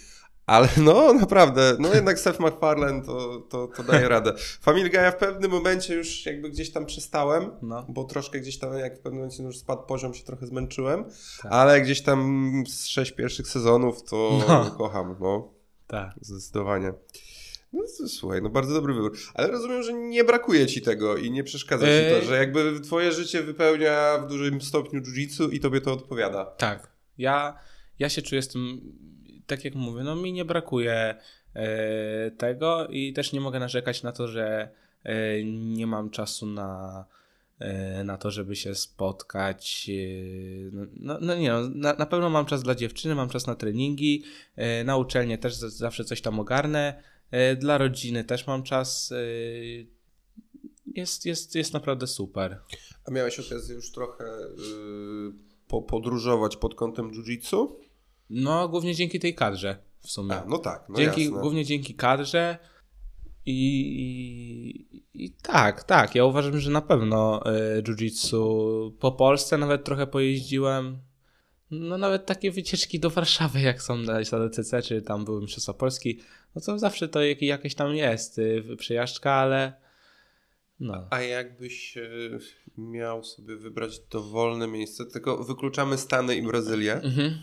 [0.50, 4.32] ale no naprawdę, no jednak Seth MacFarlane to, to, to daje radę.
[4.60, 7.86] Family Guy'a w pewnym momencie już jakby gdzieś tam przystałem, No.
[7.88, 11.04] bo troszkę gdzieś tam, jak w pewnym momencie już spadł poziom, się trochę zmęczyłem,
[11.42, 11.52] Tak.
[11.52, 14.70] ale gdzieś tam z sześć pierwszych sezonów to No.
[14.78, 15.52] kocham, no,
[15.86, 16.10] Tak.
[16.20, 16.92] zdecydowanie.
[17.72, 19.12] No to, słuchaj, no bardzo dobry wybór.
[19.34, 22.20] Ale rozumiem, że nie brakuje ci tego i nie przeszkadza ci Eee.
[22.20, 26.44] to, że jakby twoje życie wypełnia w dużym stopniu jiu-jitsu i tobie to odpowiada.
[26.44, 26.90] Tak.
[27.18, 27.58] Ja,
[27.98, 28.80] ja się czuję z tym,
[29.50, 31.14] tak jak mówię, no mi nie brakuje
[31.54, 34.68] e, tego i też nie mogę narzekać na to, że
[35.04, 37.04] e, nie mam czasu na,
[37.58, 39.90] e, na to, żeby się spotkać.
[40.72, 43.54] no, no, no nie no, na, na pewno mam czas dla dziewczyny, mam czas na
[43.54, 44.24] treningi,
[44.84, 47.02] na uczelnię też zawsze coś tam ogarnę,
[47.58, 49.12] dla rodziny też mam czas.
[50.94, 52.60] jest, jest, jest naprawdę super.
[53.04, 55.32] A miałeś okazję już trochę yy,
[55.68, 57.68] po, podróżować pod kątem jiu-jitsu?
[58.30, 60.34] No, głównie dzięki tej kadrze w sumie.
[60.34, 61.40] A, no tak, no dzięki, jasne.
[61.40, 62.58] głównie dzięki kadrze.
[63.46, 63.56] I,
[64.92, 66.14] i, I tak, tak.
[66.14, 67.42] Ja uważam, że na pewno
[67.78, 70.98] y, jiu-jitsu po Polsce nawet trochę pojeździłem.
[71.70, 76.20] No nawet takie wycieczki do Warszawy, jak są na SADCC, czy tam były Mistrzostwa Polski,
[76.54, 79.72] no to zawsze to jak, jakaś tam jest y, przejażdżka, ale
[80.80, 81.06] no.
[81.10, 82.10] A jakbyś e,
[82.78, 86.94] miał sobie wybrać dowolne miejsce, tylko wykluczamy Stany i Brazylię.
[86.94, 87.38] Mhm.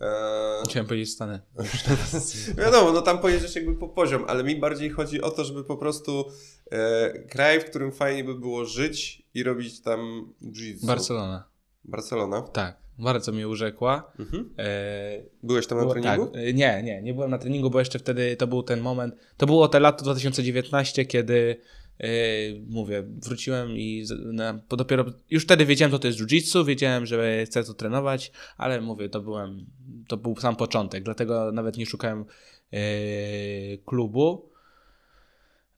[0.00, 1.40] E, Chciałem powiedzieć Stany.
[2.58, 5.76] Wiadomo, no tam pojedziesz jakby po poziom, ale mi bardziej chodzi o to, żeby po
[5.76, 6.24] prostu
[6.70, 10.86] e, kraj, w którym fajnie by było żyć i robić tam jiu-jitsu.
[10.86, 11.44] Barcelona.
[11.84, 12.42] Barcelona.
[12.42, 14.12] Tak, bardzo mnie urzekła.
[14.18, 14.54] Mhm.
[14.58, 14.64] E,
[15.42, 16.26] Byłeś tam na było- treningu?
[16.26, 19.14] Tak, e, nie, nie, nie byłem na treningu, bo jeszcze wtedy to był ten moment,
[19.36, 21.60] to było te lato 2019, kiedy
[22.68, 27.64] mówię, wróciłem i na, dopiero, już wtedy wiedziałem, co to jest jiu-jitsu, wiedziałem, że chcę
[27.64, 29.66] to trenować, ale mówię, to byłem,
[30.08, 32.24] to był sam początek, dlatego nawet nie szukałem
[32.72, 32.78] e,
[33.78, 34.48] klubu.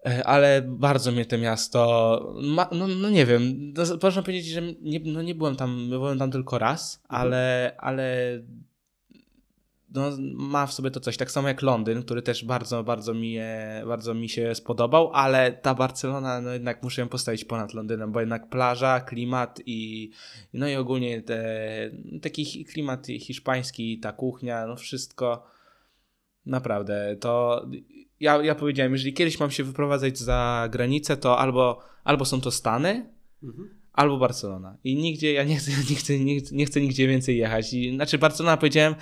[0.07, 2.35] E, Ale bardzo mnie to miasto.
[2.43, 6.19] Ma, no, no nie wiem, no, można powiedzieć, że nie, no nie byłem tam, byłem
[6.19, 8.39] tam tylko raz, ale, ale
[9.95, 11.17] no, ma w sobie to coś.
[11.17, 13.37] Tak samo jak Londyn, który też bardzo, bardzo mi,
[13.87, 18.21] bardzo mi się spodobał, ale ta Barcelona, no jednak muszę ją postawić ponad Londynem, bo
[18.21, 20.11] jednak plaża, klimat i
[20.53, 21.91] no i ogólnie te,
[22.23, 25.47] taki klimat hiszpański, ta kuchnia, no wszystko.
[26.47, 27.67] Naprawdę, to
[28.21, 32.51] ja, ja powiedziałem, jeżeli kiedyś mam się wyprowadzać za granicę, to albo, albo są to
[32.51, 33.07] Stany,
[33.43, 33.69] Mhm.
[33.93, 34.77] albo Barcelona.
[34.85, 37.73] I nigdzie, ja nie chcę, nie chcę, nie chcę, nie chcę nigdzie więcej jechać.
[37.73, 38.95] I, znaczy Barcelona powiedziałem,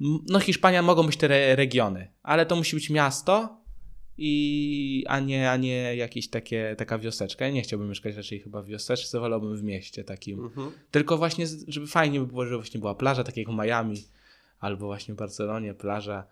[0.00, 3.64] no Hiszpania mogą być te re, regiony, ale to musi być miasto
[4.18, 7.44] i, a nie, a nie jakieś takie, taka wioseczka.
[7.46, 10.44] Ja nie chciałbym mieszkać raczej chyba w wioseczce, wolałbym w mieście takim.
[10.44, 10.70] Mhm.
[10.90, 14.04] Tylko właśnie, żeby fajnie by było, żeby właśnie była plaża, tak jak w Miami,
[14.60, 16.26] albo właśnie w Barcelonie, plaża.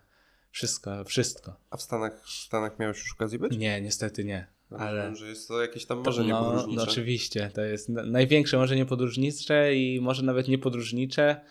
[0.51, 1.55] Wszystko, wszystko.
[1.69, 3.57] A w Stanach, w Stanach miałeś już okazję być?
[3.57, 4.47] Nie, niestety nie.
[4.71, 6.75] Ale Rozumiem, że jest to jakieś tam marzenie no, podróżnicze.
[6.77, 11.41] no oczywiście, to jest na- największe marzenie podróżnicze i może nawet niepodróżnicze.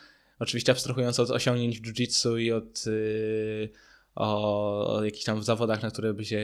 [0.43, 3.69] Oczywiście abstrahując od osiągnięć w jiu-jitsu i od yy,
[4.15, 6.41] o, o jakichś tam zawodach, na które by się,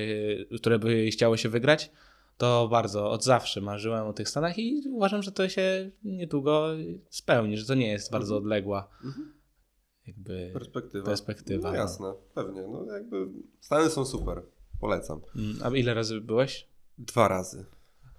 [0.57, 1.91] które by chciało się wygrać,
[2.37, 6.69] to bardzo od zawsze marzyłem o tych Stanach i uważam, że to się niedługo
[7.11, 8.45] spełni, że to nie jest bardzo Mhm.
[8.45, 9.33] odległa Mhm.
[10.07, 11.07] jakby Perspektywa.
[11.07, 11.71] perspektywa.
[11.71, 12.63] No jasne, pewnie.
[12.69, 13.27] No jakby
[13.61, 14.43] Stany są super.
[14.81, 15.21] Polecam.
[15.37, 16.67] Mm, A ile razy byłeś?
[16.99, 17.65] Dwa razy.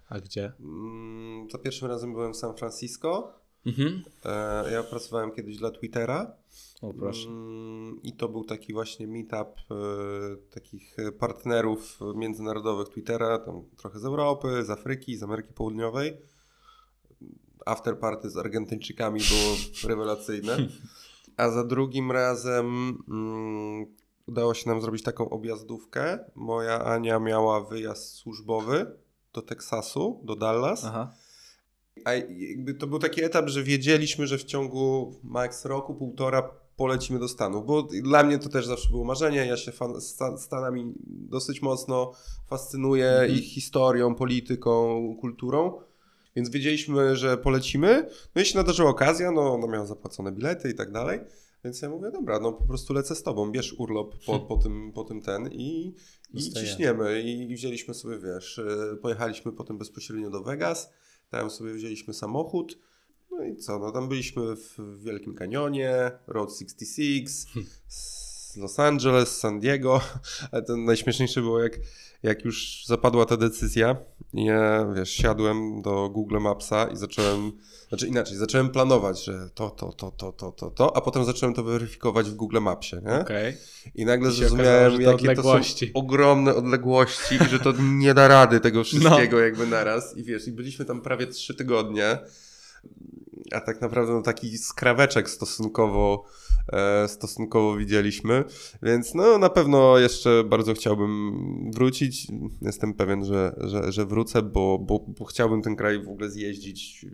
[0.10, 0.52] A gdzie?
[0.60, 3.39] Mm, Za pierwszym razem byłem w San Francisco.
[3.66, 4.04] Mhm.
[4.26, 6.36] E, Ja pracowałem kiedyś dla Twittera.
[6.82, 7.28] O proszę.
[7.28, 9.76] Mm, I to był taki właśnie meetup e,
[10.54, 16.18] takich partnerów międzynarodowych Twittera, tam trochę z Europy, z Afryki, z Ameryki Południowej.
[17.66, 19.56] Afterparty z Argentyńczykami było
[19.90, 20.58] rewelacyjne.
[21.38, 23.86] A za drugim razem mm,
[24.28, 26.20] udało się nam zrobić taką objazdówkę.
[26.36, 28.98] Moja Ania miała wyjazd służbowy
[29.34, 30.86] do Teksasu, do Dallas.
[30.86, 31.14] Aha.
[32.06, 37.20] A jakby to był taki etap, że wiedzieliśmy, że w ciągu max roku, półtora polecimy
[37.20, 39.38] do Stanów, bo dla mnie to też zawsze było marzenie.
[39.46, 42.12] Ja się fan, Sta- Stanami dosyć mocno
[42.48, 43.32] fascynuję Mhm.
[43.32, 45.82] ich historią, polityką, kulturą.
[46.36, 48.10] Więc wiedzieliśmy, że polecimy.
[48.36, 51.20] No i się nadarzyła okazja, no ona miała zapłacone bilety i tak dalej.
[51.64, 54.92] Więc ja mówię, dobra, no po prostu lecę z tobą, bierz urlop po, po, tym,
[54.94, 55.96] po tym ten i,
[56.34, 57.22] i ciśniemy.
[57.22, 60.90] I wzięliśmy sobie, wiesz, y, pojechaliśmy potem bezpośrednio do Vegas,
[61.32, 62.80] tam sobie wzięliśmy samochód.
[63.32, 67.48] No i co, no tam byliśmy w Wielkim Kanionie, Road 66,
[67.88, 70.02] z Los Angeles, San Diego,
[70.52, 71.80] ale to najśmieszniejsze było jak,
[72.24, 73.96] jak już zapadła ta decyzja,
[74.34, 77.52] ja, wiesz, siadłem do Google Mapsa i zacząłem,
[77.90, 81.56] znaczy inaczej, zacząłem planować, że to, to, to, to, to, to, to, a potem zacząłem
[81.56, 83.20] to weryfikować w Google Mapsie, nie?
[83.20, 83.58] Okej.
[83.96, 88.14] I nagle I zrozumiałem, okazało, to jakie to są ogromne odległości i że to nie
[88.14, 89.44] da rady tego wszystkiego No.
[89.44, 90.18] jakby naraz.
[90.18, 92.20] I wiesz, i byliśmy tam prawie trzy tygodnie,
[93.54, 96.26] a tak naprawdę no, taki skraweczek stosunkowo,
[96.74, 98.44] e, stosunkowo widzieliśmy.
[98.82, 101.32] Więc no na pewno jeszcze bardzo chciałbym
[101.72, 102.28] wrócić.
[102.62, 107.06] Jestem pewien, że, że, że wrócę, bo, bo, bo chciałbym ten kraj w ogóle zjeździć,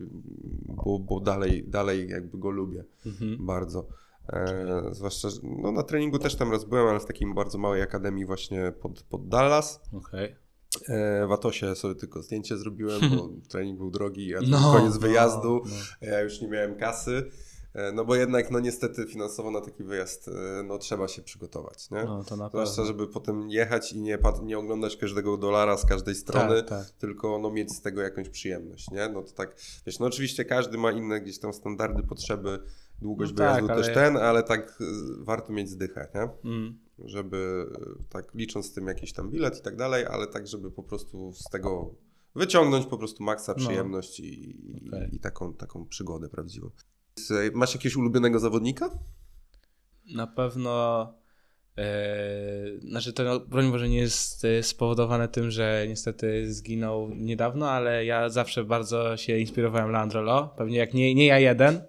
[0.65, 3.45] bo, bo dalej, dalej jakby go lubię Mhm.
[3.45, 3.87] bardzo.
[4.33, 7.81] E, zwłaszcza, że no na treningu też tam raz byłem, ale w takiej bardzo małej
[7.81, 9.81] akademii właśnie pod, pod Dallas.
[9.93, 10.25] Okej.
[10.25, 10.44] E,
[11.27, 15.61] w Atosie sobie tylko zdjęcie zrobiłem, bo trening był drogi, a No, koniec no, wyjazdu.
[16.01, 16.07] no.
[16.07, 17.31] Ja już nie miałem kasy.
[17.73, 21.91] E, no bo jednak, no niestety finansowo na taki wyjazd, e, no trzeba się przygotować,
[21.91, 22.03] nie?
[22.03, 22.85] No to na Zwłaszcza, pewno.
[22.87, 26.89] żeby potem jechać i nie, nie oglądać każdego dolara z każdej strony, Tak, tak.
[26.89, 29.09] tylko no, mieć z tego jakąś przyjemność, nie?
[29.09, 32.59] No to tak, wiesz, no oczywiście każdy ma inne gdzieś tam standardy, potrzeby,
[33.01, 34.79] długość No tak, wyjazdu ale- też ten, ale tak
[35.19, 36.51] warto mieć zdychę, nie?
[36.51, 36.79] Mm.
[36.99, 37.65] Żeby
[38.01, 40.83] y, tak licząc z tym jakiś tam bilet i tak dalej, ale tak, żeby po
[40.83, 41.95] prostu z tego
[42.35, 43.63] wyciągnąć po prostu maksa No.
[43.65, 44.49] przyjemność i,
[44.85, 45.15] i- Okej.
[45.15, 46.69] i taką, taką przygodę prawdziwą.
[47.53, 48.89] Masz jakiegoś ulubionego zawodnika?
[50.13, 51.13] Na pewno.
[51.77, 57.69] E, znaczy, to no, broń Boże nie jest e, spowodowane tym, że niestety zginął niedawno,
[57.69, 60.53] ale ja zawsze bardzo się inspirowałem Landrolo.
[60.57, 61.81] Pewnie jak nie, nie ja jeden.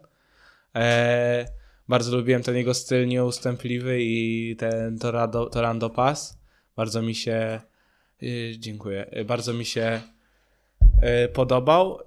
[0.74, 1.47] E,
[1.88, 6.38] bardzo lubiłem ten jego styl nieustępliwy i ten Torado, Torando Pass.
[6.76, 7.60] Bardzo mi się.
[8.22, 9.10] e, dziękuję.
[9.10, 10.00] E, bardzo mi się
[11.02, 11.98] e, podobał.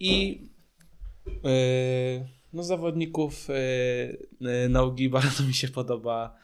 [0.00, 0.42] I
[2.52, 3.48] no zawodników
[4.68, 6.36] nogi bardzo mi się podoba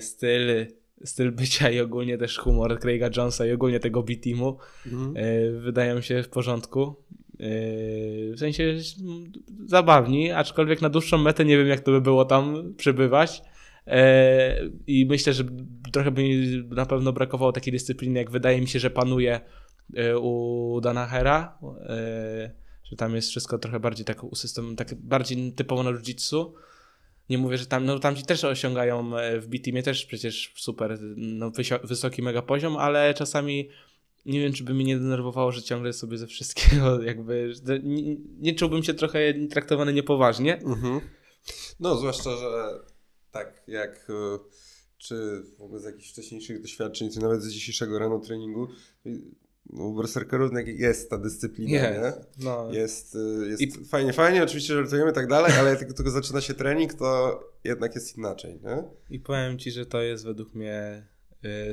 [0.00, 0.66] styl,
[1.04, 4.58] styl bycia i ogólnie też humor Craiga Jonesa i ogólnie tego B-teamu.
[4.86, 5.14] Mhm.
[5.62, 6.96] Wydają mi się w porządku.
[7.42, 8.76] Yy, w sensie
[9.66, 13.42] zabawni, aczkolwiek na dłuższą metę nie wiem jak to by było tam przebywać.
[13.86, 13.92] Yy,
[14.86, 15.44] I myślę, że
[15.92, 16.22] trochę by
[16.70, 19.40] na pewno brakowało takiej dyscypliny, jak wydaje mi się, że panuje
[19.92, 21.58] yy, u Danahera.
[22.84, 26.52] Że tam jest wszystko trochę bardziej tak usystem, tak bardziej typowo na jiu-jitsu.
[27.30, 30.98] Nie mówię, że tam, no tam ci też osiągają e, w B-Teamie też przecież super,
[31.16, 31.52] no
[31.84, 33.68] wysoki mega poziom, ale czasami
[34.26, 38.54] nie wiem, czy by mnie nie denerwowało, że ciągle sobie ze wszystkiego jakby, nie, nie
[38.54, 40.56] czułbym się trochę traktowany niepoważnie.
[40.62, 41.00] Mhm.
[41.80, 42.80] No, zwłaszcza, że
[43.30, 44.12] tak jak y,
[44.98, 48.68] czy w ogóle z jakichś wcześniejszych doświadczeń, czy nawet z dzisiejszego rano treningu,
[49.70, 52.44] no, u berserkerów jest ta dyscyplina, Jest, nie?
[52.44, 52.72] no.
[52.72, 56.10] Jest, y, jest I- fajnie, fajnie, oczywiście żartujemy i tak dalej, ale jak tylko, tylko
[56.10, 58.84] zaczyna się trening, to jednak jest inaczej, nie?
[59.10, 61.06] I powiem ci, że to jest według mnie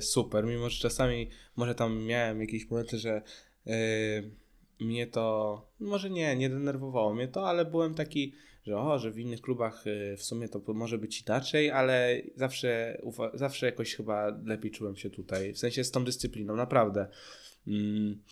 [0.01, 3.21] super, mimo że czasami może tam miałem jakieś momenty, że
[3.67, 4.31] y,
[4.79, 8.33] mnie to, może nie, nie denerwowało mnie to, ale byłem taki,
[8.63, 13.01] że o, że w innych klubach y, w sumie to może być inaczej, ale zawsze,
[13.33, 17.07] zawsze jakoś chyba lepiej czułem się tutaj, w sensie z tą dyscypliną, naprawdę.
[17.67, 18.23] Mm,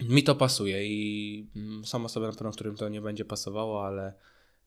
[0.00, 4.14] mi to pasuje i mm, są osoby na pewno, którym to nie będzie pasowało, ale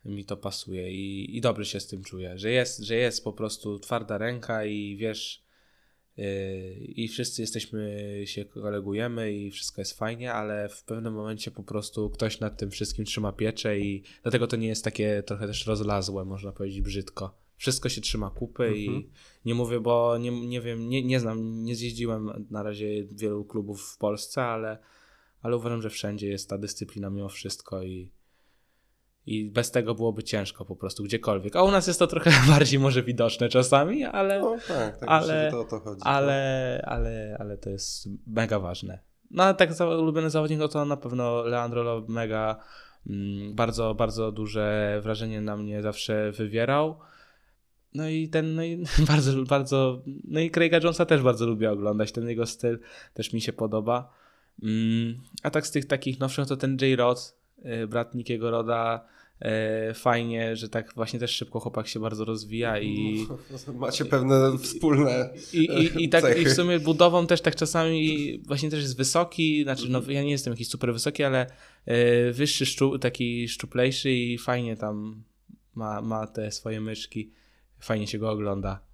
[0.06, 3.34] mi to pasuje i, i dobrze się z tym czuję, że jest, że jest po
[3.34, 5.47] prostu twarda ręka i wiesz,
[6.80, 12.10] i wszyscy jesteśmy, się kolegujemy i wszystko jest fajnie, ale w pewnym momencie po prostu
[12.10, 16.26] ktoś nad tym wszystkim trzyma pieczę i dlatego to nie jest takie trochę też rozlazłe,
[16.26, 17.38] można powiedzieć brzydko.
[17.56, 19.14] Wszystko się trzyma kupy i Mhm.
[19.45, 23.81] nie mówię, bo nie, nie wiem, nie, nie znam, nie zjeździłem na razie wielu klubów
[23.81, 24.77] w Polsce, ale,
[25.41, 28.11] ale uważam, że wszędzie jest ta dyscyplina mimo wszystko i,
[29.28, 31.56] i bez tego byłoby ciężko po prostu gdziekolwiek.
[31.56, 35.52] A u nas jest to trochę bardziej może widoczne czasami, ale, No tak, tak Ale-
[35.52, 36.02] to o to chodzi.
[36.04, 38.99] ale, ale, ale to jest mega ważne.
[39.32, 42.60] No ale tak za ulubiony zawodnik, no to na pewno Leandro mega
[43.10, 46.99] mm, bardzo, bardzo duże wrażenie na mnie zawsze wywierał.
[47.94, 52.12] No i ten, no i bardzo, bardzo, no i Craiga Jonesa też bardzo lubię oglądać,
[52.12, 52.80] ten jego styl
[53.14, 54.14] też mi się podoba.
[54.64, 56.99] Mm, a tak z tych takich nowszych, to ten J.
[56.99, 57.36] Rod,
[57.84, 59.06] y, brat Nikiego Roda,
[59.94, 63.26] fajnie, że tak właśnie też szybko chłopak się bardzo rozwija i...
[63.76, 65.30] Macie pewne wspólne...
[65.54, 66.56] I, i, i tak i w cechy.
[66.56, 70.70] sumie budową też tak czasami właśnie też jest wysoki, znaczy no ja nie jestem jakiś
[70.70, 71.48] super wysoki, ale
[71.88, 75.24] y, wyższy, szczu, taki szczuplejszy i fajnie tam
[75.76, 77.32] ma, ma te swoje myszki,
[77.80, 78.88] fajnie się go ogląda.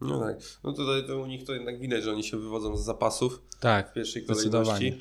[0.00, 0.36] No tak.
[0.64, 3.90] No tutaj to u nich to jednak widać, że oni się wywodzą z zapasów Tak,
[3.90, 5.00] w pierwszej kolejności.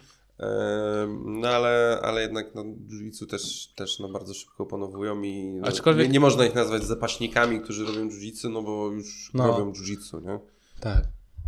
[1.26, 6.04] No ale, ale jednak no, jiu-jitsu też, też no, bardzo szybko opanowują i no, Aczkolwiek-
[6.04, 9.48] nie, nie można ich nazwać zapaśnikami, którzy robią jiu-jitsu, no bo już No.
[9.48, 10.40] robią jiu-jitsu, nie?
[10.80, 11.04] tak.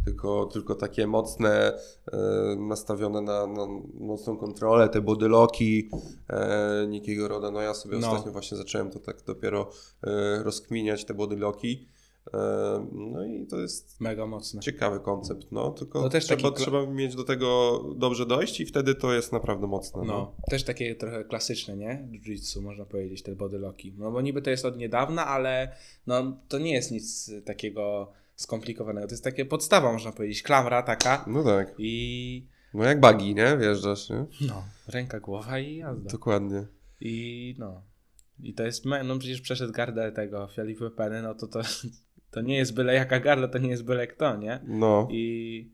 [0.05, 1.73] Tylko, tylko takie mocne,
[2.11, 2.17] e,
[2.59, 3.65] nastawione na, na
[3.99, 5.89] mocną kontrolę, te bodylocki
[6.29, 7.51] e, Nikiego Roda.
[7.51, 8.11] No ja sobie No.
[8.11, 9.69] ostatnio właśnie zacząłem to tak dopiero
[10.03, 11.87] e, rozkminiać, te bodylocki.
[12.33, 14.61] E, no i to jest Mega mocne.
[14.61, 19.13] ciekawy koncept, no tylko trzeba, taki trzeba mieć do tego dobrze dojść i wtedy to
[19.13, 20.01] jest naprawdę mocne.
[20.01, 20.13] No.
[20.13, 22.07] No, też takie trochę klasyczne, nie?
[22.11, 23.93] Jiu-jitsu, można powiedzieć, te bodylocki.
[23.97, 25.75] No bo niby to jest od niedawna, ale
[26.07, 29.07] no to nie jest nic takiego skomplikowanego.
[29.07, 31.75] To jest takie podstawa, można powiedzieć, klamra taka No tak.
[31.77, 33.57] i No jak bagi, nie?
[33.57, 34.25] Wjeżdżasz, nie?
[34.41, 36.09] no, ręka, głowa i jazda.
[36.09, 36.65] Dokładnie.
[37.01, 37.81] I no,
[38.43, 41.61] i to jest, no przecież przeszedł gardę tego Felipe Penny, no to, to
[42.33, 44.59] to nie jest byle jaka garda, to nie jest byle kto, nie?
[44.63, 45.07] No.
[45.11, 45.71] I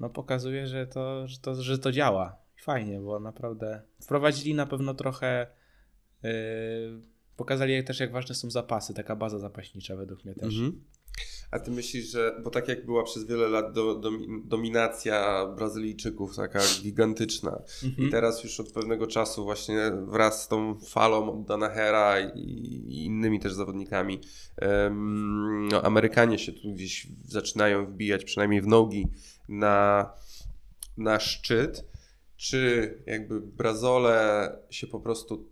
[0.00, 2.36] no pokazuje, że to, że to, że to działa.
[2.56, 5.46] Fajnie, bo naprawdę wprowadzili na pewno trochę
[6.22, 6.30] yy,
[7.36, 10.54] pokazali też jak ważne są zapasy, taka baza zapaśnicza według mnie też.
[10.54, 10.84] Mhm.
[11.50, 16.36] A ty myślisz, że, bo tak jak była przez wiele lat do, domi- dominacja Brazylijczyków,
[16.36, 18.08] taka gigantyczna, Mhm.
[18.08, 22.38] i teraz już od pewnego czasu właśnie wraz z tą falą od Danahera i,
[22.88, 24.20] i innymi też zawodnikami,
[24.56, 29.06] em, no, Amerykanie się tu gdzieś zaczynają wbijać, przynajmniej w nogi,
[29.48, 30.10] na,
[30.96, 31.84] na szczyt.
[32.36, 35.49] Czy jakby Brazole się po prostu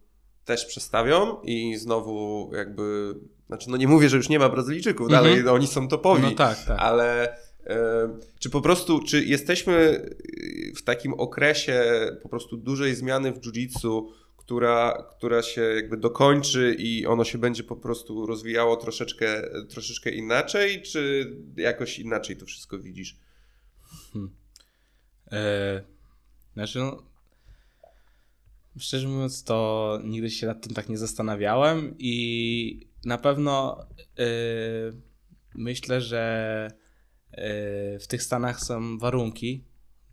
[0.49, 3.15] też przestawią i znowu jakby,
[3.47, 5.25] znaczy no nie mówię, że już nie ma Brazylijczyków, Mhm.
[5.25, 6.79] dalej oni są topowi, No tak, tak.
[6.81, 10.07] ale e, czy po prostu, czy jesteśmy
[10.77, 11.83] w takim okresie
[12.23, 14.07] po prostu dużej zmiany w jiu-jitsu,
[14.37, 20.83] która, która się jakby dokończy i ono się będzie po prostu rozwijało troszeczkę, troszeczkę inaczej,
[20.83, 23.17] czy jakoś inaczej to wszystko widzisz?
[25.33, 25.83] E,
[26.55, 27.03] znaczy, no,
[28.79, 33.87] Szczerze mówiąc, to nigdy się nad tym tak nie zastanawiałem i na pewno
[34.19, 34.27] yy,
[35.55, 36.69] myślę, że
[37.31, 37.39] yy,
[37.99, 39.65] w tych Stanach są warunki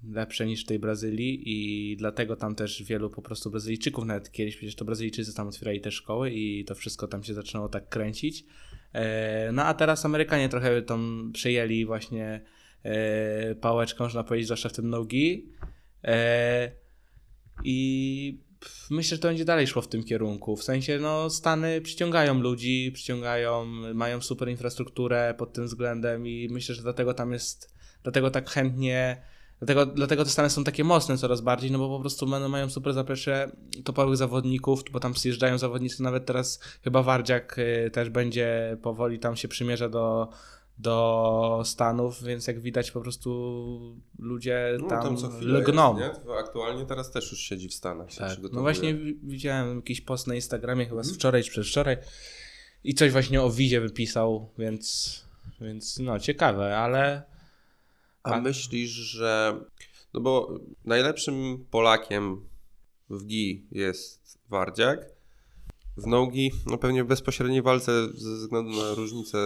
[0.04, 4.56] lepsze niż w tej Brazylii i dlatego tam też wielu po prostu Brazylijczyków, nawet kiedyś
[4.56, 8.42] przecież to Brazylijczycy tam otwierali te szkoły i to wszystko tam się zaczęło tak kręcić.
[8.94, 9.02] Yy,
[9.54, 12.42] no a teraz Amerykanie trochę tam przejęli właśnie
[12.84, 15.50] yy, pałeczkę, można powiedzieć, zwłaszcza w tym nogi.
[16.04, 16.12] Yy,
[17.64, 18.46] I
[18.90, 20.56] myślę, że to będzie dalej szło w tym kierunku.
[20.56, 26.76] W sensie, no, Stany przyciągają ludzi, przyciągają, mają super infrastrukturę pod tym względem i myślę,
[26.76, 27.74] że dlatego tam jest,
[28.04, 29.22] dlatego tak chętnie,
[29.60, 32.94] dlatego, dlatego te Stany są takie mocne coraz bardziej, no bo po prostu mają super
[32.94, 33.52] zaplecze
[33.84, 39.36] topowych zawodników, bo tam przyjeżdżają zawodnicy, nawet teraz chyba Wardziak y, też będzie powoli tam
[39.36, 40.30] się przymierza do
[40.78, 46.00] do Stanów, więc jak widać po prostu ludzie No, tam, tam co lgną.
[46.00, 46.34] jest, nie?
[46.34, 48.12] Aktualnie teraz też już siedzi w Stanach.
[48.12, 48.38] Się Tak.
[48.54, 51.20] No właśnie wi- widziałem jakiś post na Instagramie chyba z Mhm.
[51.20, 51.98] wczoraj czy przedwczoraj
[52.84, 55.20] i coś właśnie o wizie wypisał, więc,
[55.62, 57.24] więc no ciekawe, ale
[58.24, 59.60] A A- myślisz, że.
[60.14, 62.48] No bo najlepszym Polakiem
[63.10, 65.15] w GI jest Wardziak.
[65.98, 69.38] W nogi, no pewnie w bezpośredniej walce ze względu na różnicę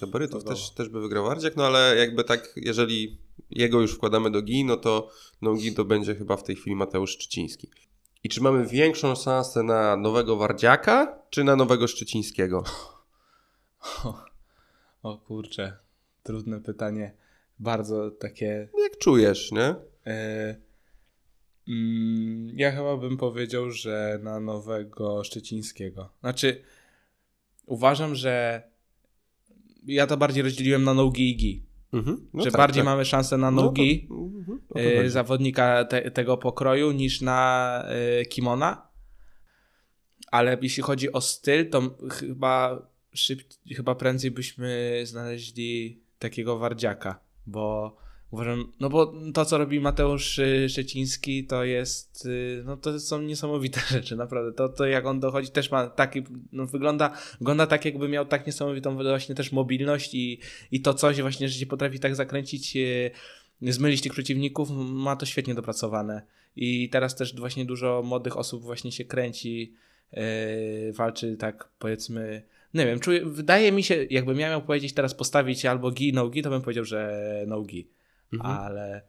[0.00, 0.56] gabarytów Wiadomo.
[0.56, 3.18] też, też by wygrał Wardziak, no ale jakby tak, jeżeli
[3.50, 5.10] jego już wkładamy do GI, no to
[5.42, 7.70] nogi to będzie chyba w tej chwili Mateusz Szczyciński.
[8.24, 12.64] I czy mamy większą szansę na nowego Wardziaka, czy na nowego Szczycińskiego?
[15.02, 15.78] o kurczę,
[16.22, 17.16] trudne pytanie,
[17.58, 19.74] bardzo takie Jak czujesz, nie?
[20.04, 20.65] mm,
[22.54, 26.08] ja chyba bym powiedział, że na nowego Szczecińskiego.
[26.20, 26.62] Znaczy
[27.66, 28.62] uważam, że
[29.86, 32.28] ja to bardziej rozdzieliłem na nogi i gi, Mhm.
[32.34, 32.84] No że tak, bardziej tak.
[32.84, 34.08] mamy szansę na No nogi.
[34.10, 35.10] mhm, o to y, chodzi.
[35.10, 37.84] zawodnika te, tego pokroju niż na
[38.22, 38.86] y, kimona.
[40.30, 43.40] Ale jeśli chodzi o styl, to chyba szyb,
[43.76, 47.96] chyba prędzej byśmy znaleźli takiego wardziaka, bo
[48.30, 53.22] uważam, no bo to co robi Mateusz y, Szczeciński to jest, y, no to są
[53.22, 54.52] niesamowite rzeczy, naprawdę.
[54.52, 56.22] To, to jak on dochodzi też ma taki,
[56.52, 60.40] no wygląda, wygląda tak jakby miał tak niesamowitą właśnie też mobilność i,
[60.70, 63.10] i to coś właśnie, że się potrafi tak zakręcić y,
[63.62, 66.22] zmylić tych przeciwników, ma to świetnie dopracowane.
[66.56, 69.74] I teraz też właśnie dużo młodych osób właśnie się kręci,
[70.12, 72.42] yy, walczy tak powiedzmy,
[72.74, 76.28] nie wiem, czuję, wydaje mi się, jakbym ja miał powiedzieć teraz postawić albo gi, no
[76.28, 77.88] gi, to bym powiedział, że no gi,
[78.32, 78.50] Mhm.
[78.56, 79.02] ale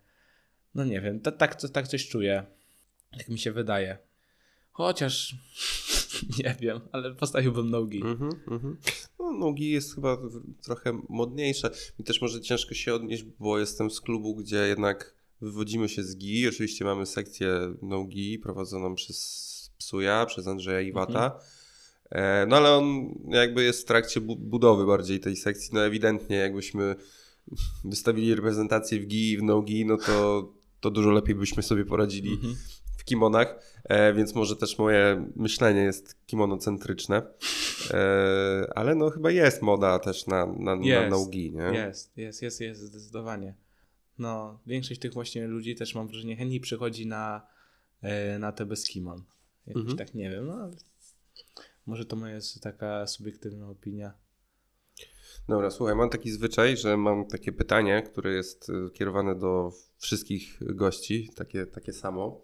[0.76, 2.46] no nie wiem, to, tak, to, tak coś czuję,
[3.18, 3.98] tak mi się wydaje.
[4.72, 5.36] Chociaż
[6.44, 8.02] nie wiem, ale postawiłbym no gi.
[8.02, 8.78] Mhm, mhm.
[9.20, 10.18] No, nogi jest chyba
[10.64, 11.72] trochę modniejsze.
[12.00, 16.16] Mi też może ciężko się odnieść, bo jestem z klubu, gdzie jednak wywodzimy się z
[16.16, 16.48] GI.
[16.48, 21.40] Oczywiście mamy sekcję nogi prowadzoną przez Psuja, przez Andrzeja Iwata.
[22.10, 25.70] E, No ale on jakby jest w trakcie bu- budowy bardziej tej sekcji.
[25.74, 26.96] No ewidentnie jakbyśmy
[27.86, 30.50] wystawili reprezentację w GI i w nogi, no to,
[30.80, 32.56] to dużo lepiej byśmy sobie poradzili Mhm.
[32.98, 37.22] w kimonach, e, więc może też moje myślenie jest kimonocentryczne.
[37.92, 41.10] E, ale no chyba jest moda też na, na, na Jest.
[41.10, 41.78] naugi, nie?
[41.80, 43.56] Jest, jest, jest, jest, zdecydowanie.
[44.20, 47.48] No, większość tych właśnie ludzi też mam wrażenie chętniej przychodzi na,
[48.02, 49.24] e, na te bez kimon.
[49.68, 49.98] Jakoś Mhm.
[49.98, 50.72] tak nie wiem, no ale
[51.86, 54.14] może to moja jest taka subiektywna opinia.
[55.48, 60.58] Dobra, słuchaj, mam taki zwyczaj, że mam takie pytanie, które jest e, kierowane do wszystkich
[60.76, 62.42] gości, takie, takie samo.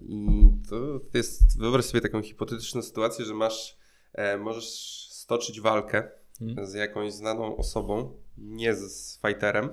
[0.00, 0.28] I
[0.70, 3.76] to jest, wyobraź sobie taką hipotetyczną sytuację, że masz,
[4.12, 4.68] e, możesz
[5.10, 6.08] stoczyć walkę
[6.40, 6.66] Mhm.
[6.66, 9.70] z jakąś znaną osobą, nie z fighterem.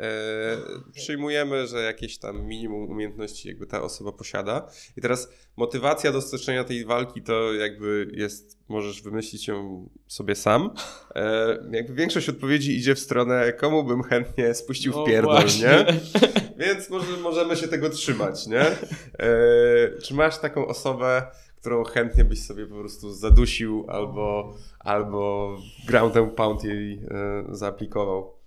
[0.00, 0.56] E,
[0.94, 4.70] przyjmujemy, że jakieś tam minimum umiejętności jakby ta osoba posiada.
[4.96, 10.70] I teraz motywacja do stoczenia tej walki to jakby jest, możesz wymyślić ją sobie sam.
[11.14, 15.86] E, jakby większość odpowiedzi idzie w stronę, komu bym chętnie spuścił No w pierdol, nie?
[16.66, 18.60] Więc może, możemy się tego trzymać, nie?
[18.60, 21.22] E, czy masz taką osobę,
[21.56, 25.56] którą chętnie byś sobie po prostu zadusił albo, albo
[25.86, 28.37] ground and pound jej e, zaaplikował?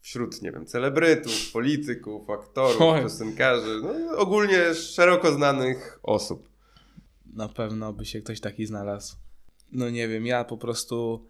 [0.00, 3.02] Wśród, nie wiem, celebrytów, polityków, aktorów, Oj.
[3.02, 6.50] piosenkarzy, no, ogólnie szeroko znanych osób.
[7.34, 9.16] Na pewno by się ktoś taki znalazł.
[9.72, 11.26] No nie wiem, ja po prostu.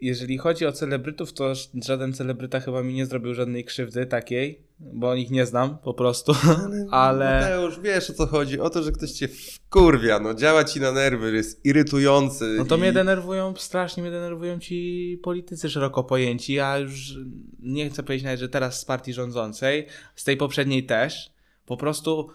[0.00, 1.52] Jeżeli chodzi o celebrytów, to
[1.84, 6.32] żaden celebryta chyba mi nie zrobił żadnej krzywdy takiej, bo ich nie znam po prostu.
[6.90, 7.40] Ale.
[7.40, 8.60] Mateusz, wiesz o co chodzi?
[8.60, 12.54] O to, że ktoś cię wkurwia, no działa ci na nerwy, jest irytujący.
[12.58, 12.80] No to i...
[12.80, 16.52] mnie denerwują, strasznie mnie denerwują ci politycy szeroko pojęci.
[16.52, 17.14] Ja już
[17.58, 19.86] nie chcę powiedzieć nawet, że teraz z partii rządzącej,
[20.16, 21.32] z tej poprzedniej też.
[21.66, 22.28] Po prostu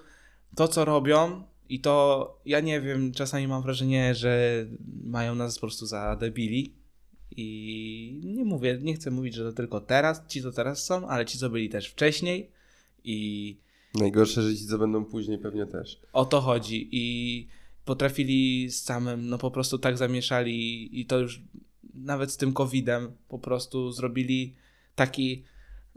[0.55, 4.65] to, co robią, i to ja nie wiem, czasami mam wrażenie, że
[5.03, 6.84] mają nas po prostu za debili.
[7.31, 11.25] I nie mówię, nie chcę mówić, że to tylko teraz, ci co teraz są, ale
[11.25, 12.49] ci co byli też wcześniej.
[13.03, 13.57] I
[13.95, 15.99] Najgorsze, że ci co będą później pewnie też.
[16.13, 16.89] o to chodzi.
[16.91, 17.47] I
[17.85, 21.41] potrafili z samym, no po prostu tak zamieszali i to już
[21.93, 24.53] nawet z tym COVID-em po prostu zrobili
[24.95, 25.43] taki,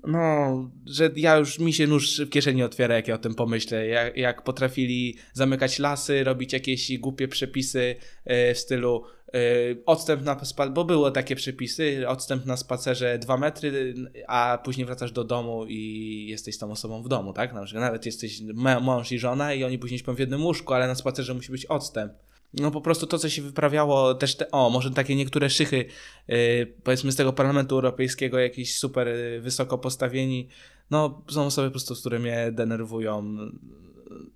[0.07, 3.87] no, że ja już mi się nóż w kieszeni otwiera, jak ja o tym pomyślę.
[3.87, 9.05] Jak, jak potrafili zamykać lasy, robić jakieś głupie przepisy e, w stylu
[9.35, 9.41] e,
[9.87, 13.95] odstęp na spacerze, bo było takie przepisy, odstęp na spacerze 2 metry,
[14.29, 17.55] a później wracasz do domu i jesteś tą osobą w domu, tak?
[17.55, 18.41] Na przykład nawet jesteś
[18.81, 21.66] mąż i żona i oni później śpią w jednym łóżku, ale na spacerze musi być
[21.66, 22.12] odstęp.
[22.55, 25.85] No po prostu to, co się wyprawiało, też te, o, może takie niektóre szychy,
[26.29, 30.49] yy, powiedzmy z tego Parlamentu Europejskiego, jakieś super yy, wysoko postawieni,
[30.91, 33.37] no są osoby po prostu, które mnie denerwują.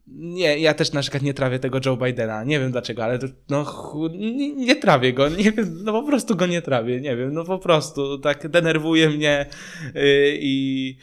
[0.06, 3.26] Nie, ja też na przykład nie trawię tego Joe Bidena, nie wiem dlaczego, ale to,
[3.48, 7.16] no chu, nie, nie trawię go, nie wiem, no po prostu go nie trawię, nie
[7.16, 9.47] wiem, no po prostu tak denerwuje mnie
[9.94, 10.02] yy,
[10.40, 10.97] i...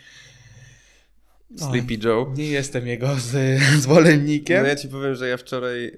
[1.49, 2.33] No, Sleepy Joe.
[2.37, 4.61] nie jestem jego z, zwolennikiem.
[4.61, 5.91] No ja ci powiem, że ja wczoraj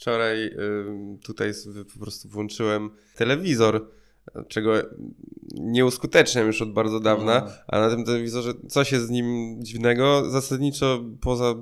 [0.00, 0.50] wczoraj
[0.86, 1.52] ym, tutaj
[1.94, 3.88] po prostu włączyłem telewizor,
[4.48, 4.72] czego
[5.54, 7.52] nie uskuteczniam już od bardzo dawna, No.
[7.68, 10.30] a na tym telewizorze coś jest z nim dziwnego.
[10.30, 11.54] Zasadniczo poza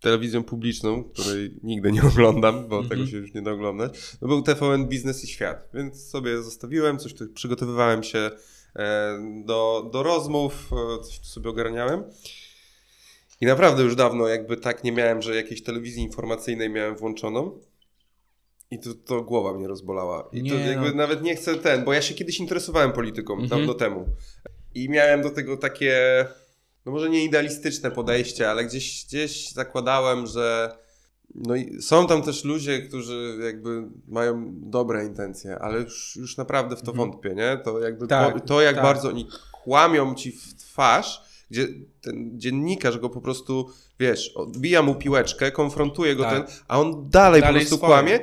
[0.00, 2.88] telewizją publiczną, której nigdy nie oglądam, bo Mhm.
[2.88, 6.98] tego się już nie da oglądać, no był TVN Biznes i Świat, więc sobie zostawiłem,
[6.98, 8.30] coś tu przygotowywałem się
[8.76, 12.04] e, do, do rozmów, e, coś tu sobie ogarniałem.
[13.42, 17.58] I naprawdę już dawno jakby tak nie miałem, że jakiejś telewizji informacyjnej miałem włączoną.
[18.70, 20.28] I to, to głowa mnie rozbolała.
[20.32, 20.94] I to Nie, jakby no.
[20.96, 23.50] nawet nie chcę ten, bo ja się kiedyś interesowałem polityką, Mhm.
[23.50, 24.06] dawno temu.
[24.74, 26.24] I miałem do tego takie,
[26.86, 30.76] no może nie idealistyczne podejście, ale gdzieś, gdzieś zakładałem, że
[31.34, 36.76] no i są tam też ludzie, którzy jakby mają dobre intencje, ale już, już naprawdę
[36.76, 37.10] w to Mhm.
[37.10, 37.60] wątpię, nie?
[37.64, 38.84] To jakby Tak, to, to jak tak.
[38.84, 41.68] bardzo oni kłamią ci w twarz, gdzie
[42.00, 43.68] ten dziennikarz go po prostu,
[44.00, 46.46] wiesz, odbija mu piłeczkę, konfrontuje go Tak.
[46.46, 47.90] ten, a on dalej, po Dalej prostu swoje.
[47.92, 48.20] kłamie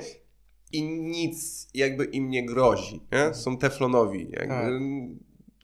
[0.72, 3.34] i nic jakby im nie grozi, nie?
[3.34, 4.72] Są teflonowi, jakby Tak.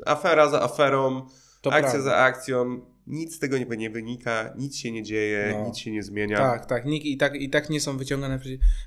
[0.05, 1.21] afera za aferą,
[1.61, 2.09] To akcja prawda.
[2.09, 5.67] za akcją, nic z tego nie, nie wynika, nic się nie dzieje, No.
[5.67, 6.37] nic się nie zmienia.
[6.37, 6.85] Tak, tak.
[6.85, 7.35] Nikt, i, tak.
[7.35, 8.39] I tak nie są wyciągane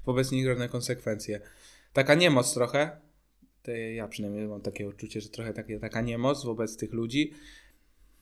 [0.06, 1.40] wobec nich żadne konsekwencje.
[1.92, 3.00] Taka niemoc trochę.
[3.62, 7.32] To ja przynajmniej mam takie uczucie, że trochę takie, taka niemoc wobec tych ludzi.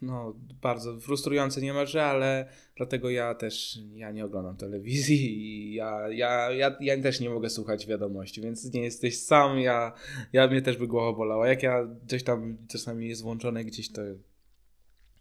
[0.02, 6.51] No, bardzo frustrujące niemalże, ale dlatego ja też ja nie oglądam telewizji i ja, ja,
[6.51, 9.93] ja, ja też nie mogę słuchać wiadomości, więc nie jesteś sam, ja,
[10.32, 11.48] ja mnie też by głowa bolała.
[11.48, 14.02] Jak ja gdzieś tam czasami jest włączone gdzieś, to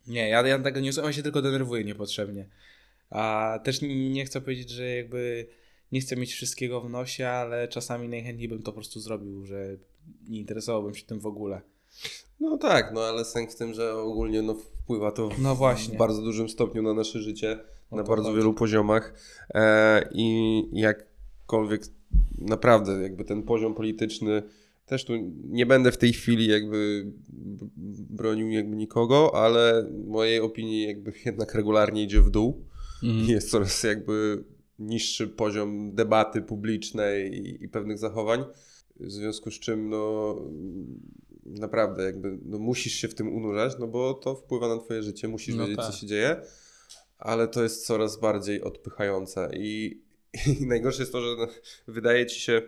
[0.08, 2.50] nie, ja, ja tego nie słucham, ja się tylko denerwuję niepotrzebnie.
[3.10, 5.48] A też nie chcę powiedzieć, że jakby
[5.92, 9.78] nie chcę mieć wszystkiego w nosie, ale czasami najchętniej bym to po prostu zrobił, że
[10.28, 11.62] nie interesowałbym się tym w ogóle.
[12.40, 15.96] No tak, no ale sęk w tym, że ogólnie no, wpływa to w, No właśnie.
[15.96, 17.60] w bardzo dużym stopniu na nasze życie,
[17.92, 18.38] O na bardzo chodzi.
[18.38, 19.14] wielu poziomach
[19.54, 21.82] e, i jakkolwiek
[22.38, 24.44] naprawdę jakby ten poziom polityczny
[24.86, 25.14] też tu
[25.50, 27.12] nie będę w tej chwili jakby
[28.10, 32.66] bronił jakby nikogo, ale mojej opinii jakby jednak regularnie idzie w dół.
[33.04, 33.30] Mhm.
[33.30, 34.44] Jest coraz jakby
[34.80, 38.44] niższy poziom debaty publicznej i, i pewnych zachowań,
[39.00, 40.36] w związku z czym no
[41.46, 45.28] naprawdę jakby no, musisz się w tym unurzać, no bo to wpływa na twoje życie,
[45.28, 45.86] musisz No wiedzieć tak.
[45.86, 46.42] co się dzieje,
[47.18, 50.02] ale to jest coraz bardziej odpychające i,
[50.62, 51.48] i najgorsze jest to, że no,
[51.88, 52.62] wydaje ci się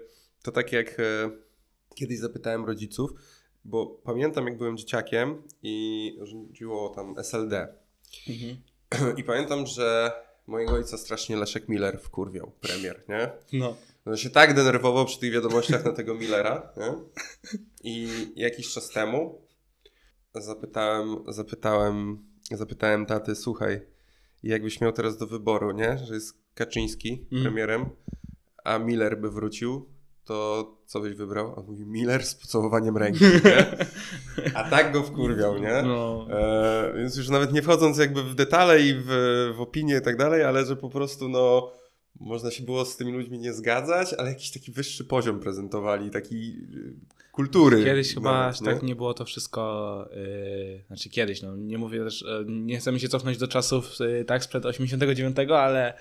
[0.43, 1.31] to tak jak e,
[1.95, 3.11] kiedyś zapytałem rodziców,
[3.65, 7.67] bo pamiętam jak byłem dzieciakiem i rządziło tam SLD.
[8.29, 8.57] Mhm.
[9.19, 10.11] I pamiętam, że
[10.47, 13.29] mojego ojca strasznie Leszek Miller wkurwiał, premier, nie?
[13.59, 13.77] No.
[14.07, 16.93] On się tak denerwował przy tych wiadomościach na tego Millera, nie?
[17.84, 19.41] I jakiś czas temu
[20.35, 22.17] zapytałem, zapytałem,
[22.51, 23.81] zapytałem taty, słuchaj,
[24.43, 25.97] jakbyś miał teraz do wyboru, nie?
[25.97, 27.43] Że jest Kaczyński Mm.
[27.43, 27.85] premierem,
[28.63, 29.89] a Miller by wrócił,
[30.25, 31.51] to co byś wybrał?
[31.51, 33.77] A on mówi, Miller z pocałowaniem ręki, nie?
[34.53, 35.81] A tak go wkurwiał, nie?
[35.84, 36.27] No.
[36.31, 39.05] E, więc już nawet nie wchodząc jakby w detale i w,
[39.57, 41.71] w opinie i tak dalej, ale że po prostu no
[42.19, 46.49] można się było z tymi ludźmi nie zgadzać, ale jakiś taki wyższy poziom prezentowali, taki
[46.76, 46.94] y,
[47.31, 47.84] kultury.
[47.84, 52.03] Kiedyś chyba nawet, aż tak nie było to wszystko, yy, znaczy kiedyś, no nie mówię
[52.03, 55.94] też, yy, nie chcemy się cofnąć do czasów yy, tak sprzed 89, ale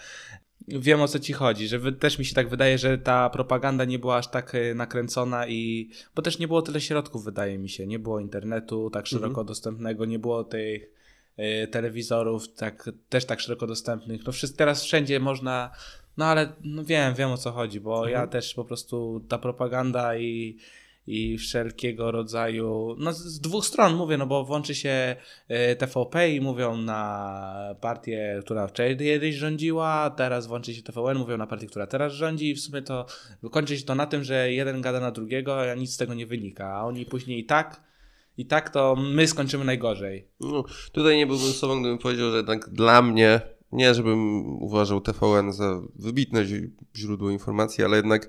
[0.68, 3.84] wiem o co ci chodzi, że wy, też mi się tak wydaje, że ta propaganda
[3.84, 7.68] nie była aż tak yy, nakręcona i, bo też nie było tyle środków wydaje mi
[7.68, 9.46] się, nie było internetu tak szeroko Mhm.
[9.46, 10.90] dostępnego, nie było tych
[11.38, 14.26] y, telewizorów, tak, też tak szeroko dostępnych.
[14.26, 15.70] No wszyscy, teraz wszędzie można,
[16.16, 18.12] no ale no wiem, wiem o co chodzi, bo Mhm.
[18.12, 20.56] ja też po prostu ta propaganda i
[21.08, 25.16] i wszelkiego rodzaju, no z, dwóch stron mówię, no bo włączy się
[25.72, 28.68] y, TVP i mówią na partię, która
[28.98, 32.82] kiedyś rządziła, teraz włączy się TVN, mówią na partię, która teraz rządzi i w sumie
[32.82, 33.06] to
[33.50, 36.26] kończy się to na tym, że jeden gada na drugiego, a nic z tego nie
[36.26, 37.80] wynika, a oni później i tak,
[38.38, 40.28] i tak to my skończymy najgorzej.
[40.40, 43.40] No, tutaj nie byłbym sobą, gdybym powiedział, że jednak dla mnie,
[43.72, 46.44] nie żebym uważał TVN za wybitne
[46.96, 48.28] źródło informacji, ale jednak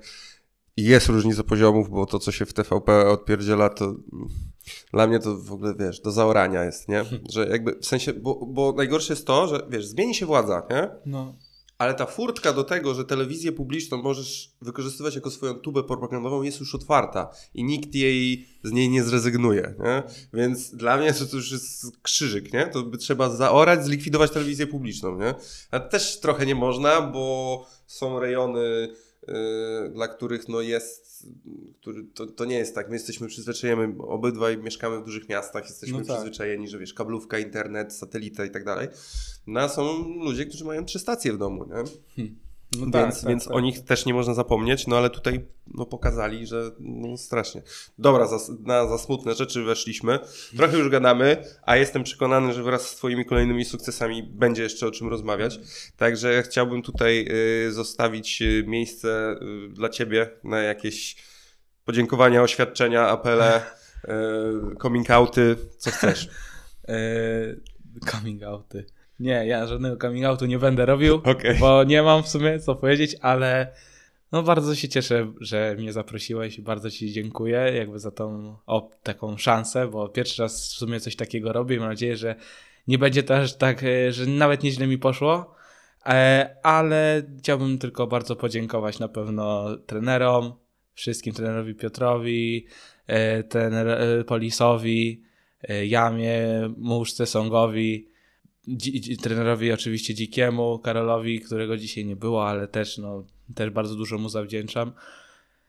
[0.76, 3.94] jest różnica poziomów, bo to, co się w TVP odpierdziela, to
[4.92, 7.04] dla mnie to w ogóle, wiesz, do zaorania jest, nie?
[7.34, 10.88] Że jakby, w sensie, bo, bo najgorsze jest to, że, wiesz, zmieni się władza, nie?
[11.06, 11.34] No.
[11.78, 16.60] Ale ta furtka do tego, że telewizję publiczną możesz wykorzystywać jako swoją tubę propagandową jest
[16.60, 20.02] już otwarta i nikt jej z niej nie zrezygnuje, nie?
[20.32, 22.66] Więc dla mnie to, już jest krzyżyk, nie?
[22.66, 25.34] To by trzeba zaorać, zlikwidować telewizję publiczną, nie?
[25.70, 28.88] A też trochę nie można, bo są rejony,
[29.92, 31.26] dla których no jest,
[31.80, 32.88] który, to, to nie jest tak.
[32.88, 36.16] My jesteśmy przyzwyczajeni, obydwaj mieszkamy w dużych miastach, jesteśmy No tak.
[36.16, 38.88] przyzwyczajeni, że wiesz, kablówka, internet, satelita i tak dalej.
[39.46, 42.24] No a są ludzie, którzy mają trzy stacje w domu, nie?
[42.76, 46.70] No więc więc o nich też nie można zapomnieć, no ale tutaj no, pokazali, że
[46.80, 47.62] no, strasznie.
[47.98, 50.18] Dobra, za, na za smutne rzeczy weszliśmy.
[50.56, 54.90] Trochę już gadamy, a jestem przekonany, że wraz z Twoimi kolejnymi sukcesami będzie jeszcze o
[54.90, 55.60] czym rozmawiać.
[55.96, 57.28] Także chciałbym tutaj
[57.66, 59.36] y, zostawić y, miejsce
[59.66, 61.16] y, dla Ciebie na jakieś
[61.84, 63.62] podziękowania, oświadczenia, apele,
[64.04, 66.28] y, coming outy, co chcesz.
[66.88, 67.60] Eee,
[68.10, 68.97] coming outy.
[69.20, 71.58] Nie, ja żadnego coming outu nie będę robił, Okej.
[71.60, 73.72] bo nie mam w sumie co powiedzieć, ale
[74.32, 78.90] no bardzo się cieszę, że mnie zaprosiłeś i bardzo Ci dziękuję jakby za tą o,
[79.02, 82.34] taką szansę, bo pierwszy raz w sumie coś takiego robię i mam nadzieję, że
[82.88, 85.54] nie będzie też tak, e, że nawet nieźle mi poszło,
[86.06, 90.52] e, ale chciałbym tylko bardzo podziękować na pewno trenerom,
[90.94, 92.66] wszystkim trenerowi Piotrowi,
[93.06, 95.22] e, trener Polisowi,
[95.86, 98.08] Jamie, Muszce, Songowi,
[99.22, 103.24] trenerowi oczywiście Dzikiemu, Karolowi, którego dzisiaj nie było, ale też, no,
[103.54, 104.92] też bardzo dużo mu zawdzięczam.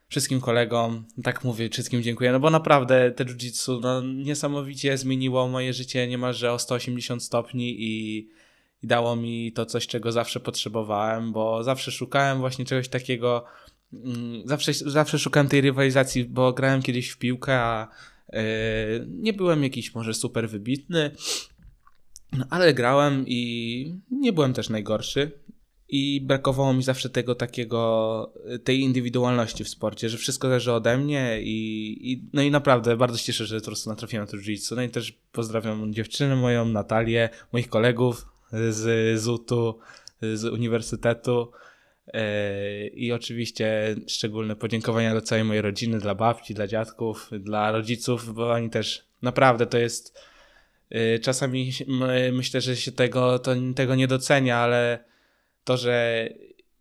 [0.09, 5.73] Wszystkim kolegom, tak mówię, wszystkim dziękuję, no bo naprawdę te jiu-jitsu no, niesamowicie zmieniło moje
[5.73, 8.17] życie niemalże o 180 stopni i,
[8.83, 13.45] i dało mi to coś, czego zawsze potrzebowałem, bo zawsze szukałem właśnie czegoś takiego,
[13.93, 17.87] mm, zawsze, zawsze szukałem tej rywalizacji, bo grałem kiedyś w piłkę, a
[18.33, 18.43] e,
[19.07, 21.11] nie byłem jakiś może super wybitny,
[22.31, 25.31] no, ale grałem i nie byłem też najgorszy.
[25.91, 28.33] I brakowało mi zawsze tego takiego,
[28.63, 33.17] tej indywidualności w sporcie, że wszystko zależy ode mnie i, i no i naprawdę bardzo
[33.17, 34.75] się cieszę, że po prostu natrafiłem na to jiu-jitsu.
[34.75, 38.25] No i też pozdrawiam dziewczynę moją, Natalię, moich kolegów
[38.69, 39.79] z ZUT-u,
[40.21, 41.51] z uniwersytetu
[42.07, 48.33] e, i oczywiście szczególne podziękowania dla całej mojej rodziny, dla babci, dla dziadków, dla rodziców,
[48.33, 50.28] bo oni też naprawdę to jest y,
[51.21, 55.03] czasami m- myślę, że się tego, to, tego nie docenia, ale
[55.63, 56.29] to, że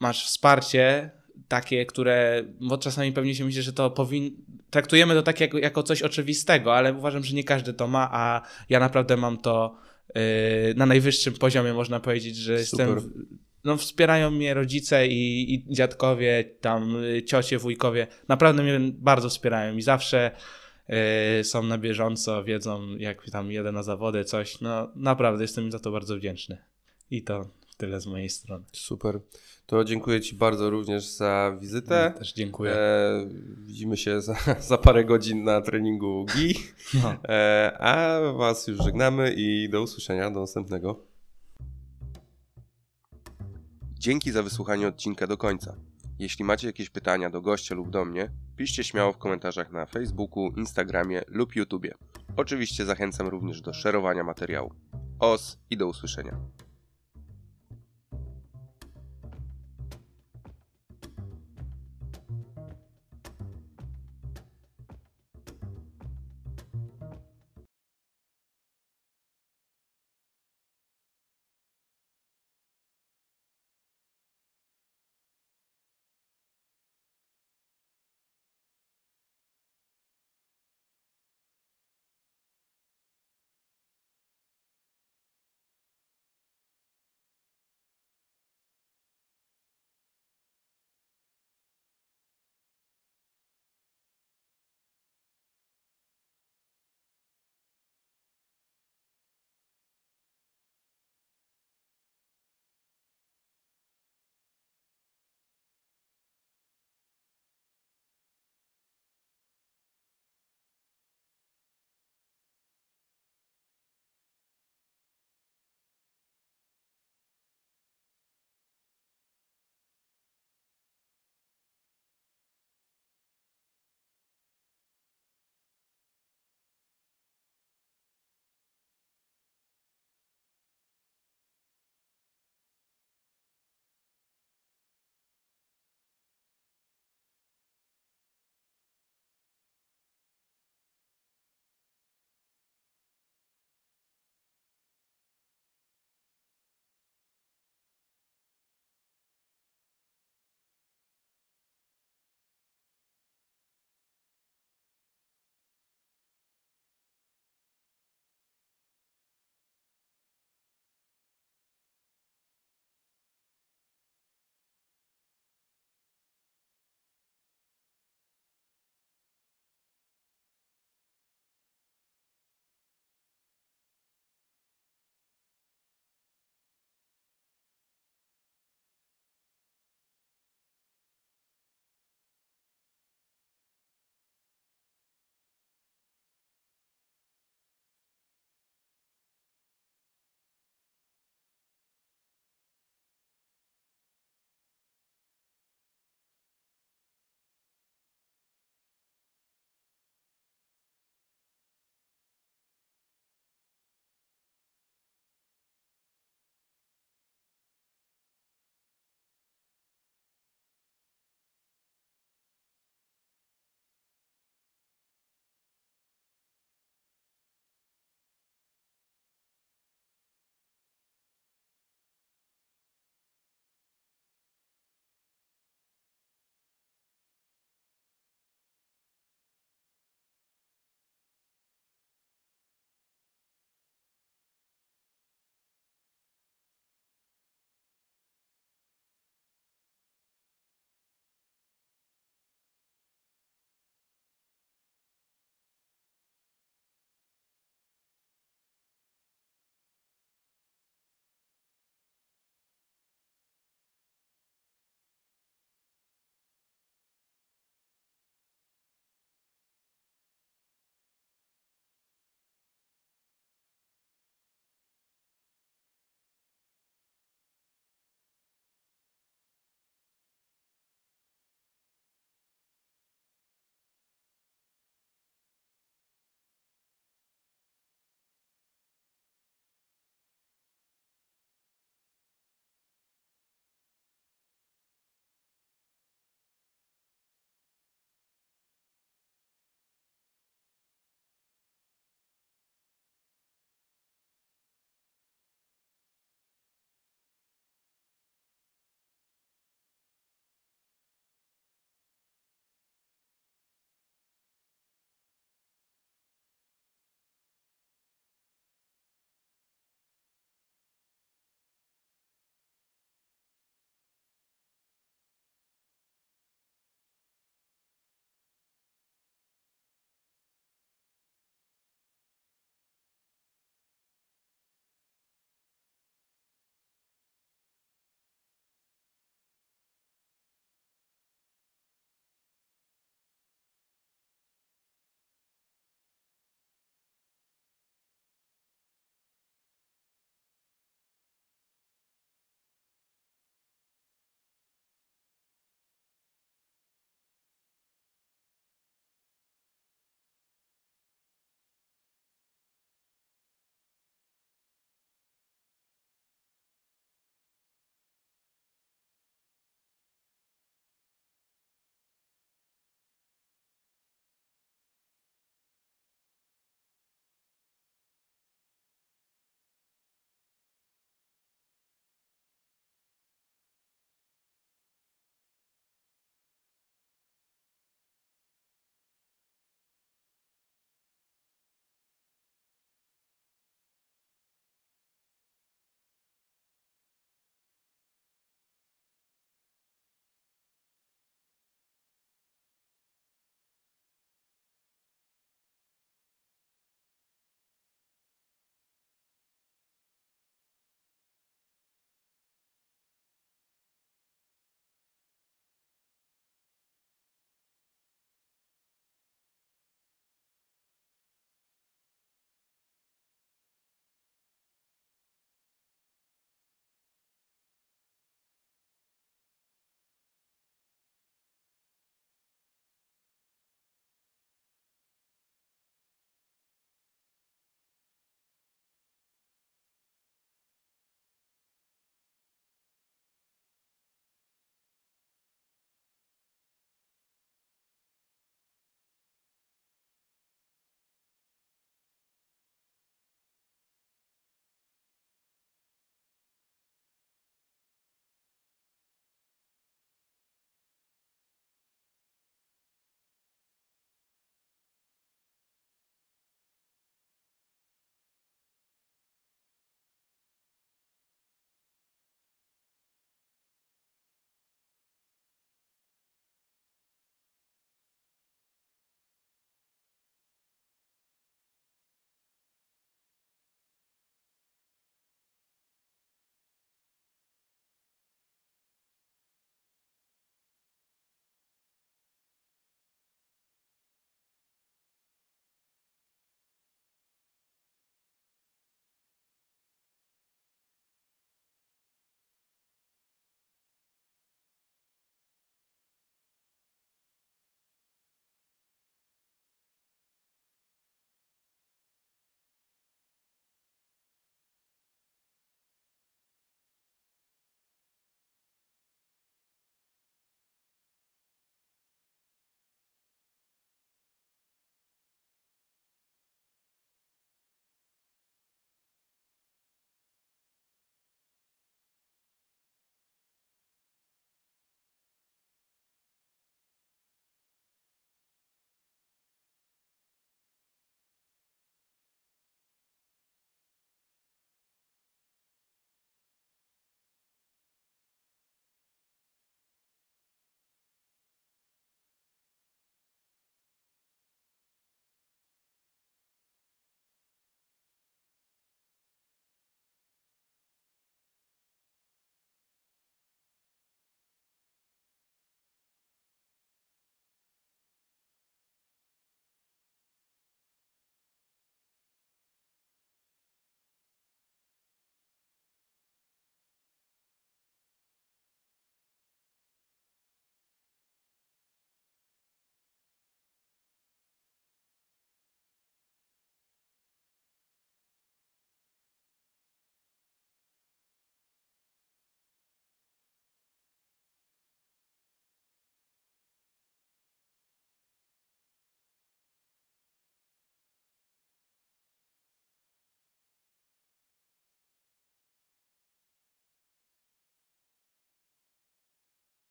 [0.00, 1.10] masz wsparcie
[1.48, 4.36] takie, które, bo czasami pewnie się myśli, że to powin...
[4.70, 8.42] traktujemy to tak jako, jako coś oczywistego, ale uważam, że nie każdy to ma, a
[8.68, 9.78] ja naprawdę mam to
[10.14, 10.22] yy,
[10.76, 12.88] na najwyższym poziomie, można powiedzieć, że Super.
[12.88, 13.26] jestem...
[13.64, 18.06] No, wspierają mnie rodzice i, i dziadkowie, tam y, ciocie, wujkowie.
[18.28, 20.30] Naprawdę mnie bardzo wspierają i zawsze
[21.40, 24.60] y, są na bieżąco, wiedzą jak tam jedę na zawody, coś.
[24.60, 26.58] No naprawdę jestem im za to bardzo wdzięczny.
[27.10, 28.64] I to tyle z mojej strony.
[28.72, 29.20] Super.
[29.66, 32.14] To dziękuję Ci bardzo również za wizytę.
[32.18, 32.72] Też dziękuję.
[32.72, 33.28] E,
[33.58, 34.36] widzimy się za,
[34.68, 36.54] za parę godzin na treningu GI.
[37.02, 37.16] No.
[37.28, 41.04] E, a Was już żegnamy i do usłyszenia, do następnego.
[43.98, 45.76] Dzięki za wysłuchanie odcinka do końca.
[46.18, 50.52] Jeśli macie jakieś pytania do gościa lub do mnie, piszcie śmiało w komentarzach na Facebooku,
[50.56, 51.94] Instagramie lub YouTubie.
[52.36, 54.72] Oczywiście zachęcam również do szerowania materiału.
[55.18, 56.36] Os i do usłyszenia.